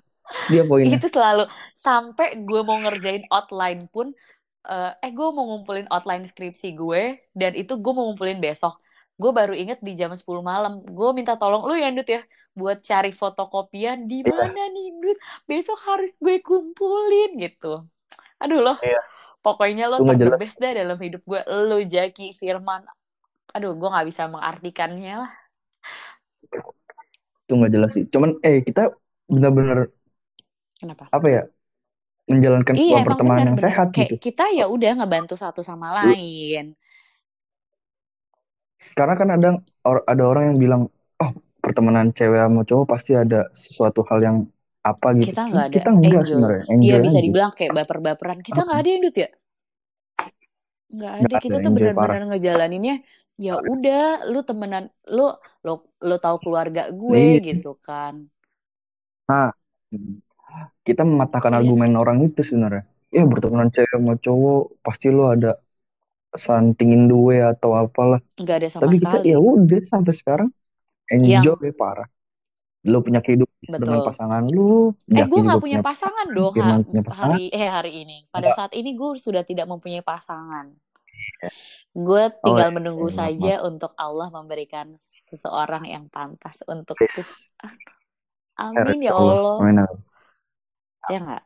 dia 0.52 0.64
poinnya 0.68 1.00
Itu 1.00 1.08
selalu 1.12 1.48
sampai 1.76 2.28
gue 2.48 2.62
mau 2.68 2.78
ngerjain 2.84 3.24
outline 3.32 3.88
pun 3.94 4.08
eh 4.68 4.92
eh 5.04 5.12
gue 5.18 5.28
mau 5.36 5.46
ngumpulin 5.50 5.88
outline 5.94 6.26
skripsi 6.32 6.68
gue 6.82 7.02
dan 7.40 7.52
itu 7.56 7.74
gue 7.84 7.92
mau 7.96 8.06
ngumpulin 8.12 8.40
besok. 8.44 8.74
Gue 9.22 9.32
baru 9.40 9.54
inget 9.62 9.80
di 9.88 9.92
jam 10.00 10.12
10 10.20 10.44
malam. 10.52 10.72
Gue 10.98 11.10
minta 11.18 11.34
tolong 11.42 11.62
lu 11.68 11.74
ya 11.84 11.88
Dut 11.96 12.08
ya 12.16 12.22
buat 12.60 12.78
cari 12.90 13.10
fotokopian 13.22 13.98
di 14.12 14.16
iya 14.26 14.34
mana 14.34 14.62
nih 14.74 14.86
Dut. 15.02 15.18
Besok 15.50 15.78
harus 15.90 16.12
gue 16.24 16.36
kumpulin 16.48 17.30
gitu. 17.44 17.68
Aduh 18.42 18.60
loh, 18.66 18.78
iya 18.84 19.00
pokoknya 19.46 19.84
lo 19.92 19.98
jelas 20.20 20.42
terdebes 20.42 20.54
dah 20.64 20.72
dalam 20.80 20.98
hidup 21.06 21.22
gue. 21.32 21.42
Lo 21.70 21.78
Jaki 21.94 22.24
Firman. 22.42 22.82
Aduh, 23.56 23.72
gue 23.80 23.90
nggak 23.94 24.08
bisa 24.12 24.24
mengartikannya 24.34 25.14
lah. 25.24 25.32
itu 27.44 27.54
nggak 27.58 27.72
jelas 27.76 27.92
sih 27.96 28.04
cuman 28.14 28.30
eh 28.48 28.58
kita 28.68 28.82
benar-benar 29.32 29.78
Kenapa? 30.80 31.14
apa 31.16 31.28
ya 31.36 31.42
menjalankan 32.32 32.76
Iya, 32.80 32.84
sebuah 32.84 33.04
pertemanan 33.08 33.46
yang 33.56 33.60
benar-benar. 33.60 33.66
sehat 33.66 33.88
Kayak 33.94 34.12
gitu 34.12 34.16
kita 34.24 34.44
ya 34.58 34.64
udah 34.76 34.90
ngebantu 34.98 35.34
satu 35.44 35.62
sama 35.70 35.88
lain. 36.00 36.64
Karena 38.96 39.14
kan 39.20 39.30
ada 39.36 39.50
or- 39.88 40.06
ada 40.08 40.24
orang 40.24 40.44
yang 40.54 40.58
bilang 40.64 40.82
oh 41.24 41.32
pertemanan 41.64 42.14
cewek 42.16 42.40
sama 42.40 42.62
cowok 42.70 42.86
pasti 42.94 43.12
ada 43.18 43.50
sesuatu 43.52 44.02
hal 44.10 44.20
yang 44.24 44.38
apa 44.86 45.08
gitu 45.20 45.28
Kita 45.28 45.42
nggak 45.50 45.66
ada 45.68 45.76
kita 45.76 45.90
enggak 45.92 46.24
sebenarnya 46.28 46.64
Iya 46.86 46.96
bisa 47.06 47.20
dibilang 47.26 47.52
kayak 47.58 47.74
baper-baperan. 47.78 48.38
Kita 48.48 48.60
nggak 48.64 48.80
ada 48.82 48.90
yang 48.94 49.02
Dut 49.04 49.18
ya? 49.24 49.30
Nggak 50.96 51.14
ada. 51.14 51.26
nggak 51.28 51.42
Kita 51.44 51.56
ada 51.58 51.64
tuh 51.66 51.72
benar-benar 51.78 52.22
ngejalaninnya. 52.30 52.96
Ya 53.46 53.54
udah, 53.74 54.26
lu 54.32 54.40
temenan, 54.50 54.84
lu 55.16 55.22
lu 55.66 55.72
lu 56.08 56.16
tahu 56.24 56.36
keluarga 56.44 56.82
gue 57.02 57.22
iya 57.22 57.38
gitu 57.48 57.70
kan. 57.86 58.14
nah 59.30 59.52
kita 60.88 61.02
mematahkan 61.10 61.54
Iya, 61.54 61.60
argumen 61.60 61.92
orang 62.02 62.18
itu 62.28 62.42
sebenarnya 62.50 62.84
ya 63.16 63.24
bertemanan 63.32 63.70
cewek 63.74 63.92
sama 63.94 64.14
cowok 64.26 64.60
pasti 64.86 65.08
lo 65.16 65.24
ada 65.36 65.48
santingin 66.36 67.08
duwe 67.08 67.40
atau 67.40 67.78
apalah 67.78 68.20
nggak 68.36 68.56
ada 68.64 68.68
sama 68.68 68.84
tapi 68.90 68.96
kita 69.00 69.24
sekali. 69.24 69.32
ya 69.32 69.38
udah 69.40 69.82
sampai 69.88 70.14
sekarang 70.14 70.50
Yang 71.08 71.24
enjoy 71.40 71.72
parah 71.72 72.08
lo 72.88 73.04
punya 73.04 73.20
kehidupan 73.20 73.80
dengan 73.80 74.00
betul. 74.00 74.08
pasangan 74.08 74.44
lu 74.48 74.96
Eh, 75.12 75.26
gue 75.28 75.40
nggak 75.44 75.60
punya 75.60 75.80
punya 75.80 75.80
pasangan 75.84 76.28
dong 76.32 76.54
ha 76.56 76.80
punya 76.80 77.04
pasangan 77.04 77.36
hari 77.36 77.52
eh 77.52 77.68
hari 77.68 77.92
ini. 78.08 78.18
Pada 78.32 78.54
enggak 78.54 78.58
saat 78.60 78.72
ini 78.78 78.96
gue 78.96 79.10
sudah 79.20 79.44
tidak 79.44 79.68
mempunyai 79.68 80.04
pasangan. 80.04 80.72
Gue 81.92 82.24
oh 82.32 82.32
tinggal 82.46 82.70
ya, 82.72 82.76
menunggu 82.76 83.08
ya, 83.12 83.12
maaf 83.12 83.18
maaf 83.18 83.28
saja 83.36 83.54
untuk 83.66 83.92
Allah 84.00 84.28
memberikan 84.32 84.96
seseorang 85.28 85.84
yang 85.84 86.08
pantas 86.08 86.64
untukku. 86.64 87.04
yes 87.04 87.52
Amin 88.58 89.04
insya 89.04 89.12
ya 89.12 89.14
Allah 89.14 89.56
amin 89.62 89.78
amin. 89.84 90.00
Ya 91.12 91.20
nggak? 91.22 91.44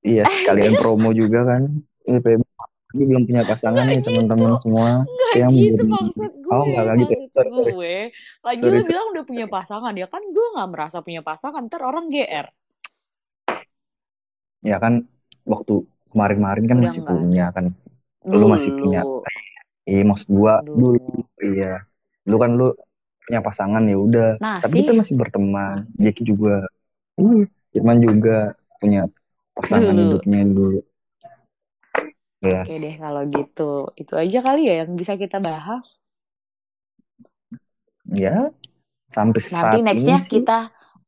iya 0.00 0.24
sekalian 0.24 0.74
promo 0.80 1.12
juga 1.12 1.44
kan 1.44 1.62
ini 2.08 2.18
PB 2.24 2.40
ini 2.90 3.04
belum 3.06 3.22
punya 3.24 3.42
pasangan 3.44 3.84
nih 3.86 3.96
gitu. 3.98 4.06
teman-teman 4.10 4.52
semua 4.56 4.88
Nggak 5.02 5.32
yang 5.36 5.52
gitu 5.52 5.74
belum 5.78 5.90
maksud 5.94 6.30
oh 6.44 6.62
gue. 6.62 6.68
nggak 6.68 6.82
nggak 6.82 6.96
gitu 6.98 7.12
ya 7.12 7.18
Maksud 7.20 7.30
sorry 7.30 7.50
sorry 7.50 7.72
gue. 7.72 7.96
Lagi 8.40 8.58
sorry 8.58 8.68
lu 8.68 8.76
sorry 8.76 8.88
bilang 8.88 9.06
udah 9.10 9.24
punya 9.24 9.46
pasangan. 9.46 9.92
Ya 9.94 10.06
kan 10.06 10.22
gue 10.26 10.46
nggak 10.54 10.68
merasa 10.68 10.96
punya 11.00 11.20
pasangan. 11.20 11.62
Ntar 11.66 11.82
orang 11.82 12.06
GR. 12.08 12.46
ya 14.60 14.76
kan 14.76 15.08
waktu 15.42 15.74
kemarin-kemarin 16.10 16.64
kan 16.66 16.76
Udah 16.76 16.84
masih 16.84 17.00
nggak 17.00 17.08
ada. 17.08 17.16
punya 17.16 17.44
kan 17.50 17.64
lu 18.22 18.46
masih 18.46 18.70
punya 18.74 19.00
Dulu. 19.00 19.18
iya 19.86 20.02
maksud 20.04 20.28
gua 20.28 20.54
dulu 20.60 21.00
Dulu. 21.00 21.20
iya 21.40 21.72
lu 22.28 22.36
kan 22.36 22.50
lu 22.52 22.68
punya 23.20 23.40
pasangan 23.40 23.82
ya 23.86 23.96
udah. 23.96 24.30
Tapi 24.36 24.74
kita 24.82 24.92
Masih. 24.92 25.14
berteman. 25.14 25.86
Jackie 25.96 26.26
juga, 26.26 26.66
iya, 27.14 27.46
Firman 27.70 27.98
juga 28.02 28.36
punya 28.76 29.06
pasangan 29.54 29.94
Dulu. 29.94 30.02
hidupnya 30.18 30.40
dulu. 30.44 30.78
Yes. 32.40 32.64
Oke 32.64 32.74
deh 32.80 32.94
kalau 32.96 33.22
gitu. 33.28 33.72
Itu 34.00 34.12
aja 34.16 34.38
kali 34.40 34.64
ya 34.64 34.74
yang 34.84 34.96
bisa 34.96 35.14
kita 35.20 35.38
bahas. 35.38 36.04
Ya, 38.10 38.50
sampai 39.06 39.38
Nanti 39.38 39.54
saat 39.54 39.74
ini 39.76 39.86
nextnya 39.86 40.18
sih, 40.18 40.40
kita 40.40 40.58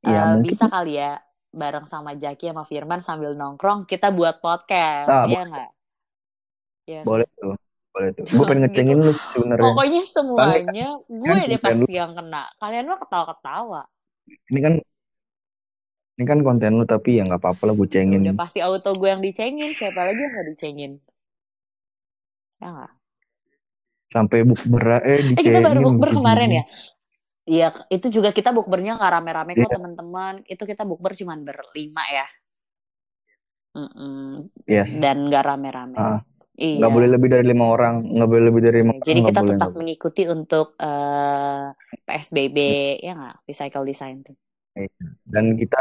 ya 0.04 0.12
eh, 0.12 0.26
mungkin 0.38 0.54
bisa 0.54 0.64
kali 0.70 0.92
ya 1.00 1.18
bareng 1.50 1.86
sama 1.88 2.14
Jaki 2.14 2.52
sama 2.52 2.64
Firman 2.68 3.00
sambil 3.02 3.34
nongkrong 3.34 3.88
kita 3.90 4.12
buat 4.14 4.38
podcast, 4.44 5.08
ah, 5.10 5.26
ya 5.26 5.42
nggak? 5.48 5.70
Ya 6.86 7.00
boleh 7.02 7.26
tuh, 7.38 7.54
boleh 7.96 8.10
tuh. 8.14 8.24
Gue 8.28 8.44
pengen 8.50 8.68
gitu. 8.68 8.70
ngecengin 8.70 8.98
lu 9.02 9.12
sih 9.16 9.28
sebenarnya. 9.34 9.64
Pokoknya 9.66 10.02
semuanya 10.06 10.88
gue 11.10 11.26
kan 11.26 11.36
deh 11.48 11.58
lu, 11.58 11.64
pasti 11.64 11.92
yang 11.96 12.12
kena. 12.14 12.44
Kalian 12.60 12.84
mah 12.86 12.98
ketawa-ketawa. 13.00 13.82
ini 14.52 14.60
kan 14.62 14.74
ini 16.20 16.24
kan 16.28 16.38
konten 16.46 16.72
lu 16.78 16.84
tapi 16.86 17.18
ya 17.18 17.26
nggak 17.26 17.40
apa-apa 17.40 17.62
lah 17.66 17.74
gue 17.74 17.88
Ya 17.88 17.92
cengin. 17.98 18.20
udah 18.22 18.36
pasti 18.38 18.58
auto 18.62 18.90
gue 18.94 19.08
yang 19.10 19.22
dicengin. 19.24 19.70
Siapa 19.74 20.00
lagi 20.06 20.20
yang 20.22 20.32
nggak 20.38 20.48
dicengin? 20.54 20.92
Ya 22.62 22.68
nggak? 22.70 22.90
Sampai 24.12 24.44
bukber 24.44 24.84
eh 25.08 25.20
Eh 25.34 25.42
kita 25.42 25.58
baru 25.64 25.80
bukber 25.88 26.10
kemarin 26.14 26.50
ya? 26.62 26.64
Iya, 27.42 27.66
itu 27.90 28.06
juga 28.22 28.30
kita 28.30 28.54
bukbernya 28.54 28.94
nggak 29.02 29.12
rame-rame 29.18 29.52
kok 29.58 29.66
Iya, 29.66 29.74
teman-teman. 29.74 30.34
Itu 30.46 30.62
kita 30.62 30.82
bukber 30.86 31.10
cuman 31.18 31.42
berlima 31.42 32.02
ya. 32.06 32.26
Mm-mm. 33.72 34.36
yes. 34.68 34.90
Dan 35.02 35.26
nggak 35.26 35.42
rame-rame. 35.48 35.96
Ah, 35.96 36.20
nggak 36.54 36.90
Iya. 36.92 36.94
boleh 36.94 37.08
lebih 37.08 37.28
dari 37.32 37.44
lima 37.48 37.64
orang, 37.72 37.94
nggak 38.04 38.28
boleh 38.30 38.44
lebih 38.52 38.60
dari 38.62 38.76
lima 38.84 38.92
orang, 38.94 39.02
Jadi 39.08 39.18
nggak 39.18 39.30
kita 39.32 39.40
tetap 39.42 39.68
boleh. 39.72 39.78
mengikuti 39.80 40.22
untuk 40.28 40.66
eh, 40.78 41.64
PSBB 42.06 42.58
ya 43.02 43.12
nggak? 43.18 43.36
Recycle 43.48 43.84
design 43.88 44.16
tuh. 44.22 44.36
Iya. 44.76 44.88
Dan 45.26 45.44
kita 45.58 45.80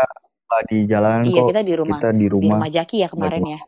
di 0.68 0.78
jalanan 0.84 1.24
Iya 1.28 1.42
kok, 1.44 1.48
kita 1.52 1.62
di 1.64 1.74
rumah 1.80 2.00
kita 2.00 2.10
di 2.12 2.18
di 2.20 2.28
rumah. 2.28 2.56
rumah 2.58 2.70
Jaki 2.72 2.98
ya 3.04 3.08
kemarin 3.12 3.44
ya. 3.56 3.60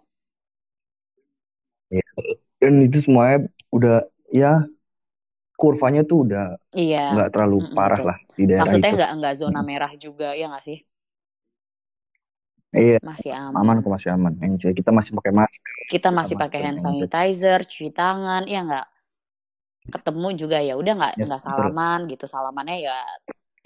Iya. 1.92 2.04
Dan 2.64 2.74
itu 2.88 2.98
semuanya 3.06 3.38
udah 3.76 3.96
ya 4.32 4.52
kurvanya 5.62 6.02
tuh 6.10 6.18
udah 6.28 6.46
Iya, 6.82 6.98
nggak 7.12 7.30
terlalu 7.34 7.58
mm-mm, 7.60 7.78
parah 7.78 8.02
betul. 8.02 8.08
lah 8.10 8.18
di 8.38 8.44
daerah 8.52 8.74
Maksudnya 8.74 8.90
itu. 8.90 8.96
nggak 8.96 9.10
nggak 9.18 9.34
zona 9.42 9.60
Mm. 9.60 9.68
merah 9.70 9.92
juga 10.06 10.28
ya 10.40 10.44
nggak 10.50 10.64
sih? 10.68 10.78
Iya, 12.80 12.98
Masih 13.08 13.32
aman 13.58 13.76
aman. 13.76 13.84
kok 13.84 13.92
masih 13.96 14.10
aman. 14.16 14.34
Enjoy. 14.46 14.72
Kita 14.80 14.92
masih 14.98 15.14
pakai 15.18 15.34
masker, 15.40 15.76
Kita 15.92 16.10
kita 16.20 16.20
masih 16.20 16.36
pakai 16.42 16.60
hand 16.66 16.80
sanitizer, 16.84 17.60
cuci 17.70 17.90
tangan, 18.00 18.44
ya 18.54 18.60
nggak? 18.68 18.86
Ketemu 19.94 20.28
juga 20.42 20.58
ya 20.68 20.74
udah 20.82 20.94
nggak 21.00 21.14
Yes, 21.16 21.30
nggak 21.30 21.42
betul. 21.46 21.48
salaman 21.48 22.00
gitu. 22.12 22.26
Salamannya 22.34 22.78
ya 22.88 22.96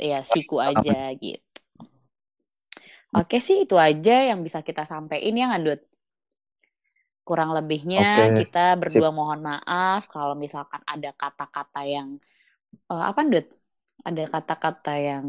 ya 0.09 0.19
siku 0.31 0.57
aja 0.69 0.97
gitu. 1.23 1.59
Oke 3.19 3.37
sih 3.47 3.57
itu 3.65 3.75
aja 3.87 4.13
yang 4.29 4.39
bisa 4.45 4.59
kita 4.67 4.83
sampaikan 4.91 5.33
ya 5.39 5.45
Ngandut. 5.51 5.79
Kurang 7.27 7.49
lebihnya 7.57 8.01
Oke, 8.01 8.23
kita 8.39 8.59
sip. 8.91 9.03
berdua 9.03 9.09
mohon 9.19 9.39
maaf 9.49 10.01
kalau 10.13 10.33
misalkan 10.43 10.81
ada 10.93 11.09
kata-kata 11.21 11.79
yang 11.95 12.09
eh, 12.91 13.03
apa 13.11 13.19
Ndut? 13.27 13.45
Ada 14.07 14.21
kata-kata 14.33 14.91
yang 15.07 15.25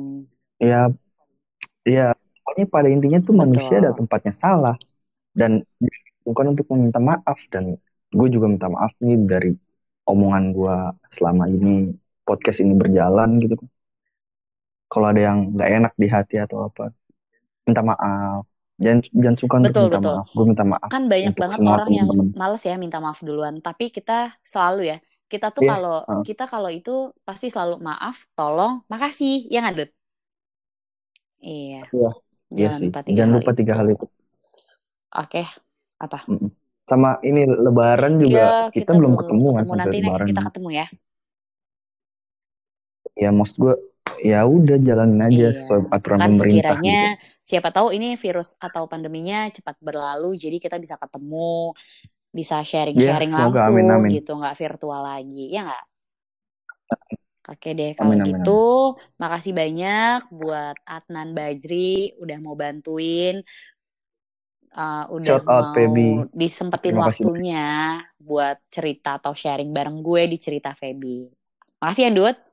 Ya, 0.60 0.90
ya. 1.86 2.02
Pokoknya 2.42 2.64
pada 2.74 2.88
intinya 2.94 3.18
tuh 3.28 3.34
manusia 3.42 3.74
ada 3.82 3.92
betul. 3.92 3.98
tempatnya 3.98 4.32
salah 4.42 4.76
dan 5.40 5.52
bukan 6.26 6.46
untuk 6.54 6.66
meminta 6.74 7.00
maaf 7.10 7.38
dan 7.54 7.64
gue 8.18 8.28
juga 8.34 8.46
minta 8.52 8.68
maaf 8.74 8.92
nih 9.04 9.16
dari 9.32 9.50
omongan 10.12 10.44
gue 10.56 10.76
selama 11.16 11.44
ini 11.54 11.92
podcast 12.28 12.58
ini 12.64 12.74
berjalan 12.82 13.30
gitu. 13.42 13.56
Kalau 14.92 15.06
ada 15.12 15.20
yang 15.28 15.38
nggak 15.54 15.70
enak 15.76 15.92
di 16.02 16.06
hati 16.14 16.34
atau 16.44 16.58
apa, 16.68 16.82
minta 17.66 17.82
maaf. 17.90 18.42
Jangan 18.84 19.00
jangan 19.22 19.38
suka 19.42 19.54
untuk 19.62 19.74
Betul, 19.74 19.84
minta 19.84 19.96
betul. 19.96 20.14
maaf. 20.14 20.26
Gue 20.36 20.44
minta 20.50 20.64
maaf 20.72 20.92
Kan 20.92 21.02
banyak 21.12 21.34
banget 21.42 21.62
orang 21.72 21.90
yang 21.98 22.08
males 22.40 22.62
ya 22.68 22.74
minta 22.84 22.98
maaf 23.04 23.20
duluan, 23.28 23.56
tapi 23.66 23.84
kita 23.96 24.12
selalu 24.52 24.80
ya. 24.92 24.96
Kita 25.32 25.46
tuh 25.56 25.62
Iya, 25.62 25.70
kalau 25.70 25.92
heeh. 26.08 26.24
kita 26.26 26.44
kalau 26.52 26.70
itu 26.78 26.90
pasti 27.28 27.46
selalu 27.54 27.74
maaf, 27.88 28.16
tolong, 28.36 28.72
makasih, 28.92 29.32
ya 29.52 29.56
nggak 29.62 29.76
Dut? 29.78 29.90
Iya, 31.48 31.78
Iya, 31.94 32.08
iya 32.56 32.66
jangan 32.66 32.80
sih. 32.80 32.88
lupa 32.88 33.00
tiga 33.08 33.24
Jangan 33.24 33.32
hal 33.32 33.38
lupa 33.38 33.50
tiga 33.58 33.72
itu. 33.72 33.78
hal 33.78 33.86
itu. 33.94 34.04
Oke, 35.22 35.42
apa? 36.00 36.18
Mm-mm. 36.30 36.50
Sama 36.88 37.10
ini 37.28 37.40
Lebaran 37.64 38.14
juga 38.24 38.40
Iya, 38.40 38.42
kita 38.76 38.90
kita 38.90 38.96
belum 38.98 39.12
ketemu 39.20 39.46
kan 39.56 39.64
ketemu. 39.64 39.70
sampai 39.72 39.80
Nanti 39.80 39.96
next 40.04 40.22
Lebaran. 40.22 40.28
kita 40.28 40.40
ketemu 40.46 40.68
ya. 40.78 40.84
Ya 43.22 43.30
maksud 43.38 43.56
gue 43.62 43.74
ya 44.22 44.44
udah 44.46 44.76
jalanin 44.80 45.20
aja 45.24 45.46
Iya, 45.50 45.52
sesuai 45.54 45.80
aturan 45.92 46.20
kan 46.20 46.30
pemerintah 46.32 46.76
gitu. 46.82 47.06
sekiranya 47.06 47.18
siapa 47.44 47.68
tahu 47.74 47.88
ini 47.96 48.16
virus 48.16 48.56
atau 48.60 48.88
pandeminya 48.88 49.48
cepat 49.52 49.76
berlalu, 49.80 50.34
jadi 50.36 50.56
kita 50.60 50.76
bisa 50.80 50.96
ketemu, 50.96 51.72
bisa 52.32 52.60
Ya, 52.94 53.16
sharing-sharing 53.20 53.32
amin 53.32 53.38
langsung 53.42 53.86
amin. 53.90 54.12
gitu, 54.16 54.32
nggak 54.36 54.56
virtual 54.58 55.02
lagi, 55.04 55.52
ya 55.54 55.68
nggak? 55.68 55.84
Oke 57.48 57.72
deh, 57.72 57.96
kalau 57.96 58.12
Amin 58.12 58.20
amin 58.20 58.40
amin. 58.44 58.44
gitu, 58.44 58.52
makasih 59.16 59.52
banyak 59.56 60.28
buat 60.28 60.76
Adnan 60.84 61.32
Bajri 61.32 62.12
udah 62.20 62.36
mau 62.44 62.52
bantuin, 62.52 63.40
uh, 64.76 65.04
udah 65.08 65.38
Shout 65.40 65.44
out 65.48 65.64
mau 65.64 65.72
Feby. 65.72 66.28
disempetin 66.36 66.92
Terima 66.92 67.08
kasih 67.08 67.24
waktunya 67.24 67.66
buat 68.20 68.60
cerita 68.68 69.16
atau 69.16 69.32
sharing 69.32 69.72
bareng 69.72 70.04
gue 70.04 70.22
di 70.28 70.36
cerita 70.36 70.76
Feby. 70.76 71.24
Makasih 71.80 72.04
ya, 72.08 72.12
Dut. 72.12 72.47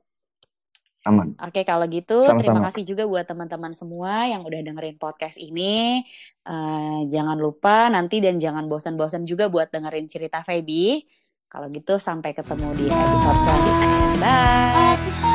Aman. 1.06 1.38
Oke, 1.38 1.62
kalau 1.62 1.86
gitu 1.86 2.26
terima 2.26 2.58
Sama-sama. 2.58 2.66
kasih 2.74 2.82
juga 2.82 3.06
buat 3.06 3.22
teman-teman 3.22 3.72
semua 3.78 4.26
yang 4.26 4.42
udah 4.42 4.60
dengerin 4.66 4.98
podcast 4.98 5.38
ini. 5.38 6.02
Eh, 6.42 7.00
jangan 7.06 7.38
lupa 7.38 7.86
nanti 7.86 8.18
dan 8.18 8.42
jangan 8.42 8.66
bosan-bosan 8.66 9.22
juga 9.22 9.46
buat 9.46 9.70
dengerin 9.70 10.10
cerita 10.10 10.42
Feby. 10.42 11.06
Kalau 11.46 11.70
gitu 11.70 11.96
sampai 12.02 12.34
ketemu 12.34 12.68
di 12.74 12.86
episode 12.90 13.38
selanjutnya. 13.46 13.90
Bye. 14.18 15.25